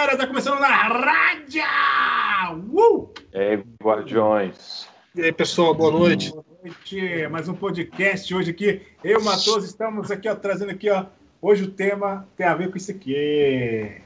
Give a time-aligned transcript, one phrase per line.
[0.00, 1.62] galera, tá começando na rádio!
[2.72, 3.10] Uh!
[3.34, 4.88] É, Guardiões.
[5.14, 6.30] E aí, pessoal, boa noite.
[6.30, 8.80] Boa noite, mais um podcast hoje aqui.
[9.04, 11.04] Eu, Matoso, estamos aqui, ó, trazendo aqui, ó.
[11.42, 14.00] Hoje o tema tem a ver com isso aqui.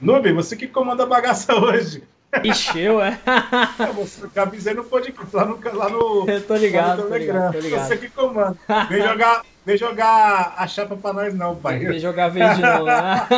[0.00, 2.02] Nube, você que comanda a bagaça hoje.
[2.42, 3.18] Ixi, eu, é?
[3.94, 6.28] Você avisei no podcast, lá no, lá no.
[6.28, 7.88] Eu tô ligado, tô ligado, tô ligado.
[7.88, 8.58] Você que comanda.
[8.90, 11.78] Vem jogar, vem jogar a chapa pra nós, não, pai.
[11.78, 13.28] Vem jogar verde, não, né?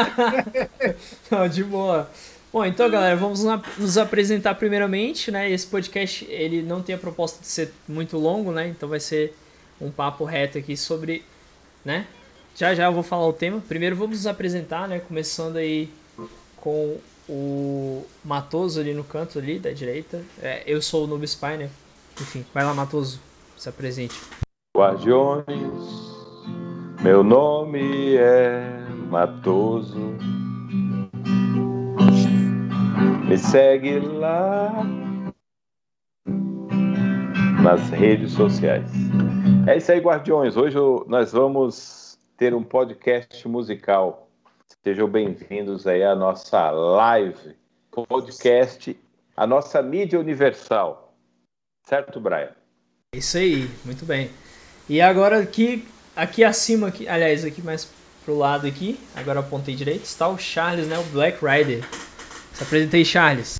[1.29, 2.09] não, de boa.
[2.53, 3.43] Bom, então, galera, vamos
[3.77, 5.51] nos apresentar primeiramente, né?
[5.51, 8.69] Esse podcast, ele não tem a proposta de ser muito longo, né?
[8.69, 9.37] Então vai ser
[9.81, 11.25] um papo reto aqui sobre,
[11.85, 12.07] né?
[12.55, 13.61] Já já eu vou falar o tema.
[13.67, 15.01] Primeiro vamos nos apresentar, né?
[15.01, 15.91] Começando aí
[16.57, 16.97] com
[17.29, 20.23] o Matoso ali no canto ali da direita.
[20.41, 21.71] É, eu sou o Noob Spy, né?
[22.21, 23.19] Enfim, vai lá, Matoso,
[23.57, 24.15] se apresente.
[24.77, 26.10] Guardiões,
[27.03, 28.61] meu nome é
[29.09, 30.17] Matoso.
[33.27, 34.73] Me segue lá
[37.63, 38.91] nas redes sociais.
[39.67, 40.57] É isso aí, Guardiões.
[40.57, 40.77] Hoje
[41.07, 44.31] nós vamos ter um podcast musical
[44.83, 47.55] Sejam bem-vindos aí à nossa live,
[47.91, 48.99] podcast,
[49.37, 51.15] a nossa mídia universal.
[51.87, 52.53] Certo, Brian?
[53.15, 54.31] Isso aí, muito bem.
[54.89, 55.87] E agora aqui,
[56.21, 57.89] aqui acima, aqui, aliás, aqui mais
[58.25, 61.83] pro lado aqui, agora apontei direito, está o Charles, né, o Black Rider.
[62.53, 63.57] Se apresentei, Charles.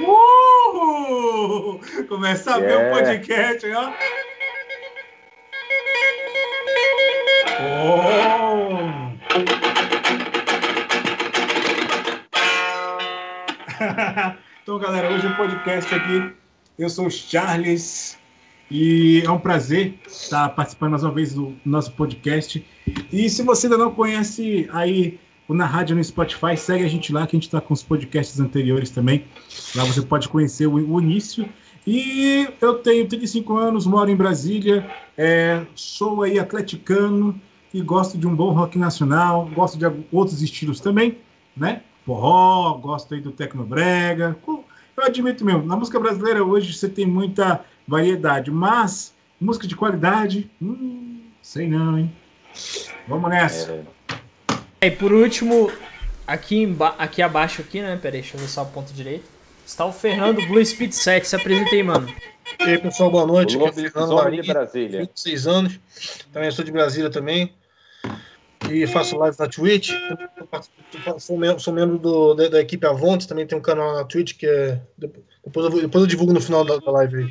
[0.00, 1.78] Uh!
[2.08, 3.92] Começa a ver o podcast, ó.
[14.62, 16.34] então, galera, hoje o podcast aqui,
[16.78, 18.18] eu sou o Charles
[18.70, 22.64] e é um prazer estar participando mais uma vez do nosso podcast.
[23.12, 27.12] E se você ainda não conhece aí o Na Rádio no Spotify, segue a gente
[27.12, 29.24] lá, que a gente está com os podcasts anteriores também.
[29.76, 31.48] Lá você pode conhecer o, o início.
[31.86, 37.38] E eu tenho 35 anos, moro em Brasília, é, sou aí atleticano,
[37.74, 41.18] e gosto de um bom rock nacional, gosto de outros estilos também,
[41.54, 41.82] né?
[42.06, 44.36] Forró, gosto aí do tecnobrega.
[44.96, 50.50] Eu admito mesmo, na música brasileira hoje você tem muita variedade, mas música de qualidade,
[50.62, 52.14] hum, sei não, hein?
[53.08, 53.84] Vamos nessa.
[54.80, 54.86] É.
[54.86, 55.70] E por último,
[56.26, 57.98] aqui, aqui abaixo aqui, né?
[58.00, 59.24] Peraí, deixa eu ver só o ponto direito.
[59.66, 61.26] Está o Fernando Blue Speed 7.
[61.26, 62.06] Se apresenta aí, mano.
[62.60, 63.56] E aí, pessoal, boa noite.
[63.56, 65.00] Aqui é Fernando de Brasília.
[65.00, 65.80] 26 anos.
[66.32, 67.52] Também sou de Brasília também
[68.70, 69.90] e faço live na Twitch.
[71.18, 74.36] Sou membro, sou membro do, da, da, equipe Avonte, também tem um canal na Twitch
[74.36, 74.80] que é.
[75.44, 77.28] Depois eu, depois eu divulgo no final da, da live aí.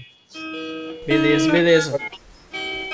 [1.05, 1.99] Beleza, beleza.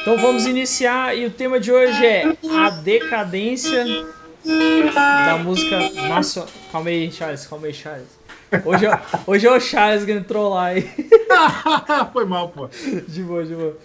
[0.02, 3.86] Então vamos iniciar e o tema de hoje é a decadência
[4.44, 5.78] da música
[6.08, 6.50] nacional.
[6.72, 8.20] Calma aí, Charles, calma aí, Charles.
[8.66, 10.90] Hoje, é, hoje é o Charles que entrou lá aí.
[12.12, 12.68] Foi mal, pô.
[13.08, 13.78] De boa, de boa.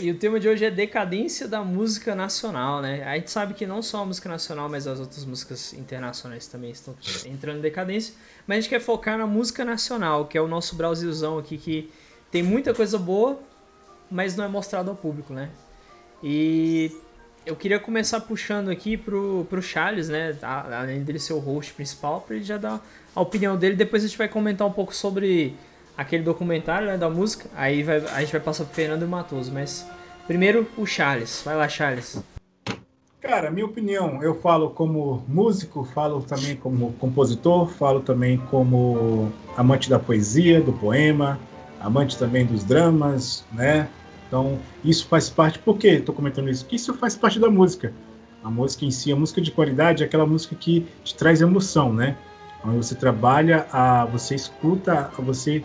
[0.00, 3.02] E o tema de hoje é decadência da música nacional, né?
[3.02, 6.70] A gente sabe que não só a música nacional, mas as outras músicas internacionais também
[6.70, 6.94] estão
[7.26, 8.14] entrando em decadência.
[8.46, 11.90] Mas a gente quer focar na música nacional, que é o nosso Brasilzão aqui, que
[12.30, 13.36] tem muita coisa boa,
[14.08, 15.50] mas não é mostrado ao público, né?
[16.22, 16.92] E
[17.44, 20.38] eu queria começar puxando aqui pro, pro Charles, né?
[20.40, 22.80] Além dele ser o host principal, para ele já dar
[23.12, 23.74] a opinião dele.
[23.74, 25.56] Depois a gente vai comentar um pouco sobre
[25.96, 29.86] aquele documentário né, da música, aí vai, a gente vai passar pro Fernando Matoso, mas
[30.26, 31.42] primeiro o Charles.
[31.44, 32.22] Vai lá, Charles.
[33.20, 39.88] Cara, minha opinião, eu falo como músico, falo também como compositor, falo também como amante
[39.88, 41.40] da poesia, do poema,
[41.80, 43.88] amante também dos dramas, né?
[44.28, 46.64] Então, isso faz parte, por que estou comentando isso?
[46.64, 47.94] Porque isso faz parte da música.
[48.42, 51.94] A música em si, a música de qualidade é aquela música que te traz emoção,
[51.94, 52.18] né?
[52.62, 55.64] Onde você trabalha, a, você escuta, a, você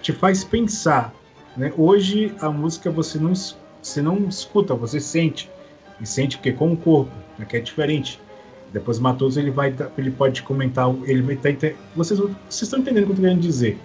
[0.00, 1.14] te faz pensar.
[1.56, 1.72] Né?
[1.76, 3.32] Hoje a música você não,
[3.82, 5.50] você não escuta, você sente.
[6.00, 7.46] E sente porque com o corpo, né?
[7.46, 8.20] que é diferente.
[8.72, 13.06] Depois Matoso ele vai, ele pode comentar, ele vai estar, vocês, vocês estão entendendo o
[13.06, 13.78] que eu estou querendo dizer?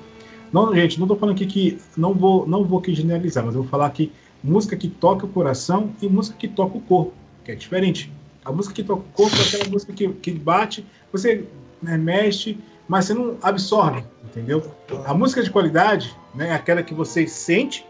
[0.52, 3.62] Não, gente, não estou falando aqui que não vou, não vou aqui generalizar, mas eu
[3.62, 4.12] vou falar que
[4.44, 7.14] música que toca o coração e música que toca o corpo,
[7.46, 8.12] que é diferente.
[8.44, 11.46] A música que toca o corpo é aquela música que, que bate, você
[11.82, 12.58] né, mexe,
[12.92, 14.62] mas você não absorve, entendeu?
[15.06, 17.86] A música de qualidade né, é aquela que você sente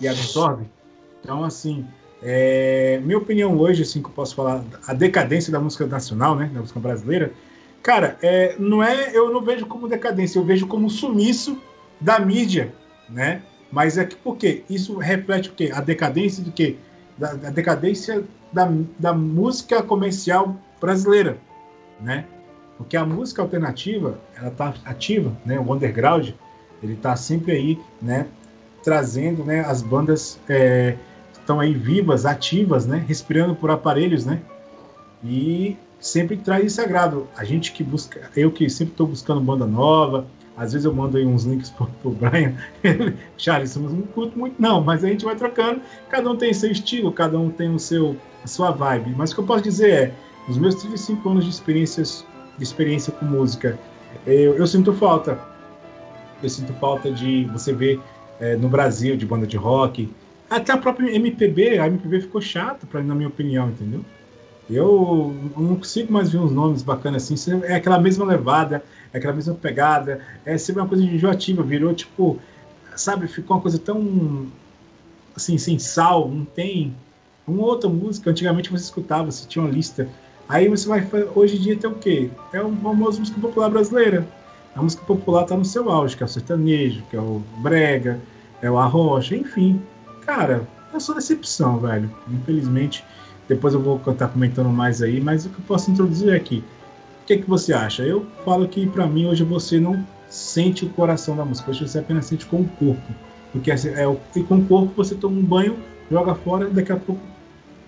[0.00, 0.66] e absorve.
[1.20, 1.84] Então, assim,
[2.22, 6.48] é, minha opinião hoje, assim, que eu posso falar, a decadência da música nacional, né,
[6.54, 7.32] da música brasileira,
[7.82, 11.60] cara, é, não é, eu não vejo como decadência, eu vejo como sumiço
[12.00, 12.72] da mídia,
[13.08, 13.42] né?
[13.72, 14.62] Mas é que por quê?
[14.70, 15.72] Isso reflete o quê?
[15.74, 16.76] A decadência do quê?
[17.16, 21.38] da, da decadência da, da música comercial brasileira,
[22.00, 22.24] né?
[22.76, 25.58] Porque a música alternativa, ela tá ativa, né?
[25.58, 26.30] O underground,
[26.82, 28.26] ele tá sempre aí, né?
[28.82, 29.60] Trazendo, né?
[29.60, 30.96] As bandas é,
[31.32, 33.04] estão aí vivas, ativas, né?
[33.06, 34.40] Respirando por aparelhos, né?
[35.22, 37.28] E sempre traz esse agrado.
[37.36, 40.26] A gente que busca, eu que sempre estou buscando banda nova,
[40.56, 42.54] às vezes eu mando aí uns links pro, pro Brian.
[43.36, 45.80] Charles, não curto muito, não, mas a gente vai trocando.
[46.08, 49.14] Cada um tem seu estilo, cada um tem o seu, a sua vibe.
[49.16, 50.12] Mas o que eu posso dizer é,
[50.46, 52.24] nos meus 35 anos de, experiências,
[52.56, 53.78] de experiência com música,
[54.26, 55.38] eu, eu sinto falta.
[56.42, 58.00] Eu sinto falta de você ver
[58.40, 60.08] é, no Brasil, de banda de rock.
[60.48, 64.04] Até a própria MPB, a MPB ficou chata, pra, na minha opinião, entendeu?
[64.68, 67.62] Eu não consigo mais ver uns nomes bacanas assim.
[67.64, 70.20] É aquela mesma levada, é aquela mesma pegada.
[70.44, 71.62] É sempre uma coisa enjoativa.
[71.62, 72.38] Virou tipo,
[72.96, 73.26] sabe?
[73.26, 74.46] Ficou uma coisa tão
[75.36, 76.28] assim, sem sal.
[76.28, 76.94] Não tem
[77.46, 78.30] uma outra música.
[78.30, 80.08] Antigamente você escutava, você tinha uma lista.
[80.48, 81.06] Aí você vai.
[81.34, 82.30] Hoje em dia tem o quê?
[82.52, 84.26] É uma famosa música popular brasileira.
[84.74, 88.20] A música popular está no seu auge, que é o sertanejo, que é o brega,
[88.60, 89.80] é o arrocha, enfim.
[90.26, 92.10] Cara, é só decepção, velho.
[92.28, 93.04] Infelizmente
[93.48, 96.64] depois eu vou estar comentando mais aí, mas o que eu posso introduzir é aqui.
[97.22, 98.02] O que, é que você acha?
[98.02, 101.98] Eu falo que para mim hoje você não sente o coração da música, hoje você
[101.98, 103.14] apenas sente com o corpo.
[103.52, 105.78] Porque é, é, e com o corpo você toma um banho,
[106.10, 107.20] joga fora, daqui a pouco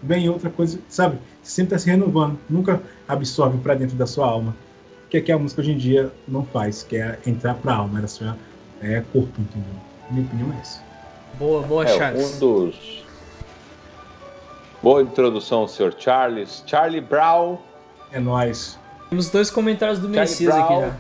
[0.03, 1.19] vem outra coisa, sabe?
[1.47, 4.55] Sempre está se renovando, nunca absorve para dentro da sua alma.
[5.07, 7.73] O que é que a música hoje em dia não faz, que é entrar para
[7.73, 8.35] a alma, ela só
[8.83, 9.71] é corpo, entendeu?
[10.11, 10.83] Minha opinião é essa.
[11.39, 12.35] Boa, boa, é, Charles.
[12.35, 13.05] Um dos,
[14.83, 16.65] Boa introdução, senhor Charles.
[16.67, 17.59] Charlie Brown.
[18.11, 18.77] É nós.
[19.09, 20.65] Temos dois comentários do Charlie Messias Brown.
[20.65, 20.97] aqui já.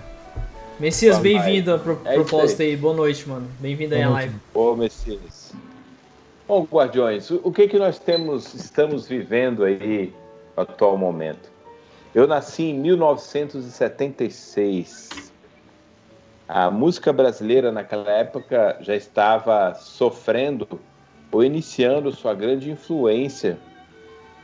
[0.78, 2.70] Messias, bem-vindo à pro é proposta aí.
[2.70, 2.76] aí.
[2.76, 3.48] Boa noite, mano.
[3.58, 4.34] Bem-vindo aí à live.
[4.54, 5.52] Boa, Messias.
[6.46, 10.14] Bom, Guardiões, o que que nós temos, estamos vivendo aí
[10.56, 11.50] atual momento?
[12.14, 15.30] Eu nasci em 1976.
[16.48, 20.66] A música brasileira naquela época já estava sofrendo
[21.30, 23.58] ou iniciando sua grande influência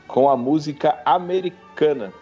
[0.07, 2.13] com a música americana.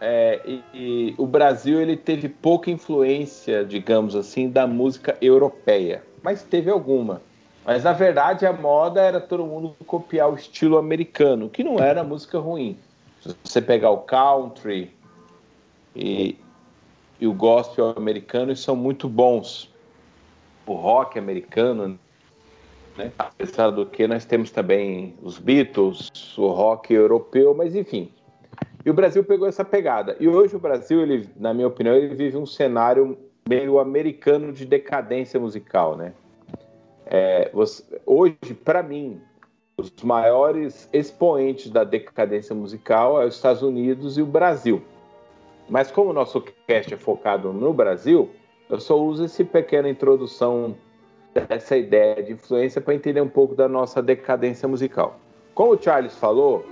[0.00, 6.42] É, e, e, o Brasil ele teve pouca influência, digamos assim, da música europeia, mas
[6.42, 7.20] teve alguma.
[7.68, 12.02] Mas na verdade a moda era todo mundo copiar o estilo americano, que não era
[12.02, 12.78] música ruim.
[13.20, 14.90] Se você pegar o country
[15.94, 16.38] e,
[17.20, 19.70] e o gospel americano, eles são muito bons.
[20.66, 21.98] O rock americano,
[22.96, 23.12] né?
[23.18, 28.10] Apesar do que nós temos também os Beatles, o rock europeu, mas enfim.
[28.82, 30.16] E o Brasil pegou essa pegada.
[30.18, 34.64] E hoje o Brasil, ele, na minha opinião, ele vive um cenário meio americano de
[34.64, 36.14] decadência musical, né?
[37.10, 39.20] É, você, hoje, para mim,
[39.76, 44.82] os maiores expoentes da decadência musical é os Estados Unidos e o Brasil.
[45.68, 48.30] Mas como o nosso cast é focado no Brasil,
[48.68, 50.76] eu só uso essa pequena introdução
[51.48, 55.18] essa ideia de influência para entender um pouco da nossa decadência musical.
[55.54, 56.64] Como o Charles falou,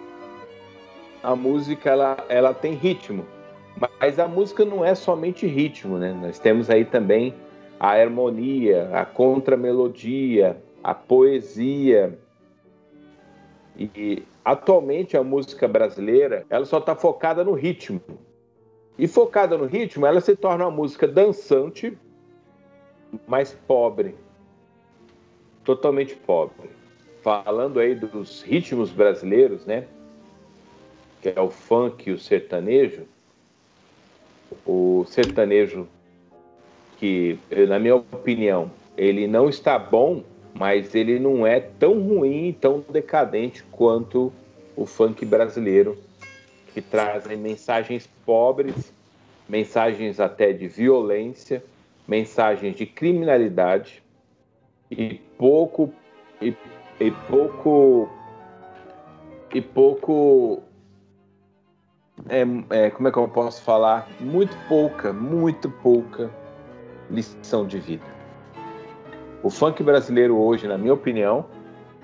[1.23, 3.25] a música ela, ela tem ritmo,
[4.00, 6.12] mas a música não é somente ritmo, né?
[6.21, 7.35] Nós temos aí também
[7.78, 12.19] a harmonia, a contramelodia, a poesia.
[13.78, 18.01] E atualmente a música brasileira ela só está focada no ritmo.
[18.98, 21.96] E focada no ritmo, ela se torna uma música dançante,
[23.27, 24.15] mas pobre
[25.67, 26.70] totalmente pobre.
[27.22, 29.84] Falando aí dos ritmos brasileiros, né?
[31.20, 33.03] Que é o funk e o sertanejo.
[34.65, 35.89] O sertanejo,
[36.96, 37.38] que,
[37.69, 40.22] na minha opinião, ele não está bom,
[40.55, 44.32] mas ele não é tão ruim, tão decadente quanto
[44.74, 45.96] o funk brasileiro,
[46.72, 48.93] que trazem mensagens pobres,
[49.48, 51.62] mensagens até de violência,
[52.06, 54.03] mensagens de criminalidade
[54.91, 55.93] e pouco
[56.41, 56.55] e,
[57.00, 58.08] e pouco
[59.53, 60.62] e pouco
[62.29, 64.08] é, é, como é que eu posso falar?
[64.20, 66.31] Muito pouca muito pouca
[67.10, 68.05] lição de vida
[69.43, 71.46] o funk brasileiro hoje na minha opinião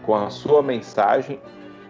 [0.05, 1.41] com a sua mensagem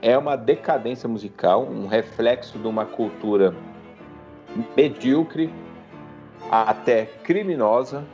[0.01, 3.55] é uma decadência musical um reflexo de uma cultura
[4.77, 5.53] medíocre
[6.51, 8.05] até criminosa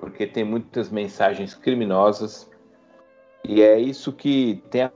[0.00, 2.50] porque tem muitas mensagens criminosas
[3.48, 4.90] e é isso que tem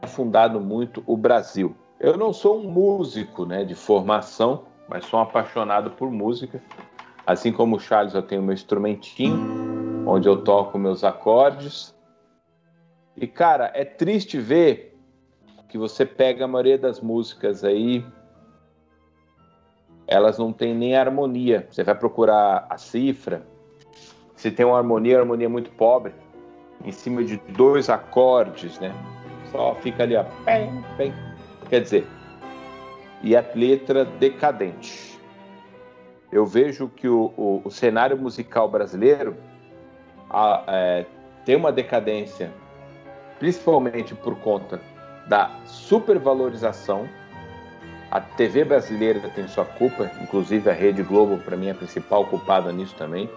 [0.00, 1.76] afundado muito o Brasil.
[2.00, 6.62] Eu não sou um músico né, de formação, mas sou um apaixonado por música.
[7.26, 11.94] Assim como o Charles, eu tenho meu instrumentinho, onde eu toco meus acordes.
[13.16, 14.98] E cara, é triste ver
[15.68, 18.04] que você pega a maioria das músicas aí,
[20.06, 21.66] elas não têm nem harmonia.
[21.70, 23.46] Você vai procurar a cifra,
[24.34, 26.12] se tem uma harmonia, uma harmonia muito pobre,
[26.84, 28.92] em cima de dois acordes, né?
[29.50, 30.24] Só fica ali, ó.
[31.68, 32.06] Quer dizer,
[33.22, 35.11] e a letra decadente.
[36.32, 39.36] Eu vejo que o, o, o cenário musical brasileiro
[40.30, 41.06] a, é,
[41.44, 42.50] tem uma decadência,
[43.38, 44.80] principalmente por conta
[45.28, 47.06] da supervalorização.
[48.10, 52.24] A TV brasileira tem sua culpa, inclusive a Rede Globo, para mim, é a principal
[52.26, 53.28] culpada nisso também,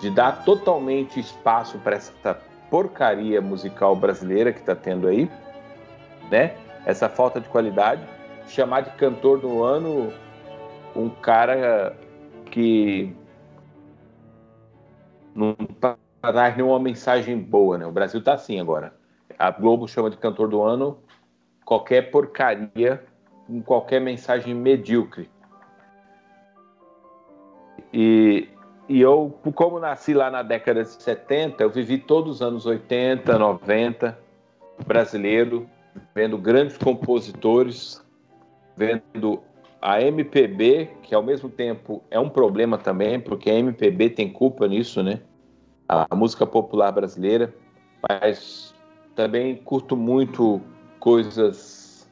[0.00, 2.38] de dar totalmente espaço para essa
[2.70, 5.30] porcaria musical brasileira que está tendo aí,
[6.30, 6.54] né?
[6.86, 8.02] Essa falta de qualidade,
[8.48, 10.10] chamar de cantor do ano
[10.94, 11.96] um cara
[12.50, 13.14] que
[15.34, 15.54] não
[16.20, 17.86] traz nenhuma mensagem boa, né?
[17.86, 18.92] O Brasil tá assim agora.
[19.38, 20.98] A Globo chama de cantor do ano
[21.64, 23.02] qualquer porcaria
[23.64, 25.28] qualquer mensagem medíocre.
[27.92, 28.48] E,
[28.88, 33.36] e eu, como nasci lá na década de 70, eu vivi todos os anos 80,
[33.36, 34.16] 90,
[34.86, 35.68] brasileiro,
[36.14, 38.04] vendo grandes compositores,
[38.76, 39.42] vendo
[39.80, 44.68] a MPB, que ao mesmo tempo é um problema também, porque a MPB tem culpa
[44.68, 45.20] nisso, né?
[45.88, 47.54] A música popular brasileira,
[48.08, 48.74] mas
[49.14, 50.60] também curto muito
[50.98, 52.08] coisas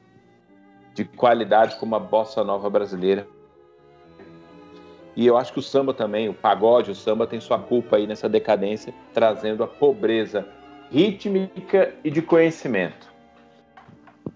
[0.94, 3.26] de qualidade como a bossa nova brasileira.
[5.14, 8.06] E eu acho que o samba também, o pagode, o samba tem sua culpa aí
[8.06, 10.46] nessa decadência, trazendo a pobreza
[10.90, 13.17] rítmica e de conhecimento.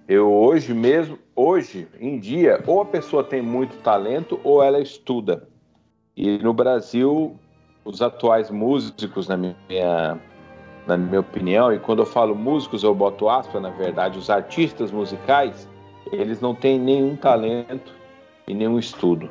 [0.09, 5.49] Eu hoje mesmo, hoje em dia, ou a pessoa tem muito talento ou ela estuda.
[6.17, 7.37] E no Brasil,
[7.85, 10.21] os atuais músicos, na minha
[10.87, 14.91] na minha opinião, e quando eu falo músicos, eu boto aspas, na verdade, os artistas
[14.91, 15.69] musicais,
[16.11, 17.93] eles não têm nenhum talento
[18.49, 19.27] e nenhum estudo.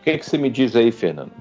[0.00, 1.32] O que, é que você me diz aí, Fernando?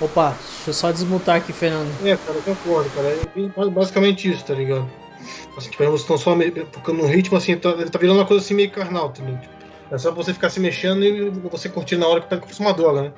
[0.00, 1.90] Opa, deixa eu só desmutar aqui, Fernando.
[2.06, 3.08] É, cara, eu concordo, cara.
[3.08, 4.88] É basicamente isso, tá ligado?
[5.56, 6.36] Assim, tipo, eles estão só
[6.72, 9.48] tocando no ritmo, assim, tá, tá virando uma coisa assim meio carnal, tá ligado?
[9.90, 12.74] É só você ficar se mexendo e você curtir na hora que tá com uma
[12.74, 13.12] droga, né?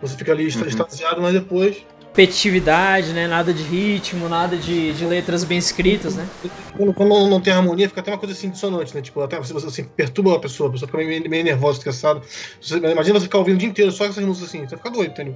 [0.00, 0.66] Você fica ali uhum.
[0.66, 3.26] extasiado, mas depois repetitividade, né?
[3.26, 6.28] Nada de ritmo, nada de, de letras bem escritas, né?
[6.76, 9.00] Quando, quando, não tem harmonia, fica até uma coisa assim dissonante, né?
[9.00, 12.20] Tipo, até você, você perturba a pessoa, a pessoa fica meio, meio nervosa, estressada.
[12.60, 15.10] Você, imagina você ficar ouvindo o dia inteiro só essas músicas assim, você fica doido,
[15.10, 15.34] entendeu?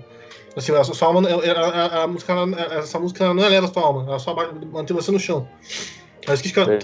[0.54, 2.35] Assim, a sua alma, a, a, a música,
[2.78, 4.35] essa música não eleva a sua alma, ela só
[4.70, 5.49] mantém você no chão.
[6.26, 6.78] Mas que cara,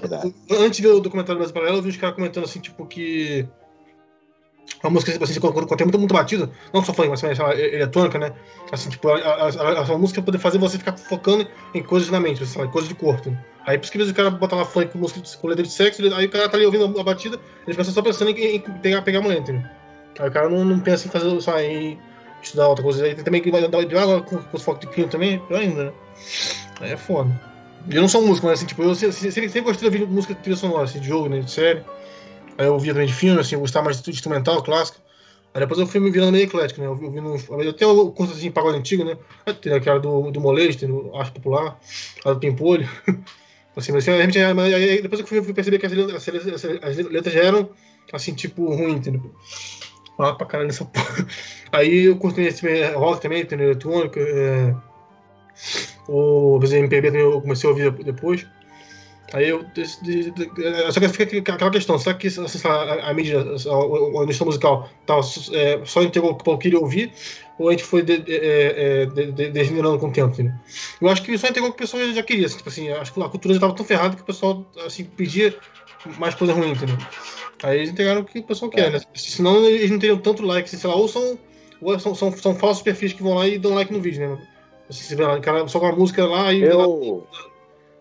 [0.50, 3.46] antes de ver o documentário mais paralelo, eu vi os caras comentando assim, tipo, que
[4.82, 8.18] uma música assim, quando, quando tem muito, muito batida, não só funk, mas também eletrônica,
[8.18, 8.32] né?
[8.70, 12.20] Assim, tipo, a, a, a, a música poder fazer você ficar focando em coisas na
[12.20, 12.68] mente, sabe?
[12.68, 13.30] coisas de corpo.
[13.30, 13.38] Né?
[13.66, 16.02] Aí por isso que o cara bota lá funk com música com letra de sexo,
[16.14, 19.02] aí o cara tá ali ouvindo a batida, ele fica só pensando em, em pegar,
[19.02, 19.62] pegar a mulher, entendeu?
[20.18, 21.98] Aí o cara não, não pensa em fazer, só em
[22.42, 23.04] estudar outra coisa.
[23.04, 25.60] Aí tem também que vai dar agora com, com os focos de crime também, pior
[25.60, 25.92] ainda, né?
[26.80, 27.51] Aí é foda.
[27.90, 30.56] Eu não sou músico, mas assim, tipo, eu sempre, gostei de ouvir música de trilha
[30.56, 31.82] sonora, assim, de jogo, né, de série.
[32.58, 35.00] Aí eu ouvia também de filme, assim, eu gostava mais de instrumental, clássico.
[35.54, 36.86] Aí depois eu fui me virando meio eclético, né?
[36.86, 39.16] Eu, vi no, eu o curso assim, pagode antigo, né?
[39.60, 41.78] Tem aquela do, do molejo, tem do arte popular,
[42.24, 42.88] a do Pimpolho.
[43.76, 46.96] assim, mas, assim, gente, aí, depois eu fui, fui perceber que as, as, as, as,
[46.96, 47.68] letras já eram,
[48.12, 49.34] assim, tipo, ruim, entendeu?
[50.18, 51.26] Ah, pra caralho nessa porra.
[51.70, 53.66] Aí eu curto esse rock também, entendeu?
[53.66, 54.74] Eletrônico, é...
[56.08, 58.46] O MPB também eu comecei a ouvir depois.
[59.32, 59.64] Aí eu.
[60.90, 64.90] Só que fica aquela questão: será que assim, a, a, mídia, a, a indústria musical
[65.06, 65.18] tá,
[65.52, 67.12] é, só entregou o que o queria ouvir,
[67.58, 70.42] ou a gente foi de, é, é, de, de, degenerando com o tempo?
[70.42, 70.54] Né?
[71.00, 72.46] Eu acho que só entregou o que o pessoal já queria.
[72.46, 75.04] Assim, tipo assim, acho que a cultura já estava tão ferrada que o pessoal assim,
[75.04, 75.56] pedia
[76.18, 76.98] mais coisa ruim, entendeu?
[77.62, 79.00] Aí eles entregaram o que o pessoal quer, né?
[79.14, 81.38] Senão eles não teriam tanto like, sei lá, ou são,
[81.80, 84.46] ou são, são, são falsos perfis que vão lá e dão like no vídeo, né?
[84.92, 86.62] Assim, vê lá, cara, só com a música lá e.
[86.62, 87.26] Eu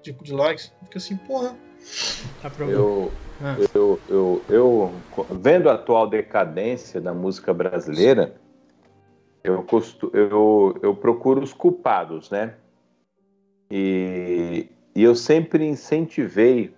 [0.03, 0.73] de, de likes.
[0.83, 1.55] Fica assim, porra.
[2.41, 3.55] Tá eu, ah.
[3.73, 5.01] eu, eu, eu,
[5.39, 8.35] vendo a atual decadência da música brasileira,
[9.43, 12.55] eu, costu, eu, eu procuro os culpados, né?
[13.71, 16.75] E, e eu sempre incentivei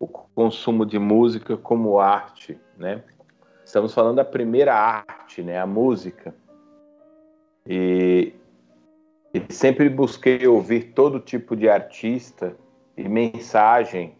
[0.00, 3.02] o consumo de música como arte, né?
[3.64, 5.60] Estamos falando da primeira arte, né?
[5.60, 6.34] A música.
[7.66, 8.32] E,
[9.34, 12.54] e sempre busquei ouvir todo tipo de artista
[12.96, 14.14] e mensagem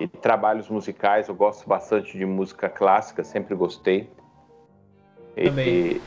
[0.00, 1.28] e trabalhos musicais.
[1.28, 4.08] Eu gosto bastante de música clássica, sempre gostei.
[5.34, 5.68] Também.
[5.68, 6.00] E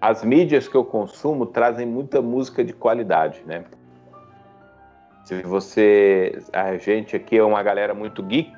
[0.00, 3.64] as mídias que eu consumo trazem muita música de qualidade, né?
[5.24, 6.40] Se você.
[6.52, 8.56] A gente aqui é uma galera muito geek.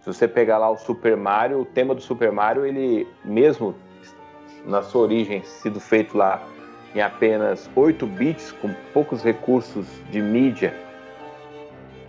[0.00, 3.74] Se você pegar lá o Super Mario, o tema do Super Mario, ele mesmo
[4.66, 6.42] na sua origem sido feito lá
[6.94, 10.74] em apenas 8 bits, com poucos recursos de mídia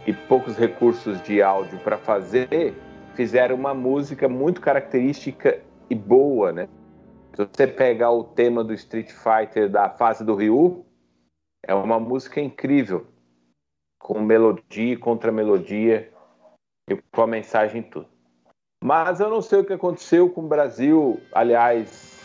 [0.06, 2.74] e poucos recursos de áudio para fazer,
[3.14, 6.68] fizeram uma música muito característica e boa, né?
[7.36, 10.86] Se você pegar o tema do Street Fighter da fase do Ryu,
[11.66, 13.06] é uma música incrível,
[14.00, 16.12] com melodia, contra melodia
[16.90, 18.08] e com a mensagem e tudo.
[18.84, 22.21] Mas eu não sei o que aconteceu com o Brasil, aliás,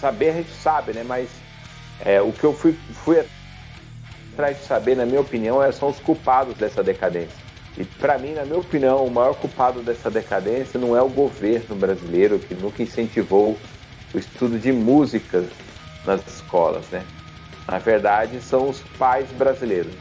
[0.00, 1.04] saber a gente sabe, né?
[1.06, 1.28] Mas
[2.00, 3.24] é, o que eu fui, fui
[4.32, 7.44] atrás de saber, na minha opinião, é, são os culpados dessa decadência.
[7.76, 11.74] E para mim, na minha opinião, o maior culpado dessa decadência não é o governo
[11.74, 13.58] brasileiro que nunca incentivou
[14.12, 15.44] o estudo de música
[16.04, 17.04] nas escolas, né?
[17.66, 19.94] Na verdade, são os pais brasileiros.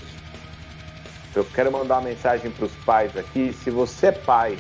[1.34, 3.52] Eu quero mandar uma mensagem para os pais aqui.
[3.54, 4.58] Se você é pai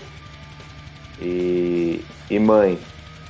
[1.21, 2.79] e, e mãe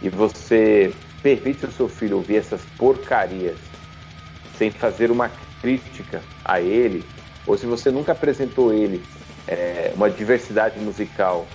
[0.01, 3.57] e você permite o seu filho ouvir essas porcarias
[4.57, 7.03] sem fazer uma crítica a ele,
[7.47, 9.01] ou se você nunca apresentou ele
[9.47, 11.47] é, uma diversidade musical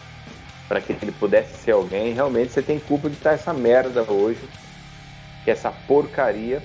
[0.67, 4.41] para que ele pudesse ser alguém, realmente você tem culpa de estar essa merda hoje,
[5.45, 6.63] que é essa porcaria,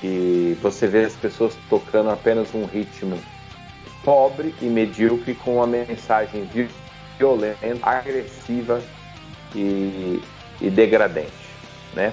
[0.00, 3.20] que você vê as pessoas tocando apenas um ritmo
[4.04, 6.48] pobre e medíocre com uma mensagem
[7.18, 8.82] violenta, agressiva
[9.54, 10.22] e,
[10.60, 11.39] e degradante
[11.94, 12.12] né?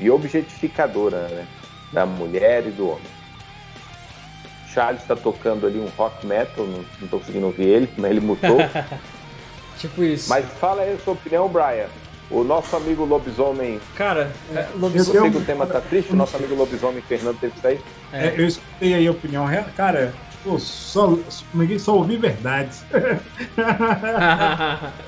[0.00, 1.46] E objetificadora, né?
[1.92, 3.18] Da mulher e do homem.
[4.72, 8.58] Charles está tocando ali um rock metal, não, estou conseguindo ouvir ele, mas ele mutou.
[9.78, 10.28] tipo isso.
[10.28, 11.88] Mas fala aí a sua opinião, Brian.
[12.30, 13.80] O nosso amigo lobisomem.
[13.96, 15.16] Cara, é, lobisomem.
[15.16, 17.80] Eu sei que o tema tá triste, o nosso amigo lobisomem Fernando teve que sair.
[18.12, 18.34] É.
[18.36, 19.46] eu escutei aí a opinião.
[19.74, 21.18] Cara, tipo, só,
[21.78, 22.84] só ouvi verdades.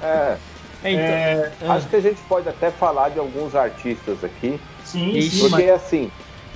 [0.02, 0.38] é.
[0.82, 4.60] É, então, é, acho que a gente pode até falar de alguns artistas aqui.
[4.84, 5.82] Sim, sim porque mas...
[5.82, 6.10] assim.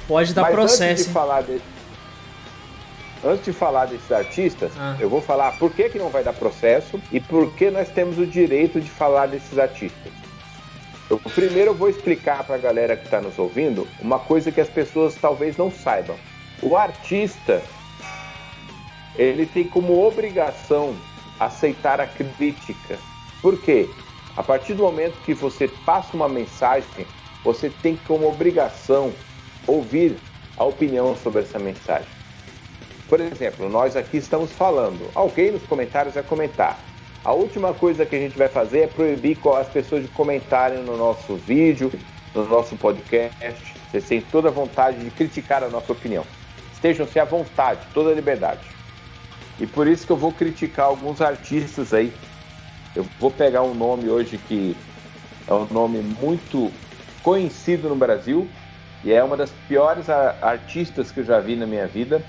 [0.08, 0.82] Pode dar processo.
[0.82, 1.60] Antes de, falar de,
[3.24, 4.96] antes de falar desses artistas, ah.
[5.00, 8.18] eu vou falar por que, que não vai dar processo e por que nós temos
[8.18, 10.12] o direito de falar desses artistas.
[11.08, 14.60] Eu, primeiro eu vou explicar para a galera que está nos ouvindo uma coisa que
[14.60, 16.16] as pessoas talvez não saibam.
[16.62, 17.62] O artista
[19.16, 20.94] ele tem como obrigação
[21.38, 22.98] aceitar a crítica.
[23.40, 23.88] Por quê?
[24.36, 27.06] A partir do momento que você passa uma mensagem,
[27.44, 29.12] você tem como obrigação
[29.66, 30.16] ouvir
[30.56, 32.08] a opinião sobre essa mensagem.
[33.08, 36.78] Por exemplo, nós aqui estamos falando, alguém nos comentários vai comentar.
[37.24, 40.96] A última coisa que a gente vai fazer é proibir as pessoas de comentarem no
[40.96, 41.92] nosso vídeo,
[42.34, 43.74] no nosso podcast.
[43.90, 46.24] Vocês têm toda a vontade de criticar a nossa opinião.
[46.72, 48.66] Estejam-se à vontade, toda a liberdade.
[49.60, 52.12] E por isso que eu vou criticar alguns artistas aí
[52.94, 54.76] eu vou pegar um nome hoje que
[55.46, 56.70] é um nome muito
[57.22, 58.48] conhecido no Brasil
[59.04, 62.22] e é uma das piores artistas que eu já vi na minha vida,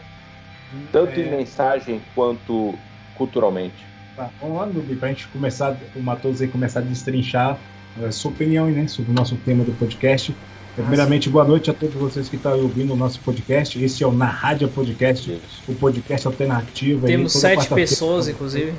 [0.92, 1.24] tanto é...
[1.24, 2.74] em mensagem quanto
[3.16, 3.86] culturalmente.
[4.16, 7.58] Tá, vamos lá, Nubi, para a gente começar, o Matos aí começar a destrinchar
[8.06, 10.36] a sua opinião né, sobre o nosso tema do podcast.
[10.76, 13.82] Primeiramente, boa noite a todos vocês que estão ouvindo o nosso podcast.
[13.82, 17.08] Esse é o Na Rádio Podcast, o podcast alternativo.
[17.08, 18.74] Temos aí, sete pessoas, inclusive.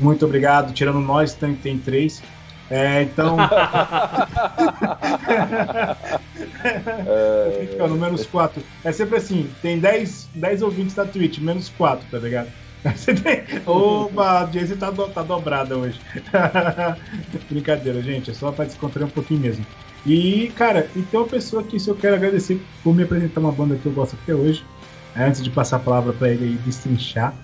[0.00, 0.72] Muito obrigado.
[0.72, 2.22] Tirando nós, tem, tem três.
[2.70, 3.36] É, então.
[7.60, 8.62] Fica no menos 4.
[8.84, 12.48] É sempre assim: tem 10, 10 ouvintes da Twitch, menos 4, tá ligado?
[12.94, 13.42] Você tem...
[13.66, 16.00] Opa, a audiência tá, do, tá dobrada hoje.
[17.50, 18.30] Brincadeira, gente.
[18.30, 19.66] É só pra descontrair um pouquinho mesmo.
[20.06, 23.50] E, cara, e tem uma pessoa que se eu quero agradecer por me apresentar uma
[23.50, 24.64] banda que eu gosto até hoje.
[25.16, 27.34] Antes de passar a palavra para ele aí destrinchar,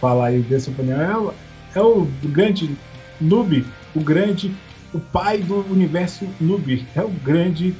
[0.00, 1.32] falar aí dessa opinião,
[1.74, 2.76] é o grande
[3.20, 4.54] noob, o grande,
[4.92, 7.74] o pai do universo noob, é o grande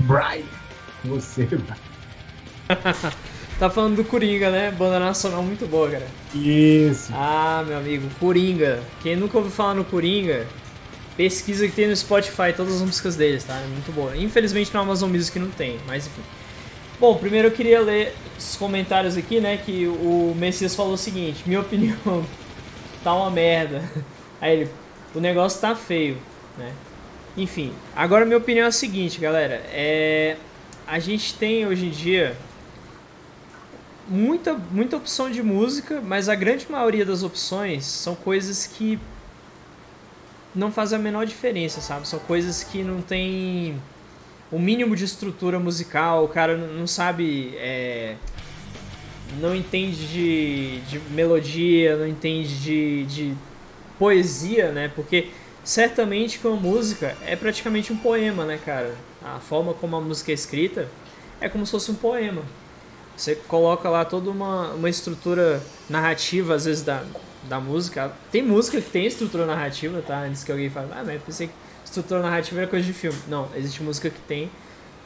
[0.00, 0.44] Brian.
[1.04, 1.48] Você,
[3.58, 4.70] tá falando do Coringa, né?
[4.70, 6.06] Banda nacional muito boa, cara.
[6.34, 7.12] Isso.
[7.14, 8.80] Ah, meu amigo, Coringa.
[9.02, 10.46] Quem nunca ouviu falar no Coringa,
[11.16, 13.54] pesquisa que tem no Spotify todas as músicas deles, tá?
[13.54, 14.16] É muito boa.
[14.16, 16.22] Infelizmente no Amazon Music não tem, mas enfim.
[16.98, 19.56] Bom, primeiro eu queria ler os comentários aqui, né?
[19.56, 22.24] Que o Messias falou o seguinte: minha opinião
[23.02, 23.82] tá uma merda.
[24.40, 24.70] Aí ele,
[25.14, 26.18] o negócio tá feio,
[26.56, 26.72] né?
[27.36, 29.62] Enfim, agora minha opinião é a seguinte, galera.
[29.72, 30.36] É,
[30.86, 32.36] a gente tem hoje em dia
[34.08, 38.98] muita, muita opção de música, mas a grande maioria das opções são coisas que
[40.54, 42.08] não fazem a menor diferença, sabe?
[42.08, 43.80] São coisas que não tem
[44.50, 48.16] o mínimo de estrutura musical, o cara não sabe é,
[49.38, 53.34] não entende de, de melodia, não entende de, de
[53.98, 54.90] poesia, né?
[54.94, 55.30] Porque
[55.62, 58.94] certamente que uma música é praticamente um poema, né, cara?
[59.22, 60.88] A forma como a música é escrita
[61.40, 62.42] é como se fosse um poema.
[63.16, 67.04] Você coloca lá toda uma, uma estrutura narrativa, às vezes, da,
[67.48, 68.12] da música.
[68.32, 70.22] Tem música que tem estrutura narrativa, tá?
[70.22, 71.52] Antes que alguém fale, ah, mas eu pensei que
[71.84, 73.18] estrutura narrativa era coisa de filme.
[73.28, 74.50] Não, existe música que tem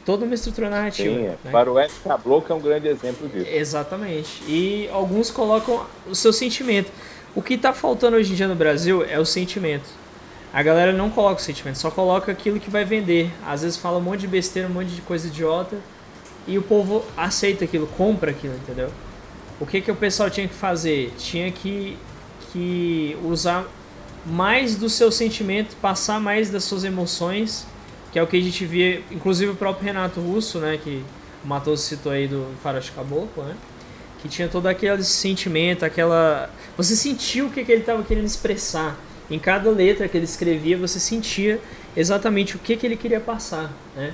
[0.05, 1.15] toda uma estrutura narrativa.
[1.15, 1.37] Sim, é.
[1.43, 1.51] né?
[1.51, 3.49] Faroeste Caboclo é um grande exemplo disso.
[3.49, 4.43] Exatamente.
[4.47, 6.91] E alguns colocam o seu sentimento.
[7.35, 9.89] O que está faltando hoje em dia no Brasil é o sentimento.
[10.53, 13.29] A galera não coloca o sentimento, só coloca aquilo que vai vender.
[13.45, 15.75] Às vezes fala um monte de besteira, um monte de coisa idiota
[16.47, 18.89] e o povo aceita aquilo, compra aquilo, entendeu?
[19.59, 21.11] O que que o pessoal tinha que fazer?
[21.17, 21.97] Tinha que,
[22.51, 23.65] que usar
[24.25, 27.65] mais do seu sentimento, passar mais das suas emoções,
[28.15, 31.03] que é o que a gente via, inclusive o próprio Renato Russo, né, que
[31.43, 33.57] o Matoso citou aí do Faroeste Caboclo, né?
[34.21, 36.49] Que tinha todo aquele sentimento, aquela.
[36.77, 38.97] Você sentiu o que, que ele estava querendo expressar.
[39.29, 41.59] Em cada letra que ele escrevia, você sentia
[41.93, 44.13] exatamente o que, que ele queria passar, né?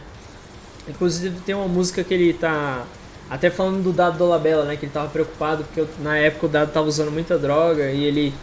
[0.88, 2.84] Inclusive tem uma música que ele tá
[3.30, 6.72] até falando do Dado Dolabella, né, que ele tava preocupado porque na época o Dado
[6.72, 8.34] tava usando muita droga e ele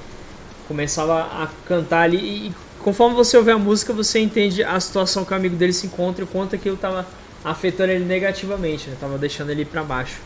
[0.69, 5.33] começava a cantar ali e, conforme você ouve a música, você entende a situação que
[5.33, 7.07] o amigo dele se encontra e o quanto aquilo tava
[7.45, 8.97] afetando ele negativamente, né?
[8.99, 10.21] Tava deixando ele para baixo.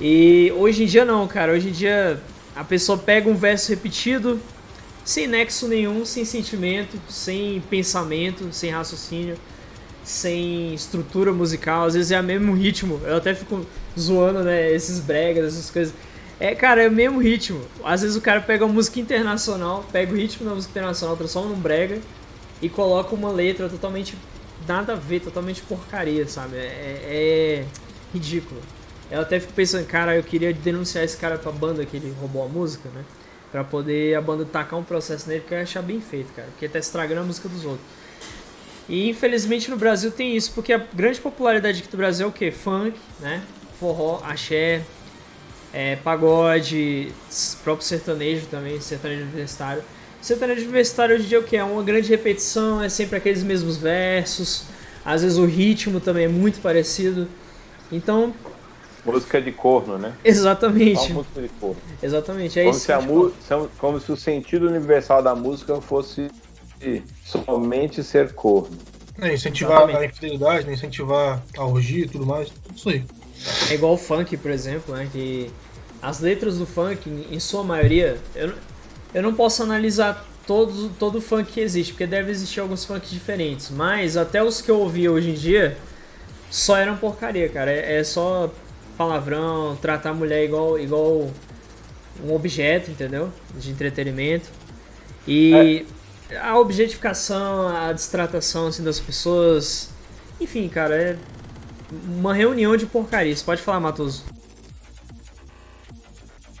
[0.00, 1.52] E hoje em dia não, cara.
[1.52, 2.20] Hoje em dia
[2.54, 4.40] a pessoa pega um verso repetido,
[5.04, 9.36] sem nexo nenhum, sem sentimento, sem pensamento, sem raciocínio
[10.06, 13.00] sem estrutura musical, às vezes é o mesmo ritmo.
[13.04, 13.66] Eu até fico
[13.98, 15.92] zoando, né, esses bregas, essas coisas.
[16.38, 17.62] É, cara, é o mesmo ritmo.
[17.82, 21.48] Às vezes o cara pega uma música internacional, pega o ritmo da música internacional, transforma
[21.48, 21.98] num brega
[22.60, 24.16] e coloca uma letra totalmente
[24.68, 26.56] nada a ver, totalmente porcaria, sabe?
[26.56, 27.64] É, é
[28.12, 28.60] ridículo.
[29.10, 32.44] Eu até fico pensando, cara, eu queria denunciar esse cara pra banda que ele roubou
[32.44, 33.04] a música, né?
[33.50, 36.48] Pra poder a banda tacar um processo nele, porque eu ia achar bem feito, cara.
[36.48, 37.86] Porque tá estragando a música dos outros.
[38.88, 42.32] E infelizmente no Brasil tem isso, porque a grande popularidade aqui do Brasil é o
[42.32, 42.50] que?
[42.50, 43.42] Funk, né?
[43.80, 44.82] Forró, axé,
[45.76, 47.12] é, pagode,
[47.62, 49.82] próprio sertanejo também, sertanejo universitário.
[50.22, 51.54] Sertanejo universitário hoje em dia é o que?
[51.54, 54.64] É uma grande repetição, é sempre aqueles mesmos versos,
[55.04, 57.28] às vezes o ritmo também é muito parecido.
[57.92, 58.32] Então.
[59.04, 60.14] Música de corno, né?
[60.24, 61.12] Exatamente.
[61.12, 61.76] música de corno.
[62.02, 62.80] Exatamente, é como isso.
[63.46, 66.30] Se a como se o sentido universal da música fosse
[67.22, 68.78] somente ser corno.
[69.20, 70.02] É, incentivar Exatamente.
[70.02, 70.72] a infidelidade, né?
[70.72, 72.50] incentivar a orgia e tudo mais.
[72.74, 73.04] Isso aí.
[73.70, 75.08] É igual o funk, por exemplo, né?
[75.12, 75.50] Que
[76.00, 78.52] as letras do funk, em sua maioria, eu,
[79.14, 83.10] eu não posso analisar todo, todo o funk que existe, porque deve existir alguns funks
[83.10, 83.70] diferentes.
[83.70, 85.76] Mas até os que eu ouvi hoje em dia
[86.50, 87.70] só eram porcaria, cara.
[87.70, 88.52] É, é só
[88.96, 91.30] palavrão, tratar a mulher igual, igual
[92.24, 93.32] um objeto, entendeu?
[93.54, 94.48] De entretenimento.
[95.26, 95.84] E.
[95.84, 95.96] É
[96.40, 99.90] a objetificação, a distratação assim, das pessoas.
[100.40, 101.16] Enfim, cara, é
[102.08, 103.42] uma reunião de porcarias.
[103.42, 104.24] Pode falar, Matoso.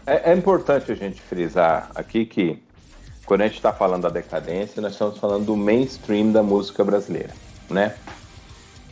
[0.06, 2.62] É, é importante a gente frisar aqui que
[3.26, 7.34] quando a gente está falando da decadência, nós estamos falando do mainstream da música brasileira,
[7.68, 7.96] né?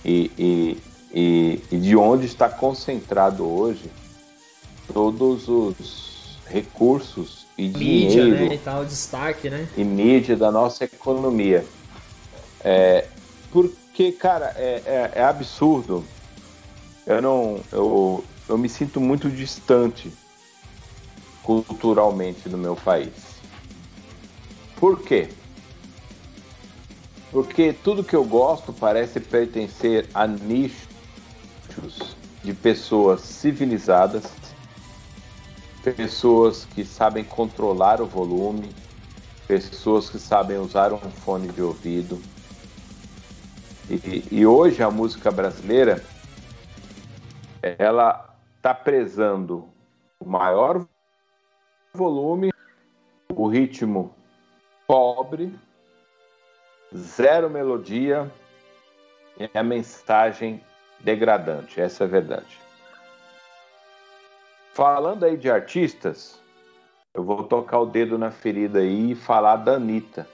[0.05, 0.79] E, e,
[1.15, 3.91] e, e de onde está concentrado hoje
[4.93, 9.69] todos os recursos e mídia, dinheiro né, e tal, destaque, né?
[9.77, 11.65] E mídia da nossa economia.
[12.61, 13.07] É,
[13.53, 16.05] porque, cara, é, é, é, absurdo.
[17.07, 20.11] Eu não, eu, eu me sinto muito distante
[21.45, 23.41] culturalmente do meu país.
[24.77, 25.29] Por quê?
[27.31, 34.45] Porque tudo que eu gosto parece pertencer a nichos de pessoas civilizadas
[35.93, 38.75] pessoas que sabem controlar o volume,
[39.47, 42.21] pessoas que sabem usar um fone de ouvido.
[43.91, 46.03] E, e hoje a música brasileira
[47.61, 49.69] ela está prezando
[50.19, 50.87] o maior
[51.95, 52.53] volume,
[53.33, 54.13] o ritmo
[54.87, 55.57] pobre,
[56.95, 58.31] zero melodia
[59.39, 60.61] e a mensagem
[61.01, 61.81] degradante.
[61.81, 62.59] Essa é a verdade.
[64.73, 66.43] Falando aí de artistas,
[67.15, 70.27] eu vou tocar o dedo na ferida aí e falar da Anitta,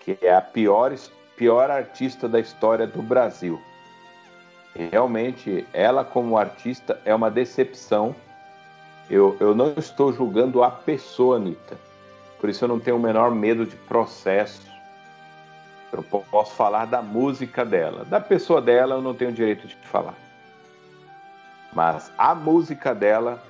[0.00, 0.94] que é a pior,
[1.36, 3.58] pior artista da história do Brasil.
[4.74, 8.14] Realmente, ela como artista é uma decepção.
[9.10, 11.76] Eu, eu não estou julgando a pessoa Anitta,
[12.40, 14.62] por isso eu não tenho o menor medo de processo.
[15.92, 18.04] Eu posso falar da música dela.
[18.04, 20.14] Da pessoa dela, eu não tenho direito de falar.
[21.72, 23.42] Mas a música dela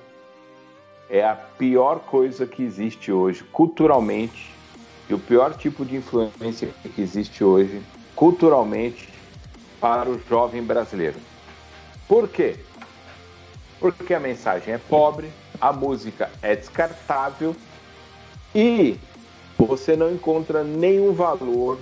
[1.09, 4.51] é a pior coisa que existe hoje culturalmente
[5.09, 7.81] e o pior tipo de influência que existe hoje
[8.15, 9.09] culturalmente
[9.79, 11.19] para o jovem brasileiro.
[12.07, 12.55] Por quê?
[13.79, 15.29] Porque a mensagem é pobre,
[15.61, 17.55] a música é descartável
[18.53, 18.97] e
[19.57, 21.77] você não encontra nenhum valor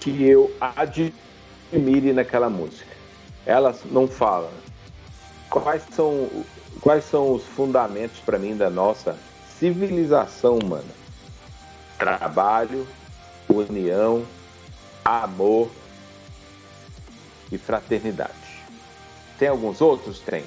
[0.00, 2.92] que eu admire naquela música.
[3.46, 4.50] Elas não falam
[5.48, 6.28] quais são,
[6.80, 9.16] quais são os fundamentos para mim da nossa
[9.58, 10.84] civilização humana.
[11.96, 12.86] Trabalho,
[13.48, 14.26] união,
[15.04, 15.70] amor
[17.52, 18.32] e fraternidade.
[19.38, 20.18] Tem alguns outros?
[20.18, 20.44] Tem.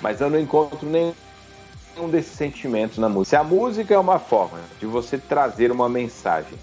[0.00, 3.36] Mas eu não encontro nenhum desses sentimentos na música.
[3.36, 6.58] Se a música é uma forma de você trazer uma mensagem,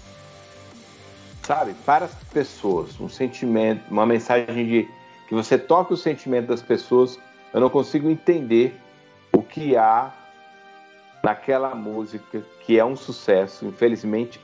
[1.42, 4.88] sabe, para as pessoas, um sentimento, uma mensagem de
[5.28, 7.18] que você toque o sentimento das pessoas,
[7.52, 8.78] eu não consigo entender
[9.32, 10.12] o que há
[11.22, 14.40] naquela música que é um sucesso, infelizmente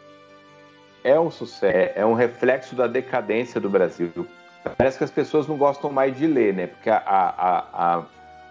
[1.03, 4.11] é um sucesso, é um reflexo da decadência do Brasil.
[4.77, 6.67] Parece que as pessoas não gostam mais de ler, né?
[6.67, 8.03] Porque a, a, a,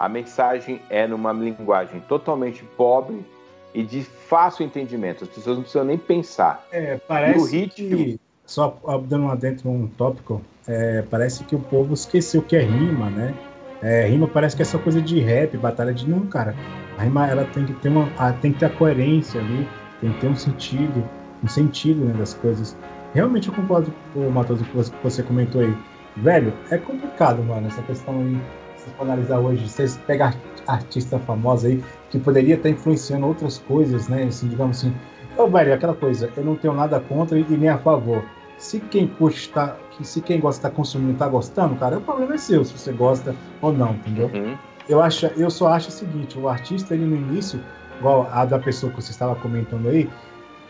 [0.03, 3.25] a mensagem é numa linguagem totalmente pobre
[3.73, 5.23] e de fácil entendimento.
[5.23, 6.67] As pessoas não precisam nem pensar.
[6.73, 7.87] É, parece o ritmo...
[7.87, 12.57] que, só dando uma dentro um tópico, é, parece que o povo esqueceu o que
[12.57, 13.33] é rima, né?
[13.81, 16.53] É, rima parece que é só coisa de rap, batalha de não, cara.
[16.97, 19.65] A rima ela tem que ter uma, tem que ter a coerência ali,
[20.01, 21.01] tem que ter um sentido,
[21.41, 22.75] um sentido né, das coisas.
[23.13, 25.73] Realmente eu concordo com o Matheus que você comentou aí.
[26.17, 28.62] Velho, é complicado, mano, essa questão aí.
[28.83, 30.35] Se for analisar hoje, vocês pegar
[30.67, 34.23] artista famosa aí que poderia estar influenciando outras coisas, né?
[34.23, 34.93] Assim, digamos assim.
[35.37, 38.23] Ô, velho, aquela coisa, eu não tenho nada contra e nem a favor.
[38.57, 42.37] Se quem curte tá, se quem gosta está consumindo está gostando, cara, o problema é
[42.37, 44.29] seu, se você gosta ou não, entendeu?
[44.33, 44.55] Uhum.
[44.87, 47.59] Eu, acho, eu só acho o seguinte, o artista, ele no início,
[47.99, 50.09] igual a da pessoa que você estava comentando aí,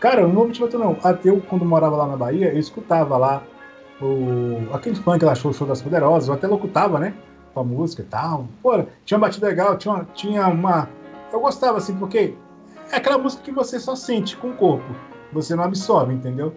[0.00, 0.96] cara, eu não vou mentir não.
[1.02, 3.42] Até eu, quando morava lá na Bahia, eu escutava lá
[4.00, 7.12] o, aquele funk lá, show, show das poderosas, eu até locutava, né?
[7.54, 8.48] Com a música e tal.
[8.62, 10.88] Pô, tinha uma batida legal, tinha uma, tinha uma.
[11.32, 12.34] Eu gostava, assim, porque
[12.90, 14.94] é aquela música que você só sente com o corpo.
[15.32, 16.54] Você não absorve, entendeu?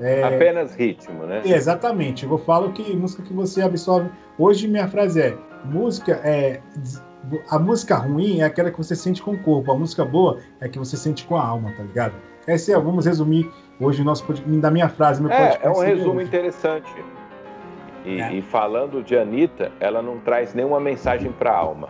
[0.00, 0.22] É...
[0.22, 1.42] Apenas ritmo, né?
[1.44, 2.24] Exatamente.
[2.24, 4.10] Eu falo que música que você absorve.
[4.38, 6.60] Hoje minha frase é: música é.
[7.48, 9.70] A música ruim é aquela que você sente com o corpo.
[9.70, 12.14] A música boa é que você sente com a alma, tá ligado?
[12.46, 13.48] Essa é, vamos resumir
[13.80, 14.24] hoje o nosso
[14.60, 15.22] da minha frase.
[15.22, 16.26] Meu é, é um resumo hoje.
[16.26, 16.92] interessante.
[18.04, 18.34] E, é.
[18.34, 21.88] e, falando de Anitta, ela não traz nenhuma mensagem para a alma.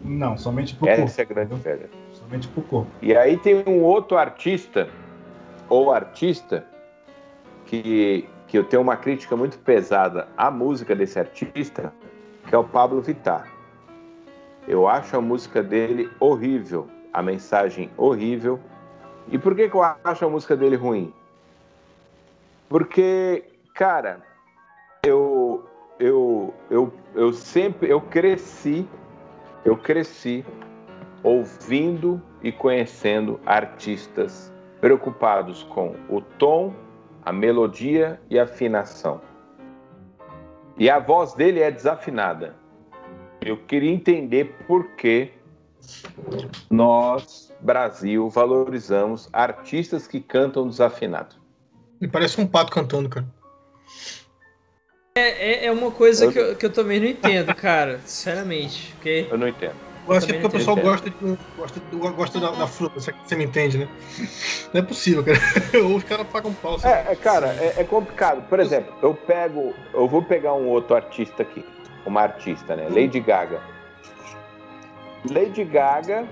[0.00, 1.02] Não, somente para o corpo.
[1.02, 1.90] Essa é a grande velha.
[2.12, 2.90] Somente para o corpo.
[3.00, 4.88] E aí tem um outro artista,
[5.68, 6.66] ou artista,
[7.64, 11.92] que, que eu tenho uma crítica muito pesada à música desse artista,
[12.46, 13.48] que é o Pablo Vittar.
[14.68, 18.60] Eu acho a música dele horrível, a mensagem horrível.
[19.28, 21.12] E por que, que eu acho a música dele ruim?
[22.68, 24.20] Porque, cara,
[25.06, 25.64] eu,
[25.98, 28.86] eu, eu, eu sempre, eu cresci,
[29.64, 30.44] eu cresci
[31.22, 36.74] ouvindo e conhecendo artistas preocupados com o tom
[37.24, 39.20] a melodia e a afinação.
[40.78, 42.54] E a voz dele é desafinada.
[43.40, 45.32] Eu queria entender por que
[46.70, 51.34] nós, Brasil, valorizamos artistas que cantam desafinado.
[52.00, 53.26] Me parece um pato cantando, cara.
[55.16, 56.32] É, é, é uma coisa eu...
[56.32, 58.00] Que, eu, que eu também não entendo, cara.
[58.04, 58.92] Sinceramente.
[58.94, 59.26] Porque...
[59.30, 59.74] Eu não entendo.
[60.06, 61.16] Eu acho que é porque o pessoal gosta, de,
[61.56, 63.88] gosta, gosta da, da, fruta, você me entende, né?
[64.72, 65.38] Não é possível, cara.
[65.82, 66.78] Ou os caras pagam pau.
[66.84, 68.46] É, é, cara, é, é, complicado.
[68.48, 69.74] Por exemplo, eu pego.
[69.92, 71.64] Eu vou pegar um outro artista aqui.
[72.04, 72.86] Uma artista, né?
[72.88, 73.60] Lady Gaga.
[75.28, 76.24] Lady Gaga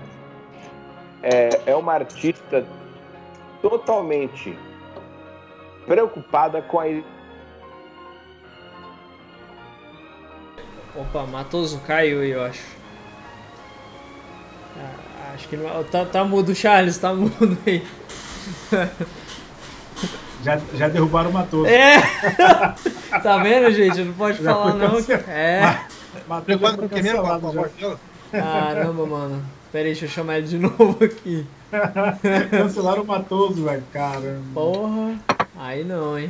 [1.21, 2.65] é, é uma artista
[3.61, 4.57] totalmente
[5.85, 6.87] preocupada com a
[10.95, 12.63] Opa, Matoso caiu aí, eu acho.
[14.77, 15.83] Ah, acho que não.
[15.83, 17.85] Tá, tá mudo, Charles, tá mudo aí.
[20.45, 21.71] Já, já derrubaram uma torre.
[21.73, 21.99] É!
[23.23, 24.03] tá vendo, gente?
[24.03, 24.99] Não pode já falar, não.
[25.27, 25.79] É.
[26.27, 27.99] Matou dela.
[28.31, 29.43] Caramba, mano.
[29.71, 31.47] Pera aí, deixa eu chamar ele de novo aqui.
[32.51, 33.83] Cancelaram o Matoso, velho.
[33.91, 34.43] Caramba.
[34.53, 35.15] Porra.
[35.57, 36.29] Aí não, hein?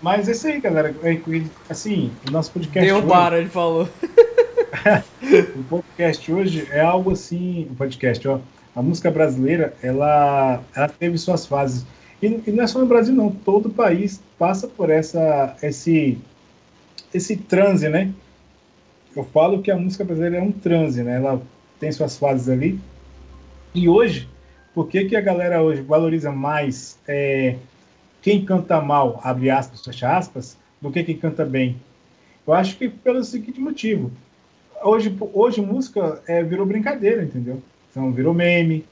[0.00, 0.94] Mas é isso aí, galera.
[1.02, 1.20] É,
[1.68, 2.80] assim, o nosso podcast.
[2.80, 3.44] Derrubaram, hoje...
[3.44, 3.88] ele falou.
[5.56, 8.40] o podcast hoje é algo assim, o podcast, ó,
[8.74, 11.84] a música brasileira, ela, ela teve suas fases.
[12.22, 16.18] E, e não é só no Brasil não, todo país passa por essa esse
[17.12, 18.12] esse transe, né?
[19.14, 21.16] Eu falo que a música brasileira é um transe, né?
[21.16, 21.42] Ela
[21.78, 22.78] tem suas fases ali.
[23.74, 24.28] E hoje,
[24.74, 27.56] por que, que a galera hoje valoriza mais é,
[28.22, 31.76] quem canta mal, abre aspas, fecha aspas, do que quem canta bem?
[32.46, 34.10] Eu acho que pelo seguinte motivo.
[34.82, 37.62] Hoje, hoje música é, virou brincadeira, entendeu?
[37.90, 38.84] Então, virou meme,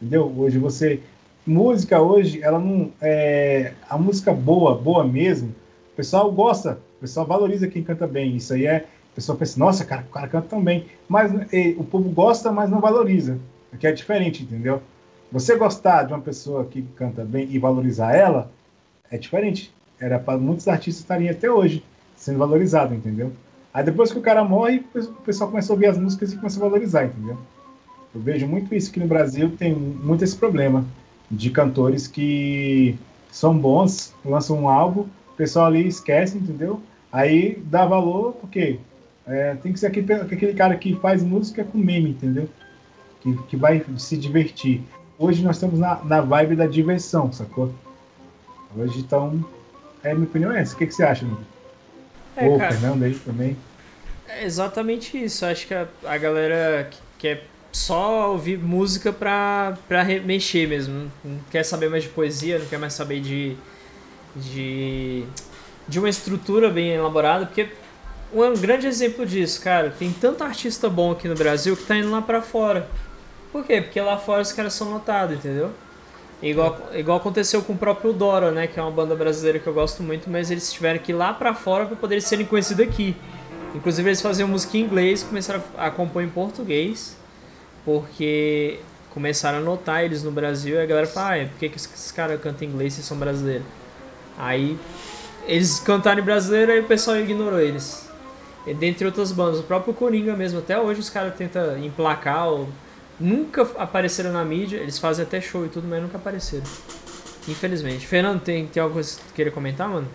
[0.00, 0.32] entendeu?
[0.36, 1.00] Hoje você...
[1.44, 2.90] Música hoje, ela não...
[3.00, 5.48] É, a música boa, boa mesmo,
[5.92, 8.36] o pessoal gosta, o pessoal valoriza quem canta bem.
[8.36, 8.86] Isso aí é...
[9.12, 10.86] O pessoal pensa, nossa, cara, o cara canta tão bem.
[11.06, 13.38] Mas e, o povo gosta, mas não valoriza.
[13.78, 14.80] Que é diferente, entendeu?
[15.30, 18.50] Você gostar de uma pessoa que canta bem e valorizar ela,
[19.12, 19.72] é diferente.
[20.00, 21.84] Era para muitos artistas estarem até hoje
[22.16, 23.30] sendo valorizados, entendeu?
[23.72, 26.58] Aí depois que o cara morre, o pessoal começa a ouvir as músicas e começa
[26.58, 27.36] a valorizar, entendeu?
[28.14, 30.84] Eu vejo muito isso aqui no Brasil, tem muito esse problema
[31.30, 32.96] de cantores que
[33.30, 36.80] são bons, lançam um álbum, o pessoal ali esquece, entendeu?
[37.10, 38.78] Aí dá valor, porque
[39.26, 42.48] é, tem que ser aquele, aquele cara que faz música com meme, entendeu?
[43.20, 44.82] Que, que vai se divertir.
[45.18, 47.72] Hoje nós estamos na, na vibe da diversão, sacou?
[48.76, 49.44] Hoje, então,
[50.02, 50.74] é, minha opinião é essa.
[50.74, 51.40] O que, que você acha, amigo?
[52.36, 53.56] É, Pô, cara, Fernando aí também.
[54.28, 55.44] É exatamente isso.
[55.44, 61.10] Acho que a, a galera quer só ouvir música pra, pra mexer mesmo.
[61.24, 63.56] Não quer saber mais de poesia, não quer mais saber de,
[64.36, 65.24] de,
[65.88, 67.68] de uma estrutura bem elaborada, porque
[68.32, 72.10] um grande exemplo disso, cara, tem tanto artista bom aqui no Brasil que tá indo
[72.10, 72.88] lá pra fora.
[73.50, 73.82] Por quê?
[73.82, 75.70] Porque lá fora os caras são notados, entendeu?
[76.42, 78.66] Igual, igual aconteceu com o próprio Dora, né?
[78.66, 81.32] Que é uma banda brasileira que eu gosto muito, mas eles tiveram que ir lá
[81.32, 83.16] pra fora pra poderem serem conhecidos aqui.
[83.74, 87.16] Inclusive eles faziam música em inglês, começaram a compor em português,
[87.84, 91.68] porque começaram a notar eles no Brasil e a galera fala, ah, é, por que,
[91.68, 93.66] que esses caras cantam inglês se são brasileiros?
[94.36, 94.78] Aí
[95.46, 98.08] eles cantaram em brasileiro e o pessoal ignorou eles.
[98.66, 102.68] E, dentre outras bandas, o próprio Coringa mesmo, até hoje os caras tentam emplacar ou
[103.22, 106.64] nunca apareceram na mídia, eles fazem até show e tudo, mas nunca apareceram.
[107.48, 108.06] Infelizmente.
[108.06, 110.08] Fernando, tem, tem algo que você queira comentar, mano?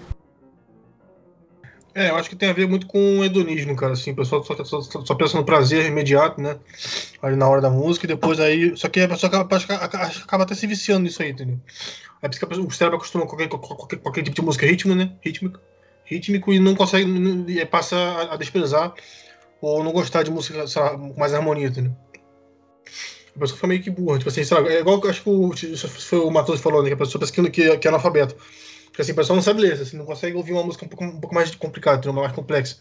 [1.96, 4.44] É, eu acho que tem a ver muito com o hedonismo, cara, assim, o pessoal
[4.44, 6.56] só, só, só pensa no prazer imediato, né,
[7.24, 10.54] ali na hora da música, e depois aí, só que a pessoa acaba, acaba até
[10.54, 11.60] se viciando nisso aí, entendeu?
[12.22, 14.94] É por isso que o cérebro acostuma com qualquer, qualquer, qualquer tipo de música ritmo,
[14.94, 15.60] né, rítmico,
[16.06, 18.94] rítmico, e não consegue, passa a, a desprezar
[19.60, 21.96] ou não gostar de música, lá, com mais harmonia, entendeu?
[23.36, 24.18] A pessoa foi meio que burra.
[24.18, 24.70] Tipo assim, sabe?
[24.70, 25.52] É igual acho que o,
[25.88, 26.90] foi o Matheus falou, né?
[26.90, 28.36] Que a pessoa pensa que, que, que é analfabeto.
[28.98, 31.04] Porque assim, a pessoa não sabe ler, assim, não consegue ouvir uma música um pouco,
[31.04, 32.78] um pouco mais complicada, uma mais complexa.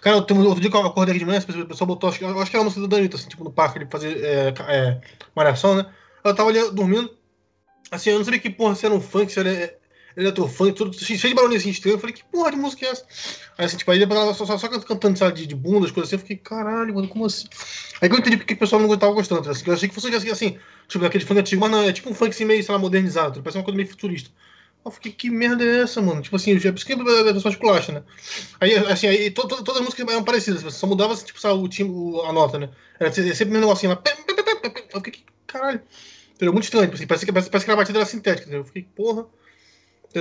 [0.00, 2.50] Cara, tem outro dia que eu acordei aqui de manhã, a pessoa botou, acho, acho
[2.50, 5.00] que era a música do Danito, assim, tipo, no parque, ele fazer é, é,
[5.34, 5.86] malhação, né?
[6.24, 7.10] Eu tava ali dormindo,
[7.92, 9.78] assim, eu não sabia que porra, se era um funk, se era
[10.16, 11.94] eletrofunk, tudo cheio de barulhinho assim estranho.
[11.94, 13.04] Eu falei, que porra de música é essa?
[13.58, 16.08] Aí assim, tipo, aí ela só, só, só cantando, sabe, de, de bunda, as coisas
[16.08, 17.46] assim, eu fiquei, caralho, mano, como assim?
[18.00, 20.08] Aí que eu entendi porque o pessoal não tava gostando, assim, eu achei que fosse
[20.14, 22.72] assim, assim, tipo, aquele funk antigo, mas não, é tipo um funk assim, meio, sei
[22.72, 24.30] lá, modernizado, parece uma coisa meio futurista.
[24.84, 26.22] Eu fiquei, que merda é essa, mano?
[26.22, 28.02] Tipo assim, é por isso que a pessoa né?
[28.60, 31.66] Aí, assim, aí to, to, todas as músicas eram parecidas, só mudava, tipo, sabe, o
[31.66, 31.90] time,
[32.24, 32.70] a nota, né?
[33.00, 34.02] Era sempre o mesmo negocinho lá.
[34.94, 35.80] Eu fiquei, caralho.
[36.36, 36.52] Entendeu?
[36.52, 38.60] Muito estranho, tipo assim, parece que, parece, parece que a batida era sintética, entendeu?
[38.60, 39.26] Eu fiquei, porra.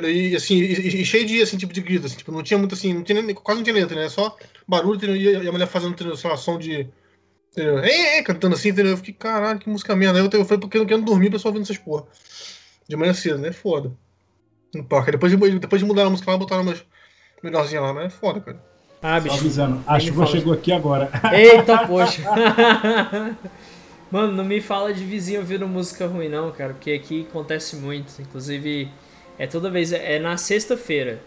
[0.04, 2.76] E assim, e, e, cheio de assim, tipo de grito, assim, tipo, não tinha muito
[2.76, 4.10] assim, não tinha, quase não tinha letra, né?
[4.10, 4.36] Só
[4.68, 5.16] barulho entendeu?
[5.16, 6.16] e a mulher fazendo entendeu?
[6.16, 6.88] Sei lá, som de.
[7.52, 7.80] Entendeu?
[7.80, 8.92] É, é, cantando assim, entendeu?
[8.92, 10.20] Eu fiquei, caralho, que música merda.
[10.20, 12.06] Aí eu, eu falei, porque eu não quero dormir, o pessoal ouvindo essas porra.
[12.88, 13.52] De manhã cedo, né?
[13.52, 13.92] Foda.
[14.74, 15.12] No parque.
[15.12, 16.84] Depois de, depois de mudar a música lá, botaram umas
[17.46, 18.60] melhorzinha lá, mas é foda, cara.
[19.02, 19.36] Ah, bicho.
[19.36, 21.10] Só avisando, a chuva chegou aqui agora.
[21.32, 22.24] Eita, poxa.
[24.12, 28.14] Mano, não me fala de vizinho ouvindo música ruim, não, cara, porque aqui acontece muito.
[28.22, 28.90] Inclusive,
[29.38, 31.20] é toda vez, é na sexta-feira.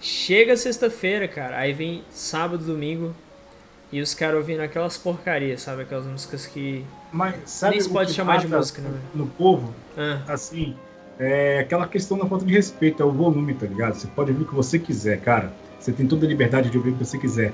[0.00, 3.14] Chega sexta-feira, cara, aí vem sábado, domingo
[3.92, 5.82] e os caras ouvindo aquelas porcarias, sabe?
[5.82, 6.84] Aquelas músicas que.
[7.12, 8.90] Mas sabe nem se pode chamar de música, né?
[9.14, 10.20] No povo, ah.
[10.26, 10.74] assim,
[11.18, 13.94] é aquela questão da falta de respeito, é o volume, tá ligado?
[13.94, 15.52] Você pode ouvir o que você quiser, cara.
[15.78, 17.52] Você tem toda a liberdade de ouvir o que você quiser.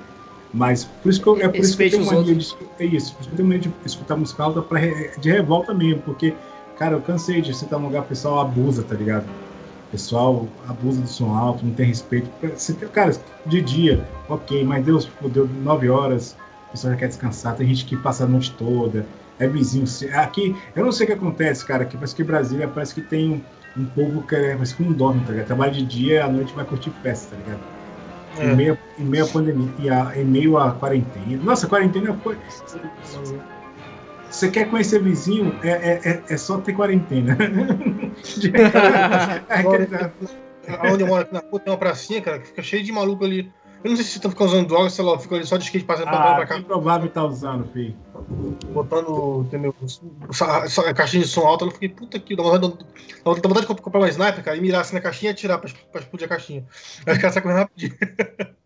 [0.53, 3.15] Mas por isso que eu, é por isso que eu tenho mania de é isso,
[3.15, 4.81] por isso que eu tenho mania de escutar música alta pra,
[5.19, 6.35] de revolta mesmo, porque,
[6.77, 9.27] cara, eu cansei de sentar num lugar, o pessoal abusa, tá ligado?
[9.91, 12.31] Pessoal abusa do som alto, não tem respeito.
[12.57, 13.13] Você tem, cara,
[13.47, 16.37] de dia, ok, mas Deus deu nove horas,
[16.69, 19.05] o pessoal já quer descansar, tem gente que passa a noite toda,
[19.39, 19.87] é vizinho.
[20.15, 23.43] Aqui, eu não sei o que acontece, cara, aqui parece que Brasília parece que tem
[23.77, 25.47] um, um povo que é, parece que não dorme, tá ligado?
[25.47, 27.61] Trabalha de dia, à noite vai curtir festa, tá ligado?
[28.39, 28.53] É.
[28.53, 31.43] Em, meio, em meio à pandemia, em meio à quarentena.
[31.43, 32.39] Nossa, quarentena foi.
[34.31, 37.37] Você quer conhecer vizinho, é, é, é, é só ter quarentena.
[40.93, 43.25] Onde eu moro aqui na rua tem uma pracinha, cara, que fica cheio de maluco
[43.25, 43.51] ali
[43.83, 45.65] Eu não sei se você tá ficando usando droga, sei lá, ficou ali só de
[45.65, 46.59] skate passando ah, pra cá.
[46.59, 47.97] É provável tá usando, filho.
[48.73, 49.75] Botando, entendeu?
[50.87, 52.37] A caixinha de som alta, eu fiquei, puta que.
[52.37, 52.79] Dá vontade,
[53.25, 55.71] dá vontade de comprar uma sniper, cara, e mirar assim na caixinha e atirar pra,
[55.91, 56.65] pra explodir a caixinha.
[57.07, 57.95] Aí os caras saem correndo rapidinho.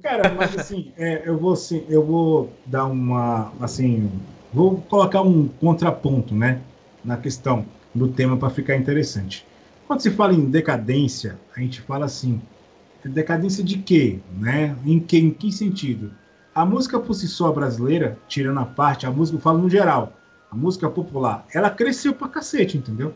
[0.02, 3.52] Cara, mas assim, é, eu, vou, assim, eu vou dar uma.
[3.60, 4.10] Assim,
[4.54, 6.60] vou colocar um contraponto, né?
[7.04, 9.44] Na questão do tema para ficar interessante.
[9.86, 12.40] Quando se fala em decadência, a gente fala assim,
[13.04, 14.20] decadência de quê?
[14.38, 14.76] Né?
[14.86, 16.12] Em, que, em que sentido?
[16.54, 20.12] A música por si só brasileira, tirando a parte, a música, eu falo no geral,
[20.50, 23.12] a música popular, ela cresceu pra cacete, entendeu?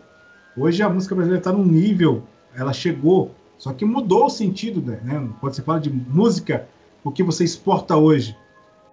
[0.56, 2.24] Hoje a música brasileira está num nível,
[2.54, 5.28] ela chegou, só que mudou o sentido, né?
[5.40, 6.66] Quando você fala de música,
[7.04, 8.36] o que você exporta hoje.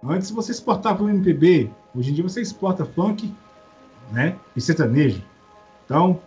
[0.08, 3.32] Antes você exportava o MPB, hoje em dia você exporta funk,
[4.12, 4.36] né?
[4.54, 5.22] E sertanejo.
[5.84, 6.20] Então,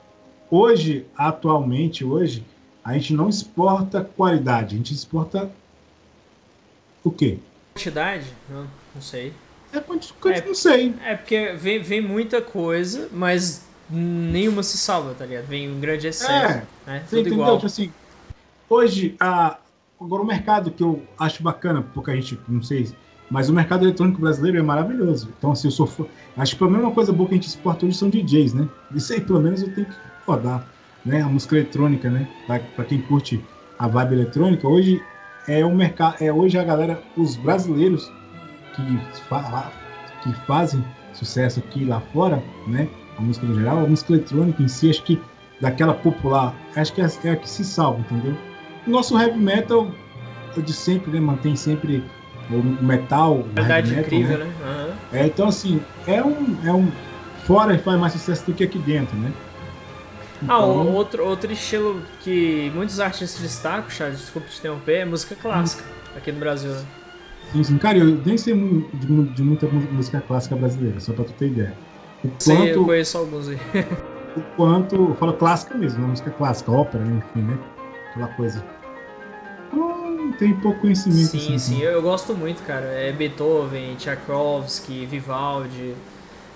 [0.49, 2.45] hoje, atualmente, hoje,
[2.83, 5.49] a gente não exporta qualidade, a gente exporta
[7.03, 7.39] o quê?
[7.73, 8.25] Quantidade?
[8.49, 9.33] Não, não sei.
[9.71, 10.95] É, é, não sei.
[11.03, 15.45] É porque vem, vem muita coisa, mas nenhuma se salva, tá ligado?
[15.45, 16.31] Vem um grande excesso.
[16.33, 17.03] É, né?
[17.09, 17.39] Tudo entendeu?
[17.39, 17.55] igual.
[17.55, 17.93] Tipo assim,
[18.67, 19.57] hoje, a,
[19.99, 22.91] agora o mercado que eu acho bacana, pouca gente, não sei,
[23.29, 25.29] mas o mercado eletrônico brasileiro é maravilhoso.
[25.37, 25.89] Então, assim, eu sou.
[26.37, 28.67] Acho que pelo menos uma coisa boa que a gente exporta hoje são DJs, né?
[28.93, 30.65] Isso aí, pelo menos, eu tenho que rodar
[31.05, 31.21] né?
[31.21, 32.27] A música eletrônica, né?
[32.47, 33.43] Para quem curte
[33.77, 35.01] a vibe eletrônica, hoje
[35.47, 38.11] é o mercado, é hoje a galera, os brasileiros
[38.75, 39.71] que, fa
[40.21, 42.87] que fazem sucesso aqui lá fora, né?
[43.17, 45.21] A música no geral, a música eletrônica em si, acho que
[45.59, 48.35] daquela popular, acho que é, é a que se salva, entendeu?
[48.87, 49.91] O nosso heavy metal
[50.57, 51.19] é de sempre, né?
[51.19, 52.03] Mantém sempre
[52.49, 53.43] o metal.
[53.53, 54.45] Verdade metal, incrível, né?
[54.45, 54.53] né?
[54.65, 55.19] Uhum.
[55.19, 56.91] É, então assim, é um, é um.
[57.45, 59.31] Fora faz mais sucesso do que aqui dentro, né?
[60.41, 60.93] Ah, então...
[60.93, 65.83] outro, outro estilo que muitos artistas destacam, Charles, desculpa te interromper, é música clássica
[66.15, 66.85] aqui no Brasil, né?
[67.51, 67.77] Sim, sim.
[67.77, 68.53] Cara, eu nem sei
[68.93, 71.73] de, de muita música clássica brasileira, só pra tu ter ideia.
[72.23, 73.57] O quanto, Sim, eu conheço alguns aí.
[74.37, 76.07] o quanto, eu falo clássica mesmo, né?
[76.07, 77.57] música clássica, ópera, enfim, né?
[78.11, 78.63] Aquela coisa.
[80.37, 81.31] Tem pouco conhecimento.
[81.31, 82.85] Sim, assim, sim, eu, eu, gosto muito, cara.
[82.85, 85.93] É Beethoven, Tchaikovsky, Vivaldi.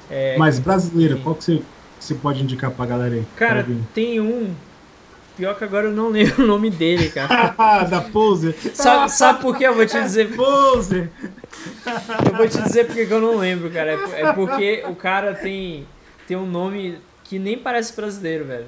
[0.09, 0.37] É...
[0.37, 1.61] Mas brasileira, qual que você
[2.03, 3.25] você pode indicar pra galera aí?
[3.37, 4.53] Cara, tem um.
[5.37, 7.83] Pior que agora eu não lembro o nome dele, cara.
[7.89, 8.53] da Poser.
[8.73, 10.29] Sabe, sabe por que eu vou te dizer?
[10.35, 11.09] Poser.
[12.25, 13.91] eu vou te dizer porque eu não lembro, cara.
[13.91, 15.87] É, é porque o cara tem,
[16.27, 18.67] tem um nome que nem parece brasileiro, velho.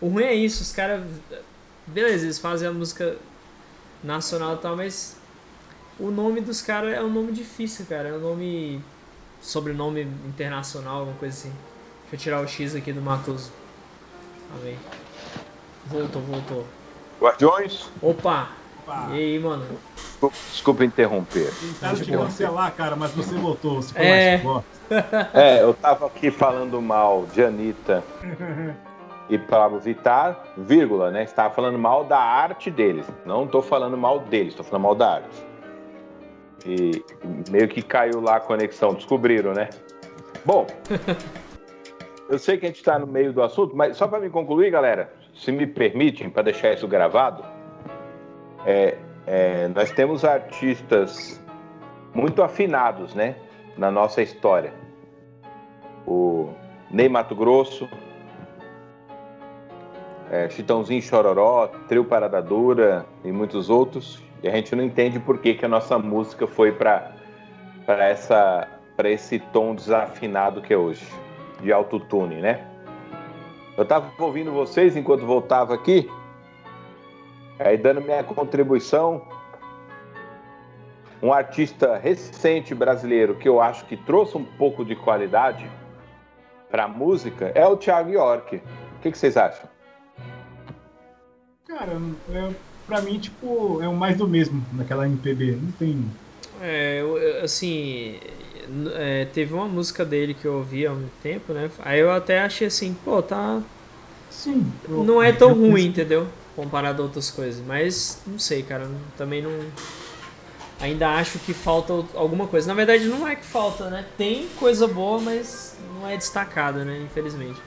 [0.00, 1.02] O ruim é isso, os caras.
[1.86, 3.16] Beleza, eles fazem a música
[4.04, 5.16] nacional e tal, mas
[5.98, 8.10] o nome dos caras é um nome difícil, cara.
[8.10, 8.80] É um nome.
[9.40, 11.52] Sobrenome internacional, alguma coisa assim.
[12.10, 13.52] Deixa eu tirar o X aqui do Matoso.
[14.54, 14.78] Amém.
[15.86, 16.66] Voltou, voltou.
[17.20, 17.90] Guardiões?
[18.00, 18.48] Opa!
[18.82, 19.08] Opa.
[19.10, 19.66] E aí, mano?
[19.94, 21.52] Desculpa, desculpa interromper.
[21.60, 23.82] Tentaram te cancelar, cara, mas você voltou.
[23.82, 24.42] Você é...
[25.34, 28.02] é, eu tava aqui falando mal de Anitta
[29.28, 31.24] e Pablo Vittar, vírgula, né?
[31.24, 33.06] Estava falando mal da arte deles.
[33.24, 35.46] Não tô falando mal deles, tô falando mal da arte.
[36.66, 37.04] E
[37.50, 39.68] meio que caiu lá a conexão, descobriram, né?
[40.44, 40.66] Bom,
[42.28, 44.70] eu sei que a gente está no meio do assunto, mas só para me concluir,
[44.70, 47.44] galera, se me permitem, para deixar isso gravado,
[48.66, 48.96] é,
[49.26, 51.42] é, nós temos artistas
[52.14, 53.36] muito afinados, né,
[53.76, 54.72] na nossa história.
[56.06, 56.50] O
[56.90, 57.88] Ney Mato Grosso,
[60.30, 64.22] é, Chitãozinho Chororó, Trio Parada Dura e muitos outros.
[64.42, 67.12] E a gente não entende por que, que a nossa música foi para
[67.86, 71.04] essa para esse tom desafinado que é hoje
[71.60, 72.64] de autotune, né?
[73.76, 76.08] Eu estava ouvindo vocês enquanto voltava aqui,
[77.58, 79.22] aí dando minha contribuição.
[81.20, 85.68] Um artista recente brasileiro que eu acho que trouxe um pouco de qualidade
[86.70, 88.56] para a música é o Thiago York.
[88.56, 89.73] O que, que vocês acham?
[91.76, 92.00] Cara,
[92.32, 92.50] é,
[92.86, 95.58] para mim, tipo, é o mais do mesmo naquela MPB.
[95.60, 96.04] Não tem.
[96.62, 97.02] É,
[97.42, 98.20] assim,
[98.94, 101.68] é, teve uma música dele que eu ouvi há um tempo, né?
[101.80, 103.60] Aí eu até achei assim, pô, tá.
[104.30, 104.72] Sim.
[104.88, 106.28] Não é tão ruim, entendeu?
[106.54, 107.60] Comparado a outras coisas.
[107.66, 108.88] Mas não sei, cara.
[109.18, 109.50] Também não.
[110.80, 112.68] Ainda acho que falta alguma coisa.
[112.68, 114.06] Na verdade, não é que falta, né?
[114.16, 117.00] Tem coisa boa, mas não é destacada, né?
[117.04, 117.60] Infelizmente.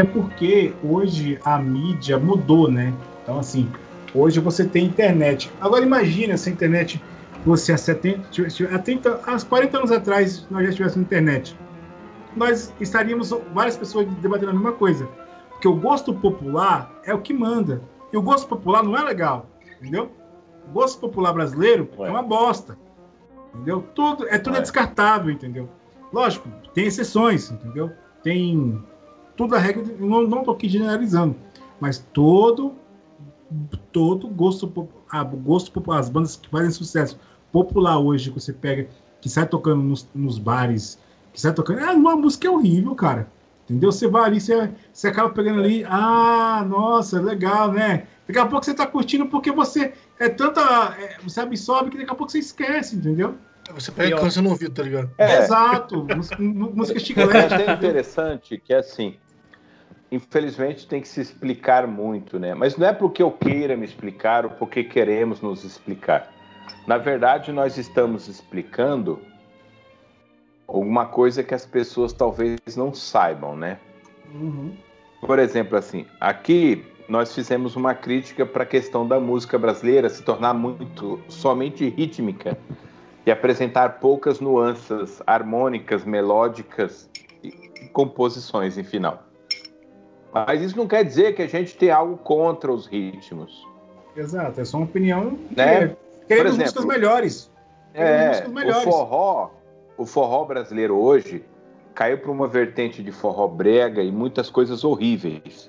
[0.00, 2.94] É porque hoje a mídia mudou, né?
[3.22, 3.70] Então, assim,
[4.14, 5.52] hoje você tem internet.
[5.60, 6.98] Agora, imagina essa internet
[7.44, 8.30] você há 70,
[8.74, 11.54] há 30, há 40 anos atrás nós já estivéssemos na internet,
[12.34, 15.06] nós estaríamos várias pessoas debatendo a mesma coisa.
[15.50, 17.82] Porque o gosto popular é o que manda.
[18.10, 20.10] E o gosto popular não é legal, entendeu?
[20.72, 22.08] gosto popular brasileiro Ué.
[22.08, 22.78] é uma bosta.
[23.54, 23.84] Entendeu?
[23.94, 25.68] Tudo, é tudo é descartável, entendeu?
[26.10, 27.90] Lógico, tem exceções, entendeu?
[28.22, 28.82] Tem
[29.48, 31.34] toda a regra, não, não tô aqui generalizando,
[31.80, 32.74] mas todo
[33.90, 37.18] todo gosto, a, gosto as bandas que fazem sucesso
[37.50, 38.88] popular hoje, que você pega,
[39.20, 40.98] que sai tocando nos, nos bares,
[41.32, 43.28] que sai tocando, é uma música é horrível, cara.
[43.64, 43.90] Entendeu?
[43.90, 48.06] Você vai ali, você, você acaba pegando ali, ah, nossa, legal, né?
[48.26, 50.60] Daqui a pouco você tá curtindo porque você é tanta.
[50.98, 53.36] É, você absorve que daqui a pouco você esquece, entendeu?
[53.72, 55.10] Você pega cansa no ouvido, tá ligado?
[55.16, 55.44] É.
[55.44, 56.06] Exato.
[56.40, 57.54] música chiclete.
[57.66, 59.16] É interessante que, assim,
[60.10, 62.54] infelizmente tem que se explicar muito, né?
[62.54, 66.32] Mas não é porque eu queira me explicar ou porque queremos nos explicar.
[66.86, 69.20] Na verdade, nós estamos explicando
[70.66, 73.78] alguma coisa que as pessoas talvez não saibam, né?
[74.34, 74.76] Uhum.
[75.20, 80.22] Por exemplo, assim, aqui nós fizemos uma crítica para a questão da música brasileira se
[80.22, 82.56] tornar muito somente rítmica
[83.26, 87.10] e apresentar poucas nuances harmônicas, melódicas
[87.42, 87.50] e
[87.92, 89.29] composições em final.
[90.32, 93.66] Mas isso não quer dizer que a gente tem algo contra os ritmos.
[94.16, 95.38] Exato, é só uma opinião.
[95.56, 95.96] Né?
[96.26, 97.50] Queremos músicas melhores.
[97.94, 98.86] É, músicas melhores.
[98.86, 99.50] o forró,
[99.96, 101.44] o forró brasileiro hoje
[101.94, 105.68] caiu para uma vertente de forró brega e muitas coisas horríveis.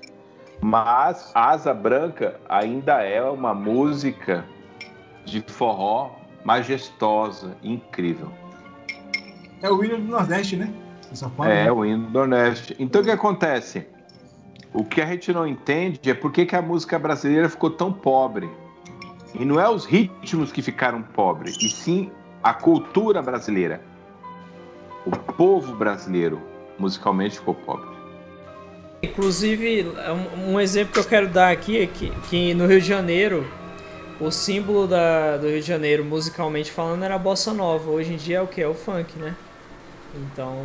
[0.60, 4.44] Mas Asa Branca ainda é uma música
[5.24, 6.10] de forró
[6.44, 8.30] majestosa, incrível.
[9.60, 10.72] É o hino do Nordeste, né?
[11.40, 11.72] é, né?
[11.72, 12.76] o hino do Nordeste.
[12.78, 13.86] Então o que acontece?
[14.74, 17.92] O que a gente não entende é por que, que a música brasileira ficou tão
[17.92, 18.48] pobre.
[19.34, 22.10] E não é os ritmos que ficaram pobres, e sim
[22.42, 23.82] a cultura brasileira.
[25.04, 26.40] O povo brasileiro
[26.78, 27.92] musicalmente ficou pobre.
[29.02, 29.86] Inclusive,
[30.48, 33.46] um, exemplo que eu quero dar aqui é que, que no Rio de Janeiro,
[34.20, 37.90] o símbolo da, do Rio de Janeiro, musicalmente falando, era a bossa nova.
[37.90, 38.60] Hoje em dia é o que?
[38.60, 39.34] É o funk, né?
[40.14, 40.64] Então.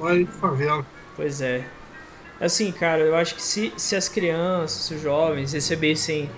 [0.00, 0.84] Olha favela.
[1.14, 1.64] Pois é.
[2.42, 6.28] Assim, cara, eu acho que se, se as crianças, se os jovens recebessem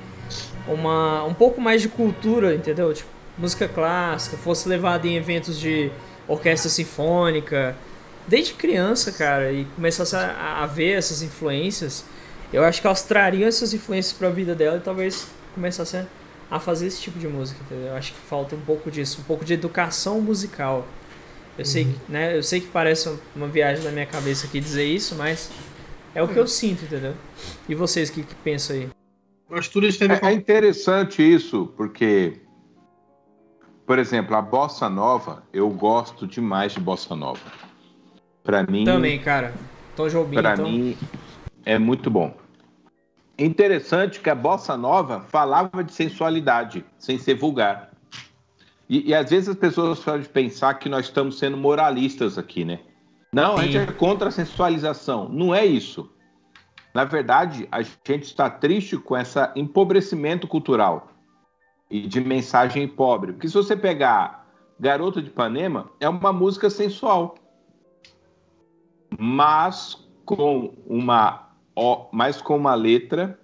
[0.68, 2.92] uma, um pouco mais de cultura, entendeu?
[2.92, 5.90] Tipo, música clássica, fosse levado em eventos de
[6.28, 7.74] orquestra sinfônica,
[8.28, 12.04] desde criança, cara, e começasse a, a ver essas influências,
[12.52, 16.06] eu acho que elas trariam essas influências para a vida dela e talvez começasse a,
[16.50, 17.88] a fazer esse tipo de música, entendeu?
[17.88, 20.86] Eu acho que falta um pouco disso, um pouco de educação musical.
[21.56, 21.70] Eu uhum.
[21.70, 25.14] sei que, né, eu sei que parece uma viagem na minha cabeça aqui dizer isso,
[25.14, 25.50] mas
[26.14, 27.14] é o que eu sinto, entendeu?
[27.68, 28.90] E vocês, o que, que pensam aí?
[30.22, 32.40] É, é interessante isso, porque,
[33.86, 37.40] por exemplo, a bossa nova, eu gosto demais de bossa nova.
[38.42, 38.84] Para mim.
[38.84, 39.54] Também, cara.
[39.96, 40.70] Tom Jobim, Para então...
[40.70, 40.96] mim,
[41.64, 42.34] é muito bom.
[43.38, 47.90] Interessante que a bossa nova falava de sensualidade, sem ser vulgar.
[48.88, 52.80] E, e às vezes as pessoas podem pensar que nós estamos sendo moralistas aqui, né?
[53.34, 53.62] Não, Sim.
[53.62, 55.28] a gente é contra a sensualização.
[55.28, 56.08] Não é isso.
[56.94, 61.08] Na verdade, a gente está triste com esse empobrecimento cultural
[61.90, 63.32] e de mensagem pobre.
[63.32, 64.46] Porque se você pegar
[64.78, 67.34] Garota de Ipanema, é uma música sensual,
[69.18, 71.48] mas com uma,
[72.12, 73.38] mas com uma letra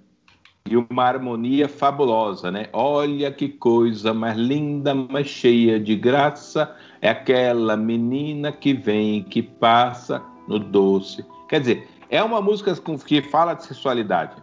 [0.69, 2.69] e uma harmonia fabulosa, né?
[2.73, 9.43] Olha que coisa mais linda, mais cheia de graça, é aquela menina que vem, que
[9.43, 11.25] passa no doce.
[11.49, 12.75] Quer dizer, é uma música
[13.07, 14.37] que fala de sexualidade.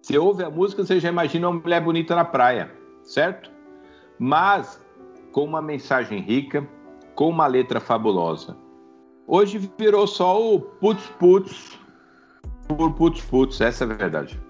[0.00, 2.70] Você ouve a música, você já imagina uma mulher bonita na praia,
[3.02, 3.50] certo?
[4.18, 4.80] Mas
[5.32, 6.66] com uma mensagem rica,
[7.14, 8.56] com uma letra fabulosa.
[9.26, 11.78] Hoje virou só o putz putz
[12.68, 14.40] por putz putz, essa é a verdade.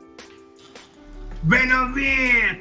[1.45, 2.61] Vem novinho!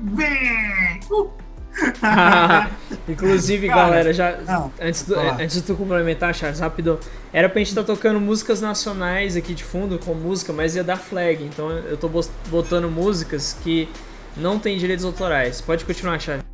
[0.00, 1.00] Vem!
[1.10, 1.41] Uh!
[3.08, 7.00] Inclusive, Cara, galera, já não, antes, do, antes de tu complementar, Charles, rápido.
[7.32, 10.84] Era pra gente estar tá tocando músicas nacionais aqui de fundo com música, mas ia
[10.84, 11.42] dar flag.
[11.42, 12.10] Então eu tô
[12.48, 13.88] botando músicas que
[14.36, 15.60] não tem direitos autorais.
[15.60, 16.44] Pode continuar, Charles.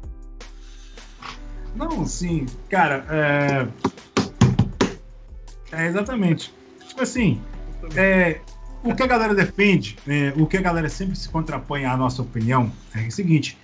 [1.75, 3.69] Não, sim, cara, é.
[5.71, 6.53] É exatamente.
[6.87, 7.41] Tipo assim,
[7.95, 8.41] é,
[8.83, 12.23] o que a galera defende, é, o que a galera sempre se contrapõe à nossa
[12.23, 13.59] opinião é o seguinte: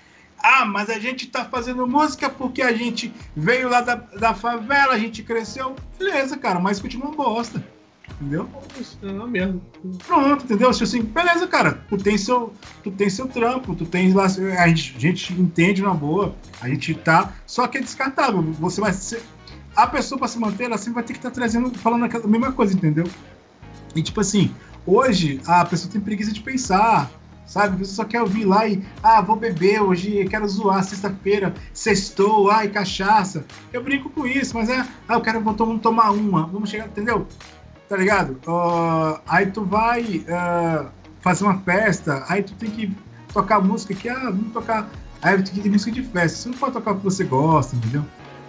[0.46, 4.92] ah, mas a gente tá fazendo música porque a gente veio lá da, da favela,
[4.92, 5.74] a gente cresceu.
[5.98, 7.64] Beleza, cara, mas continua uma bosta.
[8.20, 8.46] Entendeu?
[9.00, 9.62] Não mesmo.
[10.06, 10.70] Pronto, entendeu?
[10.74, 14.68] Se assim, beleza, cara, tu tem seu, tu tem seu trampo, tu tem lá, a
[14.68, 18.42] gente, a gente entende uma boa, a gente tá, só que é descartável.
[18.42, 19.22] Você vai ser,
[19.74, 22.28] a pessoa para se manter, ela sempre vai ter que estar tá trazendo, falando a
[22.28, 23.08] mesma coisa, entendeu?
[23.96, 27.10] E tipo assim, hoje a pessoa tem preguiça de pensar,
[27.46, 27.84] sabe?
[27.84, 32.68] Você só quer ouvir lá e, ah, vou beber hoje, quero zoar, sexta-feira, sextou, ai,
[32.68, 33.44] cachaça.
[33.72, 37.26] Eu brinco com isso, mas é, ah, eu quero vou tomar uma, vamos chegar, entendeu?
[37.88, 38.38] Tá ligado?
[38.46, 40.88] Uh, aí tu vai uh,
[41.20, 42.96] fazer uma festa, aí tu tem que
[43.32, 44.88] tocar música que, ah, vamos tocar.
[45.22, 47.76] Aí tu tem que música de festa, você não pode tocar o que você gosta,
[47.76, 48.04] entendeu?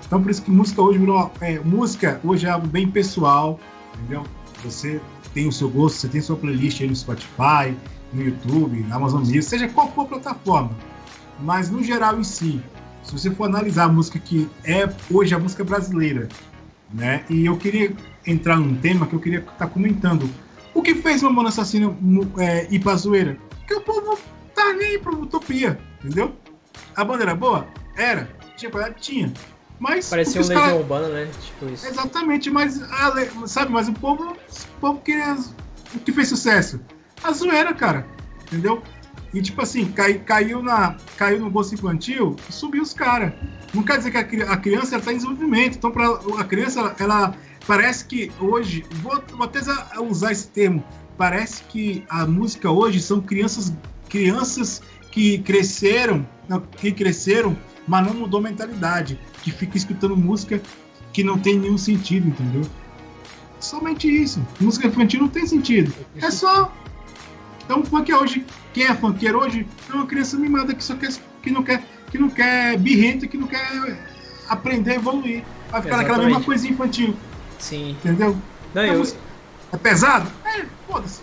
[0.06, 1.32] Então por isso que música hoje virou.
[1.42, 3.60] É, música hoje é algo bem pessoal,
[3.96, 4.24] entendeu?
[4.64, 5.02] Você
[5.34, 7.76] tem o seu gosto, você tem sua playlist aí no Spotify,
[8.16, 10.72] no YouTube, na Amazon Music, seja qual for a plataforma.
[11.40, 12.62] Mas no geral em si,
[13.04, 16.30] se você for analisar a música que é hoje a música brasileira,
[16.94, 17.24] né?
[17.30, 17.94] E eu queria
[18.26, 20.30] entrar num tema que eu queria estar tá comentando.
[20.74, 21.96] O que fez Mamona Assassina
[22.38, 23.38] é, ir pra zoeira?
[23.60, 24.18] Porque o povo
[24.54, 26.34] tá nem pra utopia, entendeu?
[26.96, 27.68] A banda era boa?
[27.98, 28.30] Era.
[28.56, 29.02] Tinha qualidade?
[29.02, 29.34] Tinha.
[29.78, 30.10] Mas.
[30.10, 30.76] Parecia um Legião cara...
[30.76, 31.30] Urbana, né?
[31.42, 31.88] Tipo isso.
[31.88, 32.82] Exatamente, mas
[33.48, 35.38] sabe, mas o povo, o povo queria.
[35.94, 36.80] O que fez sucesso?
[37.24, 38.06] A zoeira, cara.
[38.44, 38.82] Entendeu?
[39.34, 43.34] E tipo assim, cai, caiu, na, caiu no gosto infantil subiu os caras.
[43.74, 45.78] Não quer dizer que a, a criança está em desenvolvimento.
[45.78, 46.08] Então, para
[46.40, 47.36] a criança, ela,
[47.68, 49.60] parece que hoje, vou, vou até
[50.00, 50.84] usar esse termo,
[51.18, 53.74] parece que a música hoje são crianças,
[54.08, 56.26] crianças que cresceram,
[56.78, 57.58] que cresceram
[57.88, 60.62] mas não mudou a mentalidade, que fica escutando música
[61.14, 62.64] que não tem nenhum sentido, entendeu?
[63.60, 64.46] Somente isso.
[64.60, 65.94] Música infantil não tem sentido.
[66.22, 66.74] É só.
[67.66, 68.46] Então, funk é hoje.
[68.74, 71.10] Quem é funkeiro hoje é uma criança mimada que só quer.
[71.42, 71.84] que não quer.
[72.10, 73.98] que não quer birrenta, que não quer
[74.48, 75.44] aprender a evoluir.
[75.72, 77.16] Vai ficar naquela mesma coisinha infantil.
[77.60, 77.92] Sim.
[77.92, 78.38] Entendeu?
[78.74, 79.04] Não, é, eu...
[79.74, 80.32] é pesado?
[80.46, 81.22] É, foda-se.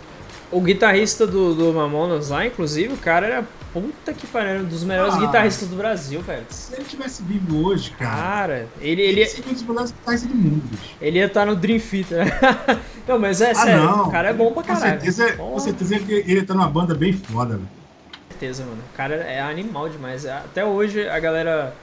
[0.51, 4.83] O guitarrista do, do Mamonas lá, inclusive, o cara era puta que pariu, um dos
[4.83, 6.45] melhores ah, guitarristas do Brasil, velho.
[6.49, 8.15] Se ele tivesse vivo hoje, cara.
[8.15, 9.01] Cara, ele.
[9.01, 10.95] ele, ele seria um dos melhores guitarristas do mundo, bicho.
[11.01, 12.27] Ele ia estar tá no Dream Theater,
[13.07, 14.07] não, mas é ah, sério, não.
[14.07, 14.99] o cara é bom pra caralho.
[14.99, 17.67] Com certeza, com certeza ele, ele ia tá numa banda bem foda, velho.
[17.67, 18.81] Com certeza, mano.
[18.93, 20.25] O cara é animal demais.
[20.25, 21.73] Até hoje a galera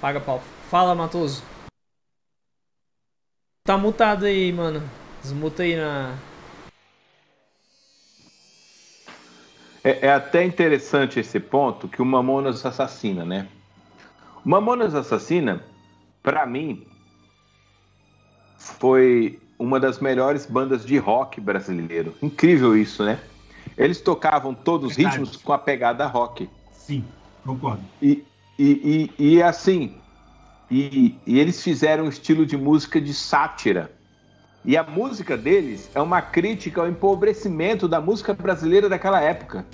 [0.00, 0.42] paga pau.
[0.70, 1.42] Fala, Matoso.
[3.64, 4.82] Tá mutado aí, mano.
[5.22, 6.14] Desmuta aí na,
[9.82, 13.48] É, é, até interessante esse ponto que o Mamonas assassina, né?
[14.44, 15.62] O Mamonas Assassina,
[16.22, 16.86] para mim,
[18.56, 22.14] foi uma das melhores bandas de rock brasileiro.
[22.22, 23.20] Incrível isso, né?
[23.76, 26.48] Eles tocavam todos os ritmos com a pegada rock.
[26.72, 27.04] Sim,
[27.44, 27.82] concordo.
[28.00, 28.24] E,
[28.58, 29.94] e, e, e assim,
[30.70, 33.92] e, e eles fizeram um estilo de música de sátira.
[34.64, 39.64] E a música deles é uma crítica ao empobrecimento da música brasileira daquela época.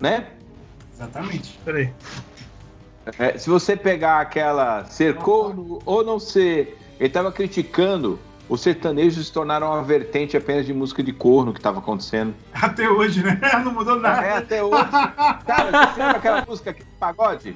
[0.00, 0.28] Né?
[0.94, 1.58] Exatamente.
[1.64, 1.92] Peraí.
[3.18, 6.78] É, se você pegar aquela ser corno ou não ser.
[6.98, 11.58] Ele estava criticando os sertanejos se tornaram uma vertente apenas de música de corno que
[11.58, 12.34] estava acontecendo.
[12.52, 13.38] Até hoje, né?
[13.62, 14.26] Não mudou nada.
[14.26, 14.88] É, até hoje.
[15.46, 17.54] Cara, você lembra aquela música aqui, pagode?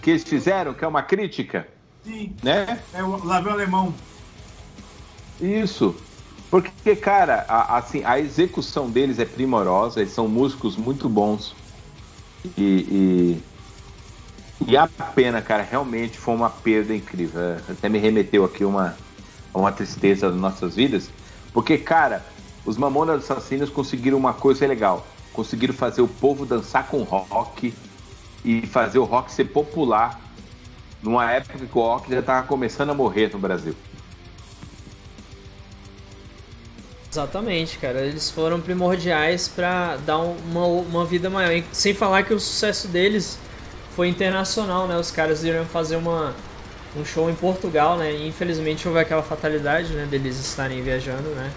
[0.00, 1.66] Que eles fizeram, que é uma crítica?
[2.04, 2.36] Sim.
[2.40, 2.78] Né?
[2.94, 3.92] É o Laveu Alemão.
[5.40, 5.94] Isso.
[6.50, 11.54] Porque, cara, a, assim, a execução deles é primorosa, eles são músicos muito bons.
[12.56, 13.40] E,
[14.60, 17.40] e, e, a pena, cara, realmente foi uma perda incrível.
[17.40, 18.96] É, até me remeteu aqui uma,
[19.52, 21.10] uma tristeza das nossas vidas.
[21.52, 22.24] Porque, cara,
[22.64, 25.06] os Mamonas Assassinos conseguiram uma coisa legal.
[25.32, 27.74] Conseguiram fazer o povo dançar com rock
[28.44, 30.20] e fazer o rock ser popular
[31.02, 33.74] numa época que o rock já estava começando a morrer no Brasil.
[37.16, 38.00] Exatamente, cara.
[38.00, 41.50] Eles foram primordiais para dar uma, uma vida maior.
[41.50, 43.38] E sem falar que o sucesso deles
[43.94, 44.98] foi internacional, né?
[44.98, 46.34] Os caras iriam fazer uma,
[46.94, 48.12] um show em Portugal, né?
[48.12, 50.06] E infelizmente houve aquela fatalidade, né?
[50.10, 51.50] Deles estarem viajando, né?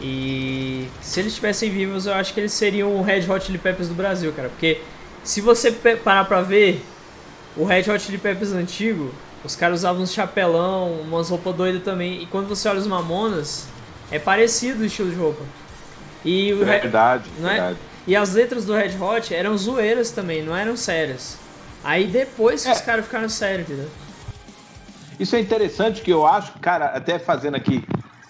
[0.00, 3.88] E se eles estivessem vivos, eu acho que eles seriam o Red Hot Chili Peppers
[3.88, 4.48] do Brasil, cara.
[4.50, 4.80] Porque
[5.24, 6.80] se você parar pra ver
[7.56, 9.12] o Red Hot Chili Peppers antigo,
[9.44, 12.22] os caras usavam uns chapelão, umas roupas doidas também.
[12.22, 13.66] E quando você olha os Mamonas,
[14.10, 15.42] é parecido o estilo de roupa.
[16.24, 17.54] E o verdade, não é?
[17.54, 17.78] verdade.
[18.06, 21.38] E as letras do Red Hot eram zoeiras também, não eram sérias.
[21.82, 22.72] Aí depois que é.
[22.72, 23.90] os caras ficaram sérios, entendeu?
[25.18, 27.82] Isso é interessante que eu acho, cara, até fazendo aqui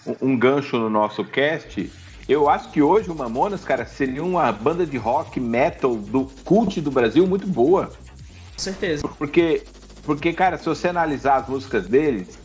[0.05, 1.91] um, um gancho no nosso cast,
[2.27, 6.79] eu acho que hoje o Mamonas, cara, seria uma banda de rock metal do cult
[6.81, 7.87] do Brasil muito boa.
[7.87, 9.07] Com certeza.
[9.07, 9.63] Porque,
[10.03, 12.39] porque cara, se você analisar as músicas deles,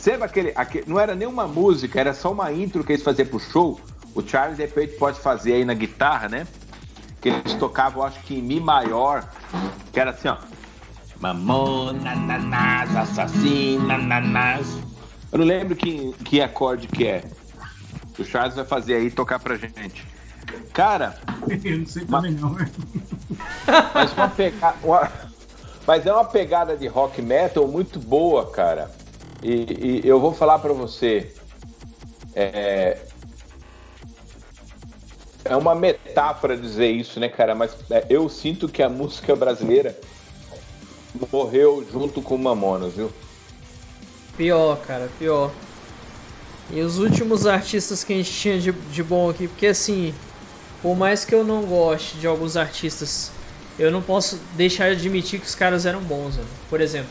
[0.00, 0.84] Sempre aquele, aquele.
[0.88, 3.78] Não era nenhuma música, era só uma intro que eles faziam pro show.
[4.14, 6.46] O Charles de repente pode fazer aí na guitarra, né?
[7.20, 9.28] Que eles tocavam, acho que em Mi maior,
[9.92, 10.38] que era assim, ó.
[11.20, 14.66] Mamona, nanás, assassina, nanás.
[15.30, 17.22] Eu não lembro que, que acorde que é.
[18.18, 20.06] O Charles vai fazer aí tocar pra gente.
[20.72, 21.18] Cara.
[21.62, 22.70] Eu não sei também não, né?
[23.94, 24.74] Mas, uma pega...
[24.82, 25.12] uma...
[25.86, 28.90] mas é uma pegada de rock metal muito boa, cara.
[29.42, 31.32] E, e eu vou falar para você.
[32.34, 32.98] É...
[35.44, 37.54] é uma metáfora dizer isso, né, cara?
[37.54, 39.98] Mas é, eu sinto que a música brasileira
[41.32, 43.10] morreu junto com o Mamonas, viu?
[44.36, 45.50] Pior, cara, pior.
[46.72, 50.14] E os últimos artistas que a gente tinha de, de bom aqui, porque assim,
[50.80, 53.32] por mais que eu não goste de alguns artistas,
[53.78, 56.36] eu não posso deixar de admitir que os caras eram bons.
[56.36, 56.44] Né?
[56.68, 57.10] Por exemplo,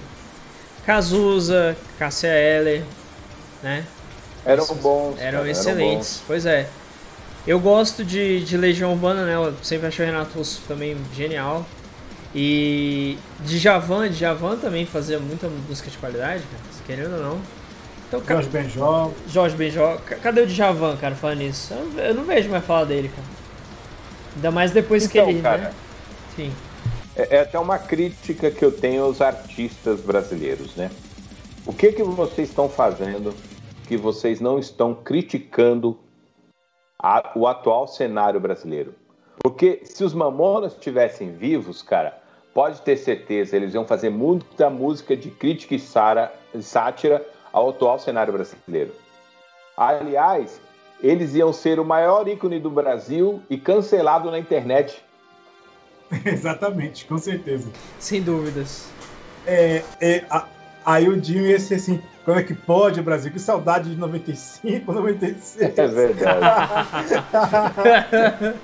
[0.90, 2.84] Cazuza, Cássia Eller,
[3.62, 3.86] né?
[4.44, 5.20] Eram bons.
[5.20, 6.68] Eram cara, excelentes, eram pois é.
[7.46, 9.36] Eu gosto de, de Legião Urbana, né?
[9.36, 11.64] Eu sempre achei o Renato Russo também genial.
[12.34, 17.42] E de Javan, de Javan também fazia muita música de qualidade, cara, querendo ou não.
[18.08, 19.12] Então, Jorge Benjó.
[19.28, 19.98] Jorge Benjó.
[20.24, 21.72] Cadê o Djavan, cara, falando isso?
[21.98, 23.28] Eu não vejo mais falar dele, cara.
[24.38, 25.42] Ainda mais depois então, que ele.
[25.44, 25.72] Cara, né?
[26.36, 26.52] Sim.
[27.20, 30.90] É, é, até uma crítica que eu tenho aos artistas brasileiros, né?
[31.66, 33.36] O que que vocês estão fazendo
[33.90, 36.00] que vocês não estão criticando
[36.98, 38.96] a, o atual cenário brasileiro?
[39.44, 42.18] Porque se os Mamonas estivessem vivos, cara,
[42.54, 48.00] pode ter certeza, eles iam fazer muita música de crítica e sara, sátira ao atual
[48.00, 48.94] cenário brasileiro.
[49.76, 50.62] Aliás,
[51.04, 55.04] eles iam ser o maior ícone do Brasil e cancelado na internet.
[56.26, 57.70] Exatamente, com certeza.
[58.00, 58.88] Sem dúvidas.
[59.46, 60.46] É, é, a,
[60.86, 63.32] aí o Dinho ia ser assim, como é que pode, Brasil?
[63.32, 65.78] Que saudade de 95, 96.
[65.78, 66.46] É verdade.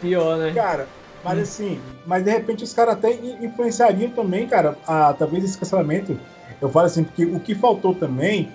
[0.00, 0.52] Pior, né?
[0.52, 0.86] Cara,
[1.24, 6.18] mas assim, mas de repente os caras até influenciariam também, cara, a, talvez esse cancelamento
[6.60, 8.50] eu falo assim, porque o que faltou também,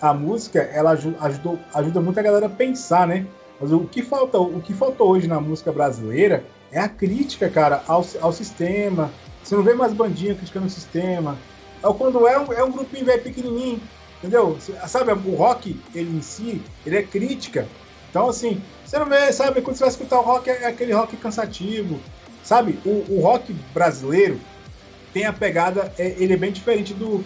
[0.00, 3.26] a música, ela ajudou, ajuda muito a galera a pensar, né?
[3.60, 7.82] Mas o que falta, o que faltou hoje na música brasileira é a crítica, cara,
[7.86, 9.10] ao, ao sistema.
[9.42, 11.38] Você não vê mais bandinha criticando o sistema.
[11.82, 13.80] É quando é um, é um grupinho velho pequenininho,
[14.18, 14.58] entendeu?
[14.86, 17.68] Sabe, o rock, ele em si, ele é crítica.
[18.10, 21.16] Então, assim, você não vê, sabe, quando você vai escutar o rock, é aquele rock
[21.16, 22.00] cansativo.
[22.42, 24.38] Sabe, o, o rock brasileiro
[25.12, 27.24] tem a pegada, é, ele é bem diferente do,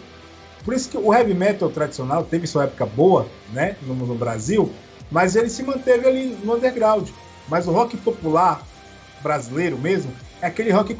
[0.64, 4.70] por isso que o heavy metal tradicional teve sua época boa, né, no, no Brasil,
[5.10, 7.08] mas ele se manteve ali no underground.
[7.48, 8.62] Mas o rock popular
[9.22, 10.96] brasileiro mesmo é aquele rock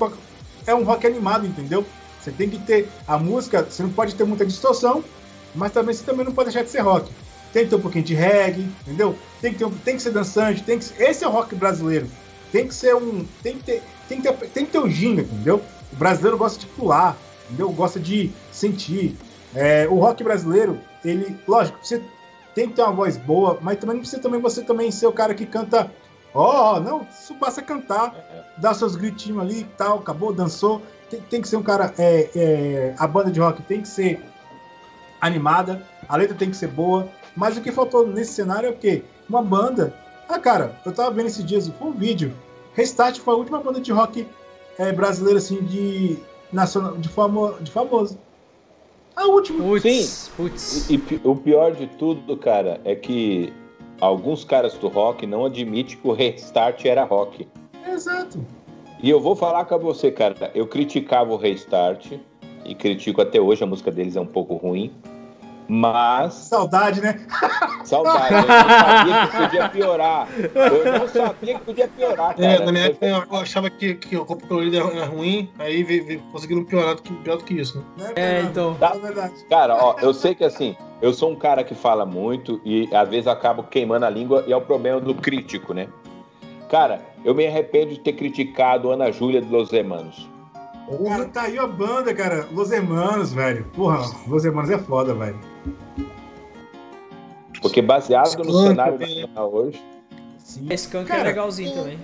[0.66, 1.84] é um rock animado, entendeu?
[2.20, 5.02] Você tem que ter a música, você não pode ter muita distorção,
[5.54, 7.10] mas também você também não pode deixar de ser rock.
[7.52, 9.16] Tem que ter um pouquinho de reggae, entendeu?
[9.40, 12.08] Tem que ter, tem que ser dançante, tem que esse é o rock brasileiro.
[12.52, 15.22] Tem que ser um, tem que ter, tem que ter, tem que ter o ginga,
[15.22, 15.62] entendeu?
[15.92, 17.16] O brasileiro gosta de pular,
[17.46, 17.70] entendeu?
[17.70, 19.16] Gosta de sentir.
[19.54, 22.02] É, o rock brasileiro, ele, lógico, você
[22.54, 25.12] tem que ter uma voz boa, mas também não precisa também você também ser o
[25.12, 25.90] cara que canta,
[26.34, 28.14] ó, oh, não, isso basta cantar,
[28.56, 30.82] dá seus gritinhos ali e tal, acabou, dançou.
[31.10, 34.22] Tem, tem que ser um cara, é, é, a banda de rock tem que ser
[35.20, 38.76] animada, a letra tem que ser boa, mas o que faltou nesse cenário é o
[38.76, 39.02] quê?
[39.28, 39.94] Uma banda.
[40.28, 42.34] Ah, cara, eu tava vendo esses dias, foi um vídeo.
[42.74, 44.26] Restart foi a última banda de rock
[44.78, 46.18] é, brasileira, assim, de,
[46.52, 48.18] nacional, de, famo, de famoso.
[49.16, 49.64] A última.
[49.64, 50.30] Putz, Sim.
[50.36, 50.90] Putz.
[50.90, 53.52] E, e, o pior de tudo, cara, é que
[54.00, 57.46] alguns caras do rock não admitem que o restart era rock.
[57.86, 58.44] Exato.
[59.02, 60.50] E eu vou falar com você, cara.
[60.54, 62.12] Eu criticava o restart
[62.64, 63.62] e critico até hoje.
[63.62, 64.92] A música deles é um pouco ruim.
[65.68, 66.32] Mas.
[66.34, 67.20] Saudade, né?
[67.84, 68.34] Saudade.
[68.34, 68.48] Eu não
[68.80, 70.28] sabia que podia piorar.
[70.54, 72.34] Eu não sabia que podia piorar.
[72.34, 72.44] Cara.
[72.44, 76.64] É, na minha época eu achava que, que o corpo colorido era ruim, aí conseguiram
[76.64, 77.84] piorar do que, pior do que isso.
[77.98, 78.12] Né?
[78.16, 78.74] É, então.
[78.74, 78.94] Tá?
[78.96, 82.88] É cara, ó, eu sei que assim, eu sou um cara que fala muito e
[82.94, 85.88] às vezes acabo queimando a língua e é o problema do crítico, né?
[86.70, 90.28] Cara, eu me arrependo de ter criticado Ana Júlia de Los Hermanos.
[91.04, 92.46] Cara, tá aí a banda, cara.
[92.50, 93.64] Los Hermanos, velho.
[93.74, 95.38] Porra, Los Hermanos é foda, velho.
[97.60, 99.82] Porque baseado no cenário nacional hoje.
[100.38, 100.66] Sim.
[100.70, 101.98] Esse Skunk é legalzinho também.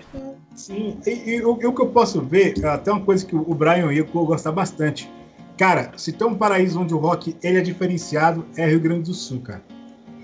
[0.55, 3.55] Sim, e, e, o, e, o, que eu posso ver, até uma coisa que o
[3.55, 5.11] Brian e eu gostar bastante.
[5.57, 9.15] Cara, se tem um paraíso onde o rock ele é diferenciado, é Rio Grande do
[9.15, 9.63] Sul, cara.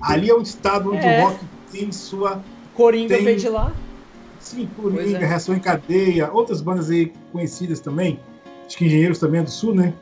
[0.02, 1.20] Ali é um estado onde é.
[1.20, 2.42] o rock tem sua.
[2.74, 3.24] Coringa tem...
[3.24, 3.72] veio de lá?
[4.38, 5.26] Sim, Coringa, é.
[5.26, 8.18] Reação em Cadeia, outras bandas aí conhecidas também.
[8.66, 9.94] Acho que Engenheiros também é do Sul, né?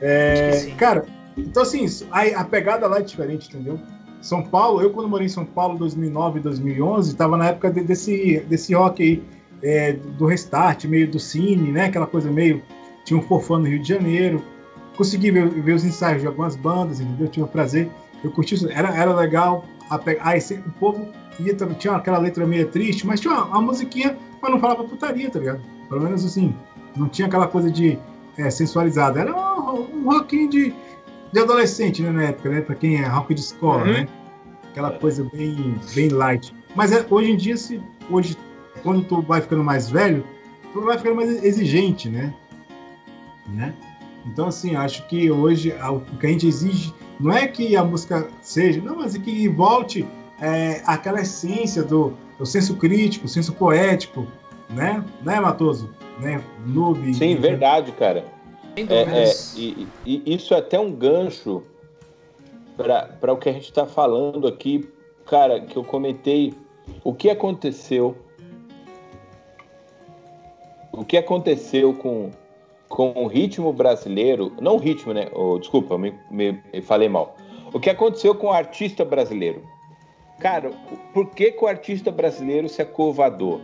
[0.00, 1.06] É, cara,
[1.36, 3.78] então assim, a, a pegada lá é diferente, entendeu?
[4.24, 8.40] São Paulo, eu quando morei em São Paulo 2009, 2011, estava na época de, desse,
[8.48, 9.22] desse rock aí,
[9.62, 11.86] é, do restart, meio do cine, né?
[11.86, 12.62] Aquela coisa meio.
[13.04, 14.42] Tinha um fofão no Rio de Janeiro.
[14.96, 17.28] Consegui ver, ver os ensaios de algumas bandas, entendeu?
[17.28, 17.90] Tive o prazer.
[18.22, 19.64] Eu curti isso, era, era legal.
[19.90, 21.06] A, ah, esse, o povo
[21.38, 25.30] ia, tinha aquela letra meio triste, mas tinha uma, uma musiquinha, mas não falava putaria,
[25.30, 25.60] tá ligado?
[25.88, 26.54] Pelo menos assim,
[26.96, 27.98] não tinha aquela coisa de
[28.38, 29.20] é, sensualizada.
[29.20, 30.74] Era um, um rockinho de,
[31.34, 32.60] de adolescente, né, na época, né?
[32.60, 33.92] Pra quem é rock de escola, uhum.
[33.92, 34.08] né?
[34.70, 36.54] Aquela coisa bem, bem light.
[36.76, 38.38] Mas é, hoje em dia, se, hoje,
[38.84, 40.24] quando tu vai ficando mais velho,
[40.72, 42.32] tu vai ficando mais exigente, né?
[43.48, 43.74] né?
[44.24, 48.28] Então, assim, acho que hoje o que a gente exige não é que a música
[48.40, 50.06] seja, não, mas é que volte
[50.40, 54.24] é, aquela essência do, do senso crítico, senso poético,
[54.70, 55.04] né?
[55.20, 55.90] Né, Matoso?
[56.20, 56.40] Né?
[56.64, 57.12] Noob.
[57.12, 58.24] Sim, verdade, cara.
[58.76, 61.62] É, é, e, e, isso é até um gancho
[62.76, 64.88] para o que a gente está falando aqui,
[65.26, 66.52] cara, que eu comentei.
[67.02, 68.16] O que aconteceu?
[70.92, 72.30] O que aconteceu com,
[72.88, 74.52] com o ritmo brasileiro?
[74.60, 75.28] Não o ritmo, né?
[75.32, 77.36] Oh, desculpa, me, me, me falei mal.
[77.72, 79.62] O que aconteceu com o artista brasileiro?
[80.40, 80.70] Cara,
[81.12, 83.60] por que, que o artista brasileiro se acovardou?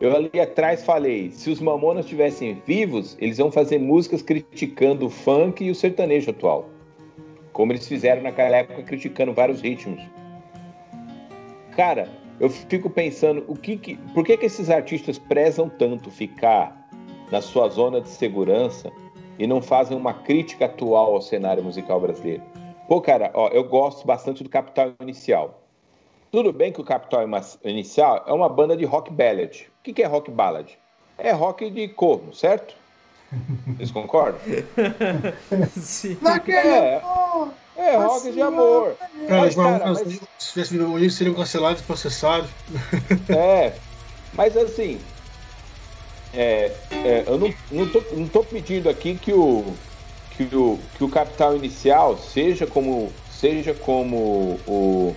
[0.00, 5.10] Eu ali atrás falei, se os Mamonas estivessem vivos, eles iam fazer músicas criticando o
[5.10, 6.68] funk e o sertanejo atual.
[7.52, 10.00] Como eles fizeram naquela época, criticando vários ritmos.
[11.74, 16.88] Cara, eu fico pensando, o que, que por que, que esses artistas prezam tanto ficar
[17.32, 18.92] na sua zona de segurança
[19.36, 22.42] e não fazem uma crítica atual ao cenário musical brasileiro?
[22.86, 25.60] Pô, cara, ó, eu gosto bastante do Capital Inicial.
[26.30, 27.26] Tudo bem que o Capital
[27.64, 29.66] Inicial é uma banda de rock ballad.
[29.88, 30.68] O que é rock ballad?
[31.16, 32.74] É rock de corno, certo?
[33.76, 34.38] Vocês concordam?
[35.80, 36.18] Sim.
[36.46, 37.00] É,
[37.74, 38.96] é rock de amor.
[39.26, 39.98] Cara, mas, cara, mas...
[40.38, 42.50] se tivesse hoje seriam cancelados e processados.
[43.30, 43.72] É,
[44.34, 45.00] mas assim,
[46.34, 49.64] é, é, eu não, não, tô, não tô pedindo aqui que o,
[50.32, 55.16] que o, que o capital inicial seja como, seja como o, o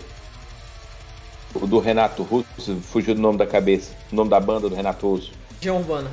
[1.60, 5.32] do Renato Russo, fugiu do nome da cabeça, o nome da banda do Renato Russo.
[5.56, 6.12] Legião Urbana.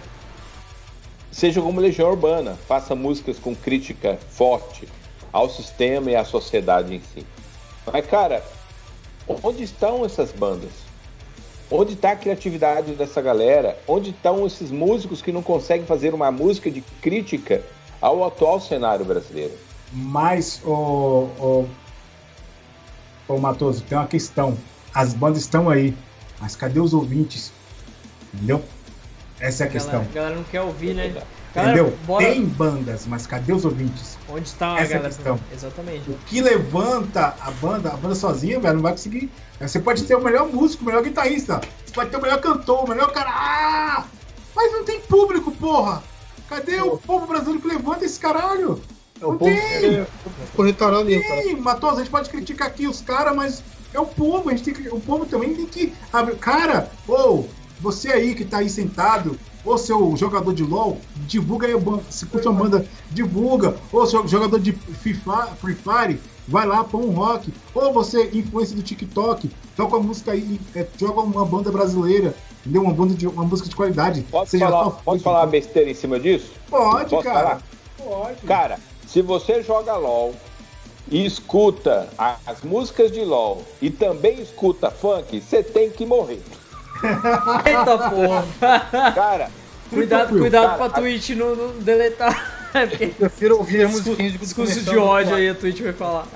[1.30, 4.88] Seja como Legião Urbana, faça músicas com crítica forte
[5.32, 7.24] ao sistema e à sociedade em si.
[7.86, 8.42] Mas, cara,
[9.42, 10.70] onde estão essas bandas?
[11.70, 13.78] Onde está a criatividade dessa galera?
[13.86, 17.62] Onde estão esses músicos que não conseguem fazer uma música de crítica
[18.00, 19.52] ao atual cenário brasileiro?
[19.92, 21.68] Mas, o, o,
[23.28, 24.56] o Matoso, tem uma questão
[24.94, 25.94] as bandas estão aí,
[26.40, 27.52] mas cadê os ouvintes?
[28.34, 28.64] Entendeu?
[29.40, 30.00] Essa é a, questão.
[30.00, 31.08] A galera não quer ouvir, né?
[31.54, 31.98] Galera, Entendeu?
[32.06, 32.24] Bora...
[32.24, 34.18] Tem bandas, mas cadê os ouvintes?
[34.28, 34.96] Onde está Essa a galera?
[34.96, 35.40] É a questão.
[35.52, 36.10] Exatamente.
[36.10, 39.30] O que levanta a banda, a banda sozinha, velho, não vai conseguir.
[39.60, 42.84] Você pode ter o melhor músico, o melhor guitarrista, você pode ter o melhor cantor,
[42.84, 43.30] o melhor cara.
[43.30, 44.04] Ah!
[44.54, 46.02] Mas não tem público, porra!
[46.48, 48.80] Cadê o povo brasileiro que levanta esse caralho?
[49.20, 50.06] É o não povo tem!
[50.54, 51.56] Corretarão ali, cara.
[51.56, 53.62] Matos, a gente pode criticar aqui os caras, mas
[53.92, 56.36] é o povo, a gente tem que, o povo também tem que abrir.
[56.36, 57.48] Cara, ou
[57.80, 61.74] você aí que tá aí sentado, ou seu jogador de LOL, divulga aí,
[62.10, 63.76] se curte uma banda, divulga.
[63.92, 67.52] Ou seu jogador de FIFA, Free Fire, vai lá, põe um rock.
[67.74, 72.82] Ou você, influência do TikTok, toca uma música aí, é, joga uma banda brasileira, entendeu?
[72.82, 74.22] Uma, banda de, uma música de qualidade.
[74.30, 76.52] Pode falar, pode falar besteira em cima disso?
[76.70, 77.40] Pode, Posso cara.
[77.40, 77.62] Falar?
[77.98, 78.40] Pode.
[78.46, 80.34] Cara, se você joga LOL,
[81.10, 82.08] e escuta
[82.46, 86.42] as músicas de LOL e também escuta funk, você tem que morrer.
[87.64, 89.12] Eita porra!
[89.14, 89.50] Cara,
[89.88, 92.58] cuidado, cuidado cara, pra Twitch não, não deletar.
[93.00, 96.26] Eu prefiro ouvir a musiquinha de discurso de ódio aí, a Twitch vai falar.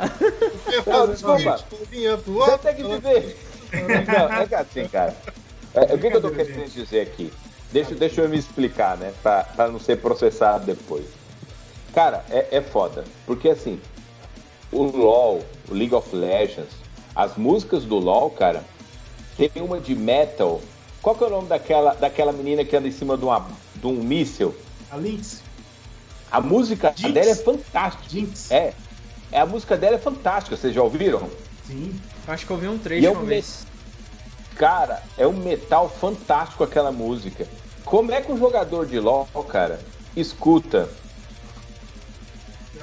[0.87, 1.59] Não, desculpa.
[1.59, 3.39] Você tem que dizer.
[4.07, 5.15] Não, é que assim, cara.
[5.75, 7.33] É, o que, que eu tô querendo dizer aqui?
[7.71, 9.13] Deixa, deixa eu me explicar, né?
[9.23, 11.07] Pra, pra não ser processado depois.
[11.95, 13.05] Cara, é, é foda.
[13.27, 13.81] Porque assim,
[14.73, 16.73] o LoL, o League of Legends,
[17.15, 18.65] as músicas do LoL, cara,
[19.37, 20.61] tem uma de metal.
[21.03, 23.87] Qual que é o nome daquela, daquela menina que anda em cima de, uma, de
[23.87, 24.55] um míssil?
[24.91, 25.43] A Lynx.
[26.31, 27.13] A música Jinx.
[27.13, 28.05] dela é fantástica.
[28.09, 28.51] Jinx.
[28.51, 28.73] É.
[29.31, 29.41] é.
[29.41, 31.29] A música dela é fantástica, vocês já ouviram?
[31.67, 31.95] Sim.
[32.27, 33.67] Acho que eu ouvi um trecho é uma vez.
[34.55, 37.47] Cara, é um metal fantástico aquela música.
[37.85, 39.81] Como é que um jogador de LoL, cara,
[40.17, 40.89] escuta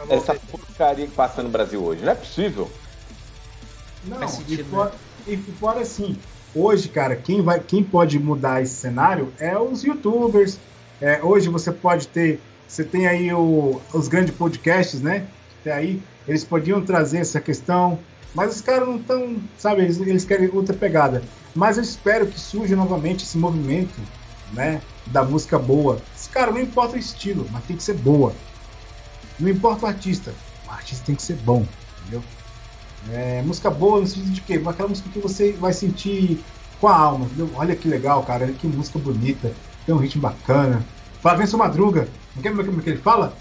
[0.10, 2.04] essa porcaria que passa no Brasil hoje.
[2.04, 2.70] Não é possível.
[4.06, 4.96] Não, sentido, e, fora, né?
[5.28, 6.18] e fora assim,
[6.56, 10.58] hoje, cara, quem, vai, quem pode mudar esse cenário é os youtubers.
[11.02, 12.40] É, hoje você pode ter.
[12.68, 15.26] Você tem aí o, os grandes podcasts, né?
[15.64, 18.00] Tem aí, eles podiam trazer essa questão,
[18.34, 21.22] mas os caras não estão, sabe, eles, eles querem outra pegada.
[21.56, 24.00] Mas eu espero que surja novamente esse movimento,
[24.54, 24.82] né?
[25.08, 26.00] Da música boa.
[26.16, 28.34] Esse cara não importa o estilo, mas tem que ser boa.
[29.40, 30.34] Não importa o artista,
[30.68, 31.66] o artista tem que ser bom,
[32.02, 32.24] entendeu?
[33.12, 34.62] É, música boa no sentido de quê?
[34.66, 36.44] Aquela música que você vai sentir
[36.80, 37.50] com a alma, entendeu?
[37.56, 38.46] Olha que legal, cara.
[38.46, 39.52] Olha que música bonita.
[39.86, 40.86] Tem um ritmo bacana.
[41.22, 42.08] Flavencio Madruga.
[42.36, 43.34] Não quer como é que ele fala?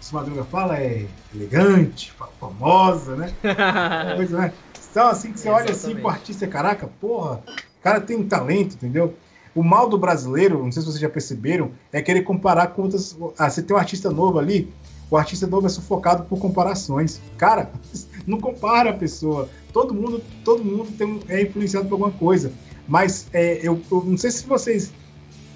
[0.00, 3.32] Se Madruga fala é elegante, famosa, né?
[4.16, 4.52] Coisa, né?
[4.90, 8.74] Então, assim, que você olha assim pro artista, caraca, porra, o cara tem um talento,
[8.74, 9.14] entendeu?
[9.54, 13.16] O mal do brasileiro, não sei se vocês já perceberam, é querer comparar com outras.
[13.38, 14.72] Ah, você tem um artista novo ali,
[15.10, 17.20] o artista novo é sufocado por comparações.
[17.36, 17.70] Cara,
[18.26, 19.48] não compara a pessoa.
[19.72, 22.52] Todo mundo, todo mundo tem, é influenciado por alguma coisa.
[22.86, 24.92] Mas é, eu, eu, não sei se vocês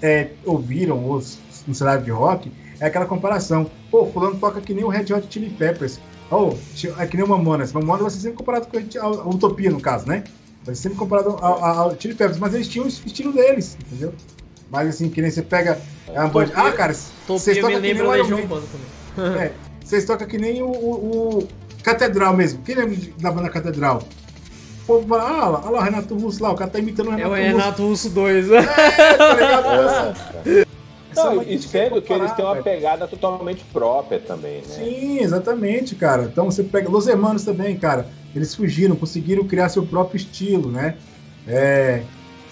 [0.03, 1.23] é, ouviram ou
[1.67, 3.71] no cenário de rock, é aquela comparação.
[3.91, 6.01] Pô, fulano toca que nem o Red Hot Chili Peppers.
[6.31, 6.53] Oh,
[6.99, 7.73] é que nem o Mamonas.
[7.73, 10.25] Mamonas vai ser sempre comparado com a, a Utopia, no caso, né?
[10.65, 14.13] Vai ser sempre comparado ao, Chili Peppers, mas eles tinham o estilo deles, entendeu?
[14.71, 16.53] Mas assim, que nem você pega é uma banda.
[16.55, 16.95] Ah, cara,
[17.27, 18.49] vocês tocam que nem o Iron Maiden.
[19.21, 19.53] É,
[19.85, 21.49] vocês tocam que nem o, o, o
[21.83, 22.63] Catedral mesmo.
[22.63, 24.03] Quem lembra da banda Catedral?
[24.89, 27.29] povo fala, ah, olha lá o Renato Russo lá, o cara tá imitando o Renato
[27.29, 27.39] Russo.
[27.39, 28.51] É o Renato Russo 2.
[28.51, 30.69] É, tá ligado?
[31.15, 34.69] Não, e sendo que eles têm uma pegada totalmente própria também, né?
[34.69, 36.23] Sim, exatamente, cara.
[36.25, 38.07] Então você pega Los Hermanos também, cara.
[38.35, 40.97] Eles fugiram, conseguiram criar seu próprio estilo, né?
[41.47, 42.03] É,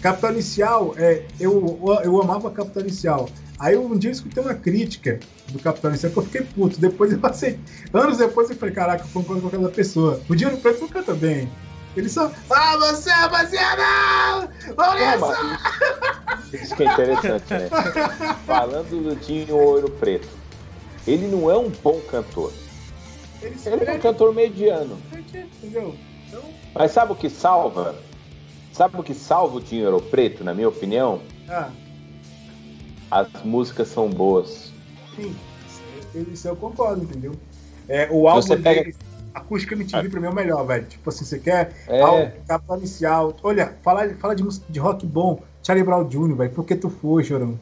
[0.02, 3.28] Capital Inicial, é, eu, eu amava Capital Inicial.
[3.58, 6.78] Aí um dia eu escutei uma crítica do Capital Inicial que eu fiquei puto.
[6.78, 7.58] Depois eu passei,
[7.92, 10.20] anos depois eu falei, caraca, uma coisa com aquela pessoa.
[10.28, 11.50] O Dinheiro Preto não canta bem.
[11.96, 12.30] Ele só.
[12.50, 14.48] Ah, você, você não!
[14.76, 15.32] Olha só!
[16.52, 17.70] Isso que é interessante, né?
[18.46, 20.28] Falando do Dinho Ouro Preto,
[21.06, 22.52] ele não é um bom cantor.
[23.40, 24.98] Ele, ele é um cantor mediano.
[25.12, 25.94] Entendeu?
[26.28, 26.42] Então...
[26.74, 27.96] Mas sabe o que salva?
[28.72, 31.22] Sabe o que salva o Dinho Ouro Preto, na minha opinião?
[31.48, 31.70] Ah.
[33.10, 34.72] As músicas são boas.
[35.14, 35.34] Sim,
[36.32, 37.32] isso eu concordo, entendeu?
[37.88, 38.82] É, o álbum Você pega...
[38.82, 38.96] Deles
[39.36, 40.86] acústica MTV pra mim é o melhor, velho.
[40.86, 42.32] Tipo assim, você quer é.
[42.48, 43.36] capa inicial.
[43.42, 46.50] Olha, fala, fala de, de rock bom, Charlie Brown Jr., velho.
[46.52, 47.58] Por que tu foi, Chorão?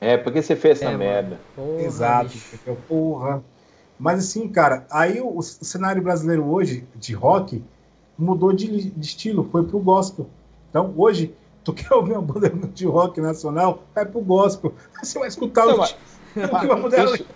[0.00, 1.38] É, porque você fez é, essa merda.
[1.54, 2.38] Porra, Exato,
[2.88, 3.42] porra.
[3.98, 7.62] Mas assim, cara, aí o, o, cenário brasileiro hoje, de rock,
[8.18, 10.26] mudou de, de, estilo, foi pro gospel.
[10.70, 11.34] Então, hoje,
[11.64, 14.74] tu quer ouvir uma banda de rock nacional, vai pro gospel.
[15.02, 15.96] Você vai escutar Não, o, mas,
[16.34, 17.14] o mas, dela.
[17.14, 17.26] Isso,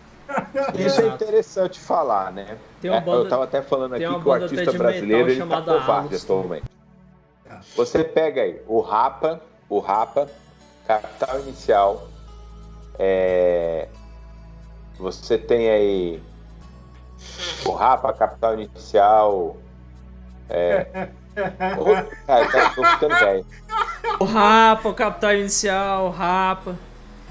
[0.79, 2.59] isso é interessante falar, né?
[2.83, 6.65] É, banda, eu tava até falando aqui que o artista brasileiro ele tá covarde atualmente.
[7.77, 10.29] Você pega aí o Rapa, o Rapa,
[10.87, 12.09] Capital Inicial,
[12.99, 13.89] é...
[14.99, 16.23] você tem aí
[17.65, 19.57] o Rapa, Capital Inicial,
[20.49, 21.09] é...
[21.79, 22.27] o...
[22.27, 23.47] Cara, tá, tô ficando velho.
[24.19, 26.77] O Rapa, o Capital Inicial, o Rapa.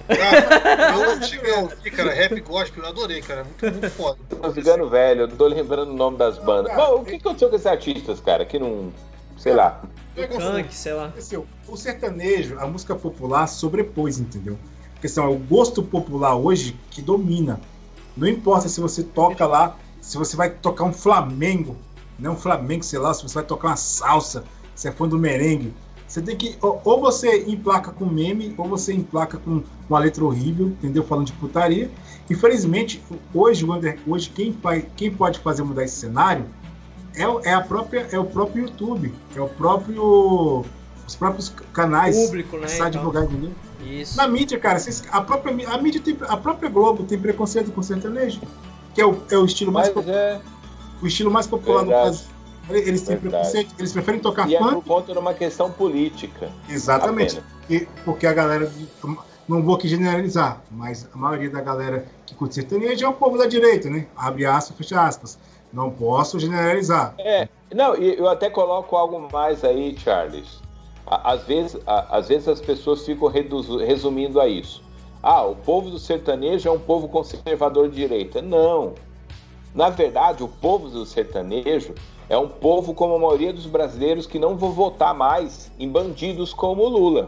[0.08, 3.44] Cara, eu cheguei a ouvir, cara, rap gospel, eu adorei, cara.
[3.44, 4.20] Muito, muito foda.
[4.30, 6.76] Tô ficando velho, eu não tô lembrando o nome das bandas.
[6.76, 8.46] Bom, o que aconteceu com esses artistas, cara?
[8.46, 8.94] Que não.
[9.38, 9.82] Sei lá.
[10.16, 11.12] Funk, sei lá.
[11.68, 14.58] O sertanejo, a música popular sobrepôs, entendeu?
[14.94, 17.60] Porque assim, é o gosto popular hoje que domina.
[18.16, 21.76] Não importa se você toca lá, se você vai tocar um Flamengo,
[22.18, 25.18] não um Flamengo, sei lá, se você vai tocar uma salsa, se é fã do
[25.18, 25.74] merengue
[26.16, 26.58] você tem que.
[26.62, 31.04] Ou você emplaca com meme, ou você emplaca com uma letra horrível, entendeu?
[31.04, 31.92] Falando de putaria.
[32.30, 33.04] Infelizmente,
[33.34, 33.66] hoje,
[34.08, 36.46] hoje quem, faz, quem pode fazer mudar esse cenário
[37.14, 40.64] é, é, a própria, é o próprio YouTube, é o próprio.
[41.06, 42.18] Os próprios canais.
[42.18, 42.68] Público, né?
[42.74, 42.90] Então.
[42.90, 43.52] divulgar, entendeu?
[43.86, 44.18] Isso.
[44.18, 44.80] Na mídia, cara,
[45.12, 48.42] a própria, a mídia tem, a própria Globo tem preconceito com sertanejo,
[48.94, 50.42] que é o, é o estilo mais, é...
[51.02, 52.00] o estilo mais popular Verdade.
[52.00, 52.35] do Brasil
[52.70, 54.64] eles têm preconceito, eles preferem tocar e funk.
[54.64, 56.50] E é por conta de uma questão política.
[56.70, 57.42] Exatamente.
[57.70, 58.72] E, porque a galera.
[59.48, 63.38] Não vou aqui generalizar, mas a maioria da galera que curte sertanejo é um povo
[63.38, 64.08] da direita, né?
[64.18, 65.38] Abre aspas, fecha aspas.
[65.72, 67.14] Não posso generalizar.
[67.20, 70.60] É, não, eu até coloco algo mais aí, Charles.
[71.06, 74.84] Às vezes, às vezes as pessoas ficam resumindo a isso.
[75.22, 78.42] Ah, o povo do sertanejo é um povo conservador de direita.
[78.42, 78.96] Não.
[79.76, 81.94] Na verdade, o povo do sertanejo
[82.30, 86.54] é um povo como a maioria dos brasileiros que não vão votar mais em bandidos
[86.54, 87.28] como o Lula.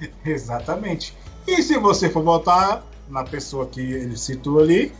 [0.24, 1.16] Exatamente.
[1.46, 4.92] E se você for votar na pessoa que ele citou ali,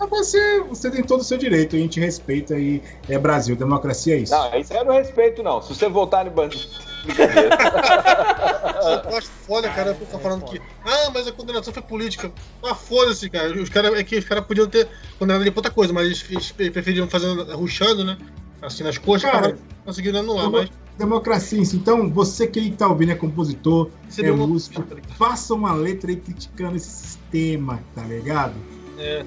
[0.00, 4.16] é você, você tem todo o seu direito, a gente respeita e é Brasil, democracia
[4.16, 4.32] é isso.
[4.32, 5.62] Não, isso eu não respeito, não.
[5.62, 6.91] Se você votar em bandido.
[9.10, 10.60] eu acho foda, cara, ficar falando que.
[10.84, 12.32] Ah, mas a condenação foi política.
[12.62, 13.52] Ah, foda-se, cara.
[13.60, 14.88] Os caras é que os caras podiam ter
[15.18, 18.16] condenado ele por outra coisa, mas eles, eles preferiam fazer ruxando, né?
[18.60, 20.70] Assim nas coxas, cara, conseguiram anular, mas.
[20.96, 21.74] Democracia, isso.
[21.74, 24.84] Então, você que está ouvindo é compositor, é músico,
[25.16, 28.54] faça uma letra aí criticando esse sistema, tá ligado?
[28.98, 29.24] É.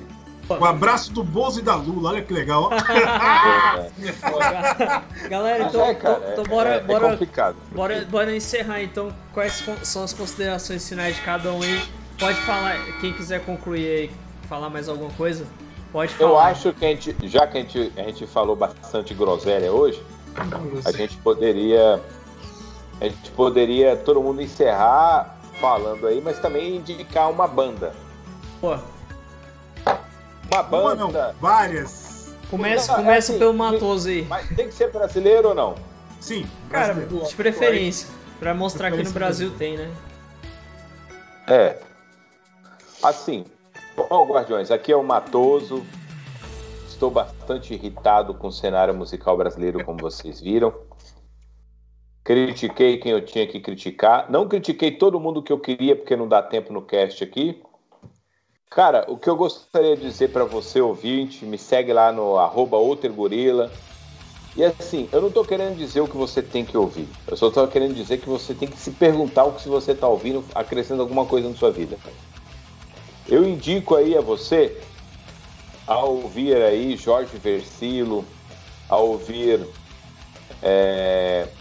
[0.47, 2.69] O abraço do Bozo e da Lula, olha que legal.
[5.29, 7.55] Galera, então, É, cara, então é- bora, é- é bora, complicado.
[7.71, 9.11] bora, bora encerrar então.
[9.33, 11.81] Quais são as considerações finais de cada um aí?
[12.19, 14.11] Pode falar, quem quiser concluir aí,
[14.47, 15.45] falar mais alguma coisa,
[15.91, 16.29] pode falar.
[16.29, 20.01] Eu acho que a gente, já que a gente, a gente falou bastante groselha hoje,
[20.85, 21.99] a gente poderia.
[23.01, 27.93] A gente poderia todo mundo encerrar falando aí, mas também indicar uma banda.
[28.61, 28.77] Pô,
[30.61, 31.35] Uma Uma não, banda.
[31.39, 32.35] várias.
[32.49, 34.23] começa, Não, é começa assim, pelo Matoso aí.
[34.29, 35.75] Mas tem que ser brasileiro ou não?
[36.19, 37.27] Sim, Cara, brasileiro.
[37.27, 38.09] de preferência.
[38.39, 39.89] Pra mostrar que no Brasil tem, né?
[41.47, 41.77] É.
[43.03, 43.45] Assim,
[43.95, 45.85] bom, Guardiões, aqui é o Matoso.
[46.87, 50.73] Estou bastante irritado com o cenário musical brasileiro, como vocês viram.
[52.23, 54.29] Critiquei quem eu tinha que criticar.
[54.31, 57.61] Não critiquei todo mundo que eu queria, porque não dá tempo no cast aqui.
[58.69, 62.77] Cara, o que eu gostaria de dizer para você, ouvinte, me segue lá no arroba
[62.77, 63.71] outergorila.
[64.55, 67.09] E assim, eu não tô querendo dizer o que você tem que ouvir.
[67.27, 69.95] Eu só tô querendo dizer que você tem que se perguntar o que se você
[69.95, 71.99] tá ouvindo acrescenta alguma coisa na sua vida.
[73.27, 74.81] Eu indico aí a você
[75.87, 78.25] a ouvir aí Jorge Versilo,
[78.89, 79.67] a ouvir.
[80.61, 81.55] É...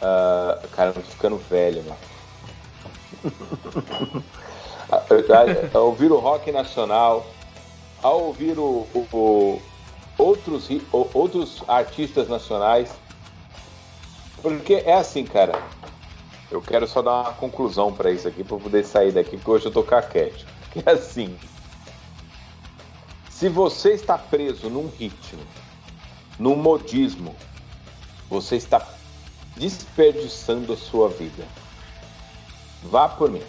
[0.00, 2.00] ah, cara, eu tô ficando velho, mano.
[4.90, 7.26] a, ouvir o rock nacional,
[8.02, 9.62] a ouvir o, o- o-
[10.18, 12.90] outros, o- outros artistas nacionais.
[14.42, 15.60] Porque é assim, cara.
[16.50, 19.66] Eu quero só dar uma conclusão pra isso aqui, eu poder sair daqui, porque hoje
[19.66, 20.46] eu tô caquete.
[20.70, 21.36] Que é assim.
[23.30, 25.42] Se você está preso num ritmo,
[26.38, 27.34] num modismo,
[28.28, 28.86] você está
[29.56, 31.44] desperdiçando a sua vida.
[32.82, 33.42] Vá por mim.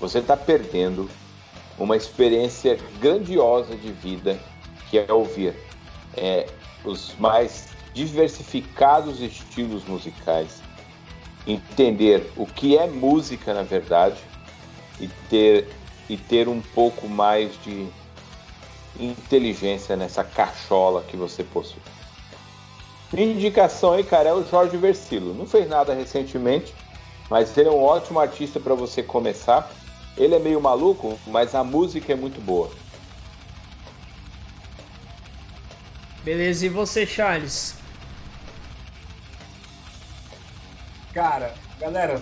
[0.00, 1.08] Você está perdendo
[1.78, 4.38] uma experiência grandiosa de vida
[4.90, 5.54] que é ouvir
[6.16, 6.48] é,
[6.84, 10.62] os mais diversificados estilos musicais,
[11.46, 14.18] entender o que é música na verdade
[15.00, 15.68] e ter,
[16.08, 17.88] e ter um pouco mais de
[18.98, 21.82] inteligência nessa cachola que você possui.
[23.12, 25.32] Minha indicação aí, cara, é o Jorge Versilo.
[25.32, 26.74] Não fez nada recentemente,
[27.30, 29.70] mas ele é um ótimo artista para você começar.
[30.18, 32.70] Ele é meio maluco, mas a música é muito boa.
[36.24, 37.76] Beleza, e você, Charles?
[41.14, 42.20] Cara, galera,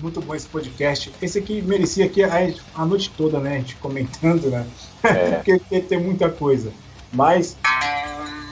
[0.00, 1.12] muito bom esse podcast.
[1.22, 2.30] Esse aqui merecia aqui a,
[2.74, 3.54] a noite toda, né?
[3.54, 4.66] A gente comentando, né?
[5.04, 5.30] É.
[5.38, 6.72] Porque tem, tem muita coisa.
[7.12, 7.56] Mas,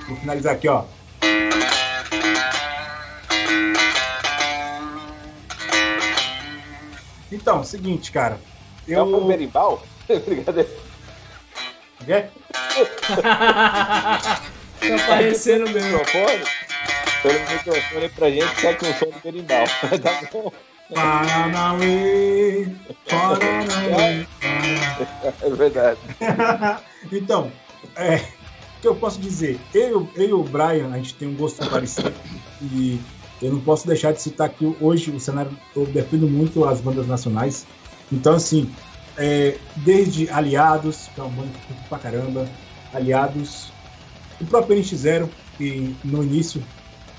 [0.06, 0.84] vou finalizar aqui, ó.
[7.30, 8.40] Então, seguinte, cara.
[8.88, 9.26] É um Eu.
[9.26, 9.82] berimbau?
[10.26, 10.68] Brincadeira.
[12.06, 12.28] É?
[13.90, 14.40] tá
[15.04, 15.98] aparecendo mesmo.
[15.98, 16.44] microfone?
[17.22, 19.64] Pelo microfone pra gente sai com o som do berimbau.
[20.00, 20.52] tá bom?
[20.94, 22.68] Paranauê,
[23.10, 24.26] Paranauê.
[25.42, 25.98] É verdade.
[27.12, 27.52] então,
[27.96, 29.60] é, o que eu posso dizer?
[29.74, 32.14] Eu, eu e o Brian, a gente tem um gosto parecido
[32.62, 32.98] e
[33.42, 37.06] eu não posso deixar de citar que hoje o cenário, eu defendo muito as bandas
[37.06, 37.66] nacionais.
[38.12, 38.70] Então, assim,
[39.16, 42.48] é, desde Aliados, que é uma banda que pra caramba,
[42.92, 43.70] Aliados,
[44.40, 46.62] o próprio NX0, que no início,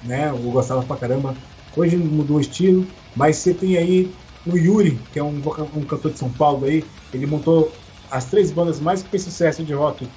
[0.04, 1.36] né, eu gostava pra caramba,
[1.76, 4.12] hoje mudou o estilo, mas você tem aí
[4.46, 5.42] o Yuri, que é um,
[5.76, 6.84] um cantor de São Paulo aí,
[7.14, 7.72] ele montou
[8.10, 10.08] as três bandas mais que fez sucesso de rock.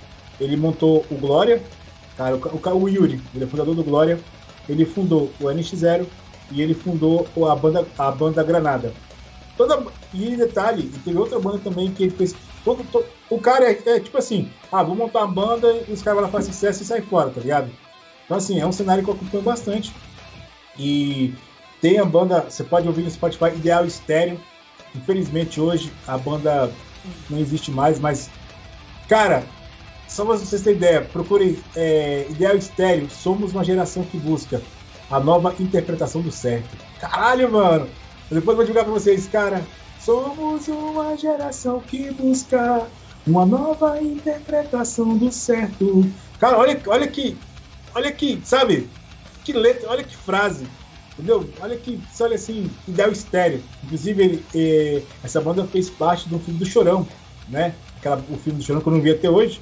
[0.40, 1.62] Ele montou o Glória,
[2.16, 4.18] cara, o, o, o Yuri, ele é fundador do Glória,
[4.68, 6.06] ele fundou o NX0
[6.50, 8.92] e ele fundou a banda, a banda Granada.
[9.56, 9.82] Toda,
[10.14, 12.34] e detalhe, teve outra banda também que fez.
[12.64, 16.02] Todo, to- o cara é, é tipo assim: ah, vou montar uma banda e os
[16.02, 17.70] caras vão lá fazer sucesso e sai fora, tá ligado?
[18.24, 19.92] Então, assim, é um cenário que eu acompanho bastante.
[20.78, 21.34] E
[21.80, 24.40] tem a banda, você pode ouvir no Spotify, Ideal Estéreo.
[24.94, 26.70] Infelizmente hoje a banda
[27.28, 28.30] não existe mais, mas,
[29.08, 29.42] cara,
[30.06, 34.60] só pra vocês terem ideia, procure é, Ideal Estéreo, somos uma geração que busca
[35.10, 36.76] a nova interpretação do certo.
[37.00, 37.88] Caralho, mano!
[38.32, 39.62] Depois vou divulgar pra vocês, cara.
[40.00, 42.86] Somos uma geração que busca
[43.26, 46.04] uma nova interpretação do certo.
[46.40, 47.36] Cara, olha, olha que.
[47.94, 48.88] Olha que, sabe?
[49.44, 50.66] Que letra, olha que frase.
[51.12, 51.48] Entendeu?
[51.60, 53.62] Olha que, olha assim, ideal estéreo.
[53.84, 57.06] Inclusive, ele, eh, essa banda fez parte do filme do Chorão,
[57.48, 57.74] né?
[57.98, 59.60] Aquela, o filme do Chorão que eu não vi até hoje.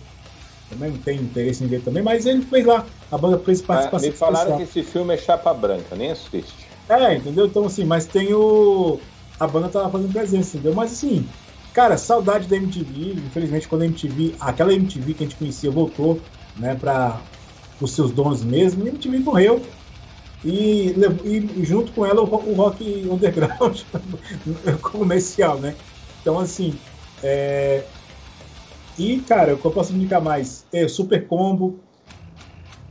[0.71, 2.87] Também não tenho interesse em ver também, mas ele fez lá.
[3.11, 4.57] A banda fez Ah, participação me falaram especial.
[4.73, 6.70] que esse filme é chapa branca, nem assiste.
[6.91, 7.47] É, entendeu?
[7.47, 9.01] Então, assim, mas tem o.
[9.39, 10.75] A banda tá fazendo presença, entendeu?
[10.75, 11.27] Mas, assim,
[11.73, 13.13] Cara, saudade da MTV.
[13.27, 16.21] Infelizmente, quando a MTV, aquela MTV que a gente conhecia, voltou,
[16.57, 17.31] né, para
[17.81, 19.77] os seus dons mesmo, a MTV morreu.
[20.43, 20.95] E,
[21.25, 23.83] e junto com ela o, o rock underground
[24.83, 25.77] comercial, né?
[26.21, 26.87] Então, assim,
[27.23, 27.85] é...
[28.99, 30.67] e cara, o que eu posso indicar mais?
[30.73, 31.89] É Super Combo.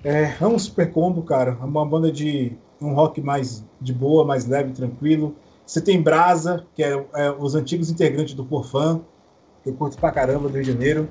[0.04, 1.52] É um Super Combo, cara.
[1.52, 5.36] É uma banda de um rock mais de boa, mais leve, tranquilo.
[5.66, 9.02] Você tem Brasa, que é, é os antigos integrantes do Porfã,
[9.64, 11.10] que eu curto pra caramba do Rio de Janeiro.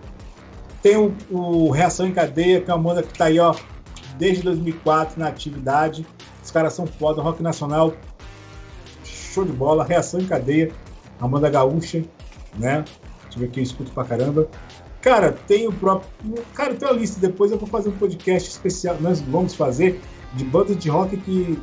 [0.83, 3.55] Tem o, o, Reação em Cadeia, que é uma banda que tá aí, ó,
[4.17, 6.07] desde 2004 na atividade.
[6.43, 7.93] Os caras são foda, rock nacional,
[9.05, 9.85] show de bola.
[9.85, 10.73] Reação em Cadeia,
[11.21, 12.05] a banda gaúcha,
[12.57, 12.85] né?
[13.23, 14.49] Deixa eu ver aqui, eu escuto pra caramba.
[15.01, 16.11] Cara, tem o próprio.
[16.55, 17.21] Cara, tem uma lista.
[17.21, 18.97] Depois eu vou fazer um podcast especial.
[19.01, 20.01] Nós vamos fazer
[20.35, 21.59] de bandas de rock que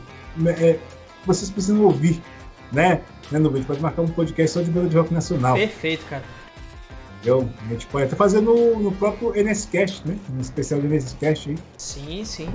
[0.48, 0.80] é,
[1.26, 2.22] vocês precisam ouvir,
[2.72, 3.02] né?
[3.32, 5.56] né no, gente pode marcar um podcast só de banda de rock nacional.
[5.56, 6.24] Perfeito, cara.
[7.24, 10.16] Eu, a gente pode até fazer no, no próprio NSCast, né?
[10.36, 11.58] Um especial do NSCast aí.
[11.78, 12.50] Sim, sim.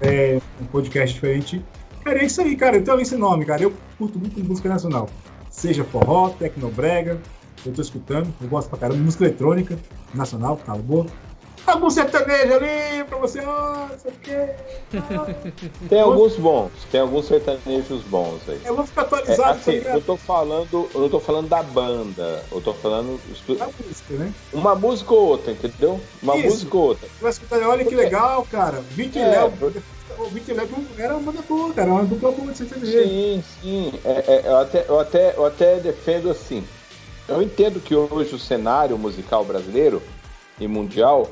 [0.00, 1.64] É, um podcast diferente.
[2.04, 2.76] Cara, é isso aí, cara.
[2.76, 3.62] Então esse nome, cara.
[3.62, 5.08] Eu curto muito música nacional.
[5.48, 7.20] Seja forró, tecnobrega,
[7.64, 9.00] eu tô escutando, eu gosto pra caramba.
[9.00, 9.78] Música eletrônica,
[10.12, 11.06] nacional, tá boa
[11.72, 14.50] algum sertanejo ali pra você, ó, oh, sei o quê.
[15.88, 18.60] Tem alguns bons, tem alguns sertanejos bons aí.
[18.64, 19.50] Eu vou ficar atualizado.
[19.50, 23.20] É, assim, eu tô falando, eu não tô falando da banda, eu tô falando
[23.58, 24.32] da música, né?
[24.52, 26.00] Uma música ou outra, entendeu?
[26.22, 26.48] Uma Isso.
[26.48, 27.08] música ou outra.
[27.20, 28.80] Vai escutar, olha que legal, cara.
[28.90, 29.52] Vitor é, Léo.
[30.18, 30.68] O Vitor Léo
[30.98, 33.02] era uma banda boa, cara, uma dupla boa de sertanejo.
[33.02, 33.92] Sim, sim.
[34.04, 36.64] É, é, eu, até, eu, até, eu até defendo assim.
[37.28, 40.00] Eu entendo que hoje o cenário musical brasileiro
[40.60, 41.28] e mundial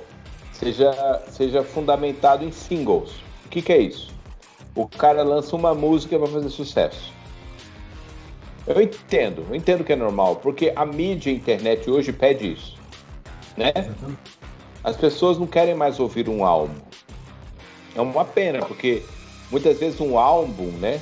[0.64, 3.10] seja, seja fundamentado em singles.
[3.44, 4.12] O que, que é isso?
[4.74, 7.12] O cara lança uma música para fazer sucesso.
[8.66, 12.76] Eu entendo, eu entendo que é normal, porque a mídia a internet hoje pede isso.
[13.56, 13.72] Né?
[14.82, 16.74] As pessoas não querem mais ouvir um álbum.
[17.94, 19.02] É uma pena, porque
[19.50, 21.00] muitas vezes um álbum, né?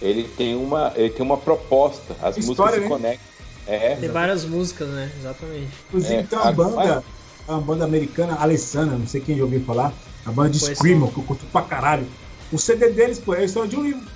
[0.00, 2.88] Ele tem uma, ele tem uma proposta, as História, músicas se né?
[2.88, 3.28] conectam.
[3.66, 5.12] É, tem várias músicas, né?
[5.18, 5.68] Exatamente.
[5.88, 7.04] Inclusive é, tem uma banda,
[7.52, 9.92] uma banda americana, Alessandra, não sei quem já ouviu falar,
[10.24, 12.06] a banda de Screamo, que eu curto pra caralho.
[12.52, 14.06] O CD deles, pô, é a história de um livro.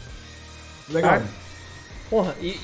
[0.89, 1.11] Legal.
[1.11, 1.25] Cara,
[2.09, 2.59] porra, e.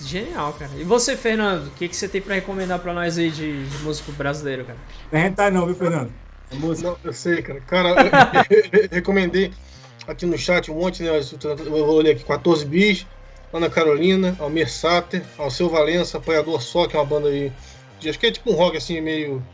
[0.00, 0.70] Genial, cara.
[0.78, 3.78] E você, Fernando, o que, que você tem pra recomendar pra nós aí de, de
[3.78, 4.78] músico brasileiro, cara?
[5.10, 6.12] Não é hentai não, viu, Fernando?
[6.52, 6.90] É música.
[6.90, 7.60] Não, eu sei, cara.
[7.62, 7.88] Cara,
[8.48, 9.52] eu recomendei
[10.06, 11.10] aqui no chat um monte, né?
[11.10, 13.06] Eu vou ler aqui 14 bis,
[13.52, 17.52] Ana Carolina, Almir Sater, Alceu Valença, Apoiador Só, que é uma banda aí.
[17.98, 19.44] De, acho que é tipo um rock assim, meio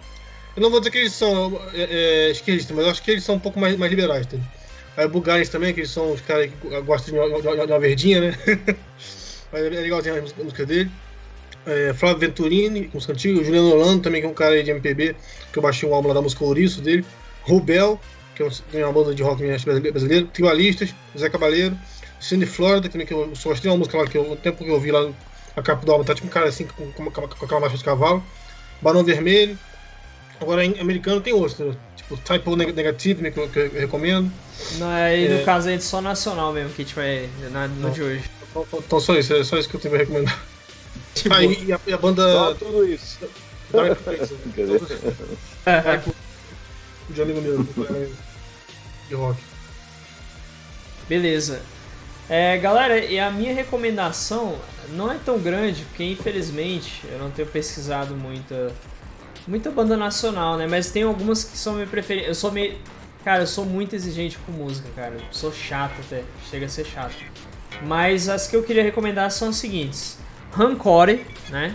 [0.56, 3.24] eu não vou dizer que eles são é, é, esquerdistas, mas eu acho que eles
[3.24, 4.36] são um pouco mais, mais liberais, tá?
[4.96, 7.78] Aí o Bulgaris também, que eles são os caras que gostam de uma, de uma
[7.80, 8.38] verdinha, né?
[9.52, 10.90] é legalzinho a música dele.
[11.66, 13.40] É, Flávio Venturini, música antiga.
[13.40, 15.16] O Juliano Orlando também, que é um cara de MPB,
[15.52, 17.04] que eu baixei um álbum lá da música Ouriço dele.
[17.42, 18.00] Rubel,
[18.36, 18.42] que
[18.74, 20.28] é uma banda de rock brasileiro.
[20.28, 21.76] Tribalistas, Zé Cabaleiro.
[22.20, 24.80] Cindy Florida, que eu só gostei uma música lá que eu, o tempo que eu
[24.80, 25.10] vi lá
[25.54, 27.76] a capa do álbum, tá tipo um cara assim com, com, com, com aquela marcha
[27.76, 28.24] de cavalo.
[28.80, 29.58] Barão Vermelho.
[30.40, 34.30] Agora em americano tem outro, tipo Typo Negative, né, que, eu, que eu recomendo.
[34.78, 35.38] Não, aí é...
[35.38, 38.24] no caso é só nacional mesmo que a gente vai na, no de hoje.
[38.50, 40.42] Então, então só isso, é só isso que eu tenho pra recomendar.
[41.14, 42.22] Tipo, ah, e, a, e a banda.
[42.22, 43.18] Só tudo isso.
[43.70, 46.02] Dark Place, né?
[47.10, 47.66] de amigo meu,
[49.08, 49.40] de rock.
[51.08, 51.60] Beleza.
[52.28, 54.58] É, galera, e a minha recomendação
[54.90, 58.72] não é tão grande, porque infelizmente eu não tenho pesquisado muita
[59.46, 60.66] muita banda nacional, né?
[60.66, 62.26] Mas tem algumas que são minha preferida.
[62.26, 62.76] Eu sou meio.
[63.24, 65.14] Cara, eu sou muito exigente com música, cara.
[65.14, 66.22] Eu sou chato até.
[66.50, 67.14] Chega a ser chato.
[67.82, 70.18] Mas as que eu queria recomendar são as seguintes:
[70.52, 71.74] Rancore, né?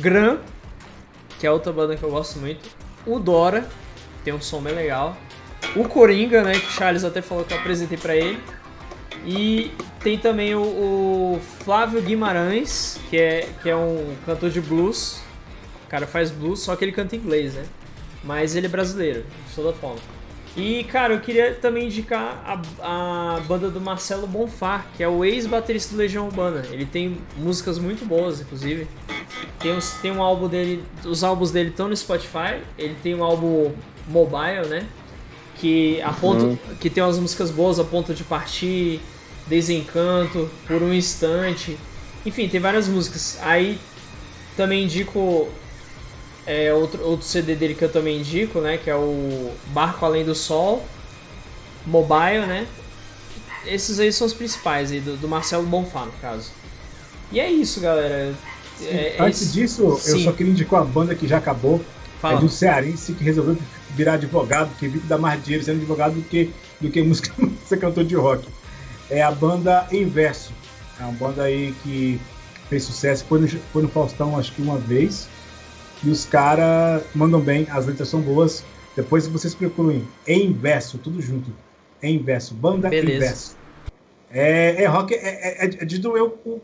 [0.00, 0.38] Gran,
[1.38, 2.70] que é outra banda que eu gosto muito.
[3.06, 3.66] O Dora,
[4.24, 5.16] tem um som bem legal.
[5.76, 6.52] O Coringa, né?
[6.52, 8.38] Que o Charles até falou que eu apresentei para ele.
[9.24, 9.70] E
[10.00, 15.22] tem também o, o, Flávio Guimarães, que é, que é um cantor de blues
[15.92, 17.64] cara faz blues, só que ele canta inglês, né?
[18.24, 20.00] Mas ele é brasileiro, de toda forma.
[20.56, 25.22] E, cara, eu queria também indicar a, a banda do Marcelo Bonfá, que é o
[25.22, 26.62] ex-baterista do Legião Urbana.
[26.70, 28.88] Ele tem músicas muito boas, inclusive.
[29.58, 32.62] Tem, uns, tem um álbum dele, os álbuns dele estão no Spotify.
[32.78, 33.72] Ele tem um álbum
[34.08, 34.86] mobile, né?
[35.56, 36.58] Que, a ponto, uhum.
[36.80, 39.00] que tem umas músicas boas a ponto de partir,
[39.46, 41.76] Desencanto, Por um Instante.
[42.24, 43.38] Enfim, tem várias músicas.
[43.42, 43.78] Aí
[44.56, 45.48] também indico
[46.46, 48.76] é outro, outro CD dele que eu também indico, né?
[48.76, 50.84] Que é o Barco Além do Sol,
[51.86, 52.66] Mobile, né?
[53.66, 56.50] Esses aí são os principais aí, do, do Marcelo Bonfá, no caso.
[57.30, 58.34] E é isso, galera.
[58.82, 60.10] É, Antes isso- disso, sim.
[60.10, 61.80] eu só queria indicar uma banda que já acabou.
[62.20, 62.36] Fala.
[62.36, 63.56] É de um cearense que resolveu
[63.90, 66.50] virar advogado, que vive dar mais dinheiro sendo advogado do que,
[66.80, 67.32] do que música,
[67.66, 68.46] ser cantor de rock.
[69.10, 70.52] É a banda Inverso.
[71.00, 72.20] É uma banda aí que
[72.68, 75.28] fez sucesso, foi no, foi no Faustão acho que uma vez.
[76.04, 78.64] E os caras mandam bem, as letras são boas.
[78.96, 81.52] Depois vocês procurem em inverso, tudo junto.
[82.02, 83.16] Em inverso, banda Beleza.
[83.16, 83.56] inverso.
[84.30, 86.60] É, é rock, é, é, é de doer o,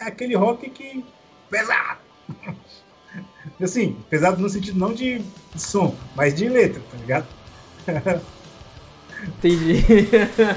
[0.00, 1.04] é aquele rock que.
[1.50, 2.00] pesado!
[3.60, 5.22] Assim, pesado no sentido não de
[5.56, 7.26] som, mas de letra, tá ligado?
[9.28, 9.84] Entendi.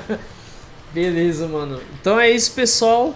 [0.92, 1.82] Beleza, mano.
[2.00, 3.14] Então é isso, pessoal.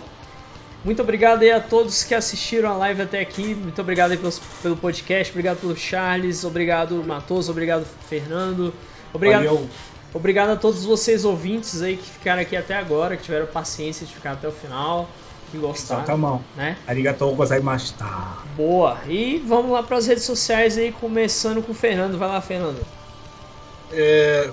[0.84, 3.54] Muito obrigado aí a todos que assistiram a live até aqui.
[3.54, 5.32] Muito obrigado aí pelos- pelo podcast.
[5.32, 6.44] Obrigado pelo Charles.
[6.46, 7.52] Obrigado, Matoso.
[7.52, 8.74] Obrigado, Fernando.
[9.14, 9.70] Obrigado, Valeu.
[10.14, 14.14] obrigado a todos vocês ouvintes aí que ficaram aqui até agora, que tiveram paciência de
[14.14, 15.10] ficar até o final,
[15.52, 16.42] que gostaram, Solta a mão.
[16.56, 16.78] né?
[16.88, 18.06] Arigatou gozaimashita.
[18.56, 19.00] Boa.
[19.08, 22.18] E vamos lá para as redes sociais aí, começando com o Fernando.
[22.18, 22.80] Vai lá, Fernando.
[23.92, 24.50] É,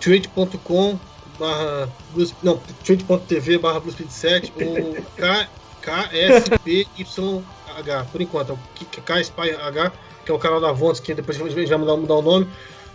[0.00, 0.98] twitch.com
[1.38, 5.48] barra Blues- não, twitch.tv barra bluespeed7 ou K,
[5.82, 9.92] KSPYH, por enquanto, é o K- KSPYH,
[10.24, 12.46] que é o canal da Vontes, que depois a gente vai mudar, mudar o nome.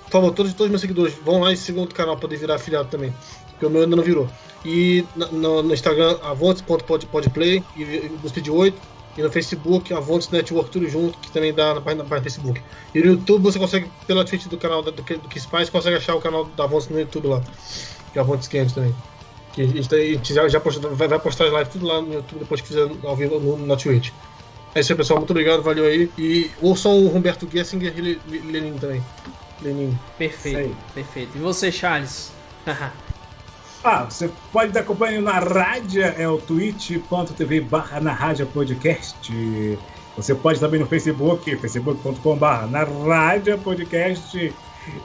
[0.06, 2.56] Por favor, todos, todos meus seguidores vão lá e sigam outro canal para poder virar
[2.56, 3.14] afiliado também,
[3.52, 4.28] porque o meu ainda não virou.
[4.66, 8.99] E no, no Instagram, avontes.podplay e e Bluespeed 8.
[9.18, 12.24] E no Facebook, Avontes Network, tudo junto, que também dá na página, na página do
[12.24, 12.61] Facebook.
[12.95, 16.16] E no YouTube você consegue, pela Twitch do canal do, que- do Kiss consegue achar
[16.16, 17.41] o canal da Avontes no YouTube lá.
[18.49, 18.95] Que é também.
[19.53, 22.01] Que a gente, a gente já, já postou, vai, vai postar as lives tudo lá
[22.01, 24.11] no YouTube depois que fizer ao vivo no, na Twitch.
[24.75, 25.17] É isso aí, pessoal.
[25.19, 26.09] Muito obrigado, valeu aí.
[26.17, 29.03] E ouçam o Humberto Gessinger e Le- Le- Lenin também.
[29.61, 29.97] Lenin.
[30.17, 30.75] Perfeito, Isso aí.
[30.93, 31.37] perfeito.
[31.37, 32.31] E você, Charles?
[33.81, 39.31] Ah, você pode estar acompanhando na rádio, é o twitch.tv barra na rádio podcast.
[40.17, 44.53] Você pode também no Facebook, facebook.com barra na rádio podcast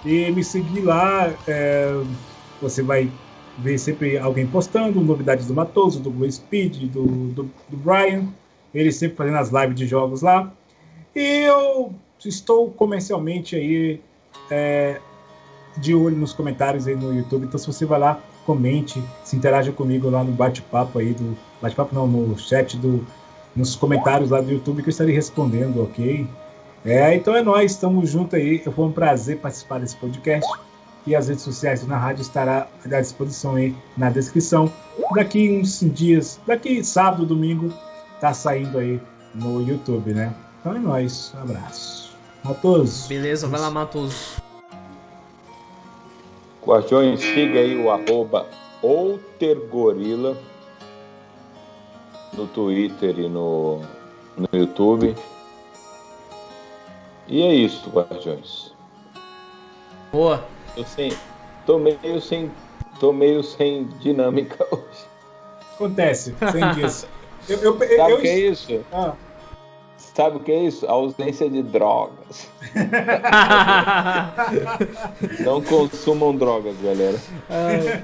[0.05, 1.33] e me seguir lá.
[1.47, 2.03] é,
[2.65, 3.11] você vai
[3.59, 8.27] ver sempre alguém postando novidades do Matoso, do Blue Speed, do, do, do Brian.
[8.75, 10.53] Ele sempre fazendo as lives de jogos lá.
[11.15, 14.01] E eu estou comercialmente aí
[14.51, 15.01] é,
[15.77, 17.47] de olho nos comentários aí no YouTube.
[17.47, 21.37] Então, se você vai lá, comente, se interaja comigo lá no bate-papo aí do.
[21.63, 23.07] Bate-papo não, no chat do.
[23.55, 26.27] Nos comentários lá do YouTube que eu estarei respondendo, ok?
[26.85, 28.59] É, então é nóis, estamos juntos aí.
[28.59, 30.51] Foi um prazer participar desse podcast.
[31.07, 34.73] E as redes sociais do Na Rádio estará à disposição aí na descrição.
[35.15, 37.73] Daqui uns dias, daqui sábado, domingo,
[38.21, 39.01] tá saindo aí
[39.35, 40.35] no YouTube, né?
[40.61, 42.17] Então é nóis, um abraço.
[42.45, 43.07] A todos.
[43.07, 44.43] Beleza, vai lá, Matoso.
[46.67, 48.47] Guardiões, siga aí o arroba
[48.83, 50.37] outergorila
[52.33, 53.81] no Twitter e no,
[54.37, 55.15] no YouTube.
[57.29, 58.75] E é isso, Guardiões.
[60.11, 60.54] Boa.
[60.75, 61.13] Tô, sem,
[61.67, 62.51] tô meio sem.
[63.01, 65.07] Tô meio sem dinâmica hoje.
[65.75, 67.05] Acontece, sem.
[67.47, 68.81] Eu, eu, eu, Sabe eu- o que é isso?
[68.91, 69.13] Ah,
[69.99, 70.87] Sabe o que é isso?
[70.87, 72.49] A ausência de drogas.
[75.41, 77.19] Não consumam drogas, galera.
[77.51, 78.01] Ah,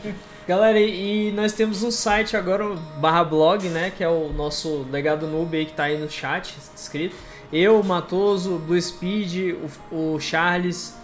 [0.47, 3.91] galera, e e nós temos um site agora, o barra blog, né?
[3.97, 7.17] Que é o nosso legado noob aí que tá aí no chat escrito.
[7.53, 9.55] Eu, o Matoso, o Blue Speed,
[9.91, 10.95] o, o Charles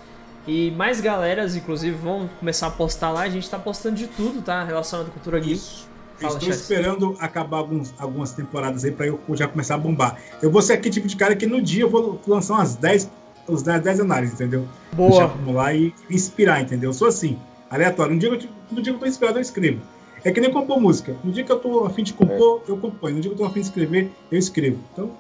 [0.47, 3.23] e mais galeras, inclusive, vão começar a postar lá.
[3.23, 4.63] A gente tá postando de tudo, tá?
[4.63, 5.55] Relacionado à cultura geek.
[5.55, 5.89] Isso.
[6.19, 10.17] Fala, Estou esperando acabar alguns, algumas temporadas aí para eu já começar a bombar.
[10.41, 13.11] Eu vou ser aquele tipo de cara que no dia eu vou lançar umas 10,
[13.47, 14.67] uns 10, 10 análises, entendeu?
[14.93, 15.25] Deixar Boa.
[15.27, 16.91] acumular e inspirar, entendeu?
[16.91, 18.15] Eu sou assim, aleatório.
[18.15, 19.81] No dia, que eu, no dia que eu tô inspirado, eu escrevo.
[20.25, 21.15] É que nem compor música.
[21.23, 23.17] No dia que eu tô afim de compor, eu componho.
[23.17, 24.79] No dia que eu tô afim de escrever, eu escrevo.
[24.93, 25.11] Então,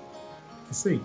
[0.69, 1.01] é isso aí.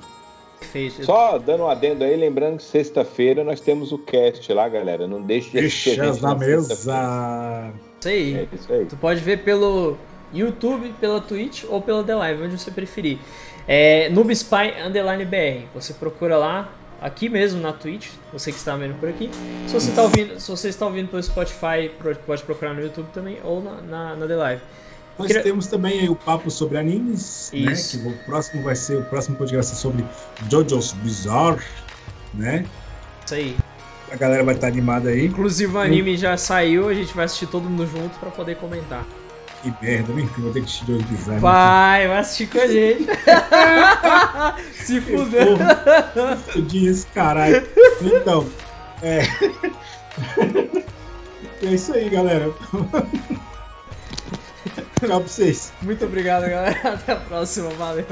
[0.62, 1.04] Perfeito.
[1.04, 5.08] Só dando um adendo aí, lembrando que sexta-feira nós temos o cast lá, galera.
[5.08, 6.74] Não deixe de Deixa gente na mesa.
[6.74, 8.36] Isso aí.
[8.36, 8.86] É isso aí.
[8.86, 9.98] Tu pode ver pelo
[10.32, 13.18] YouTube, pela Twitch ou pela The Live, onde você preferir.
[13.68, 15.66] É Noobspy Underline BR.
[15.74, 16.72] Você procura lá,
[17.02, 19.32] aqui mesmo na Twitch, você que está vendo por aqui.
[19.68, 21.92] Se você está ouvindo, se você está ouvindo pelo Spotify,
[22.26, 24.62] pode procurar no YouTube também ou na, na, na The Live.
[25.18, 27.72] Nós Queria- temos também aí o papo sobre animes, né?
[27.72, 28.02] Isso.
[28.02, 30.06] Que o próximo vai ser, o próximo podcast vai ser sobre
[30.50, 31.64] JoJo's Bizarre,
[32.34, 32.66] né?
[33.26, 33.56] Isso aí.
[34.12, 35.26] A galera vai estar animada aí.
[35.28, 39.06] Inclusive o anime já saiu, a gente vai assistir todo mundo junto para poder comentar.
[39.62, 41.40] Que merda, enfim, vou ter que assistir JoJo's Bizarre.
[41.40, 43.06] Vai, vai assistir com a gente.
[44.84, 45.58] Se fuder.
[46.52, 47.64] Fudi esse caralho.
[48.02, 48.48] Então,
[49.04, 49.22] é.
[51.64, 52.52] é isso aí, galera.
[55.08, 55.74] Tchau pra vocês.
[55.82, 56.80] Muito obrigado, galera.
[56.94, 57.70] Até a próxima.
[57.72, 58.06] Valeu.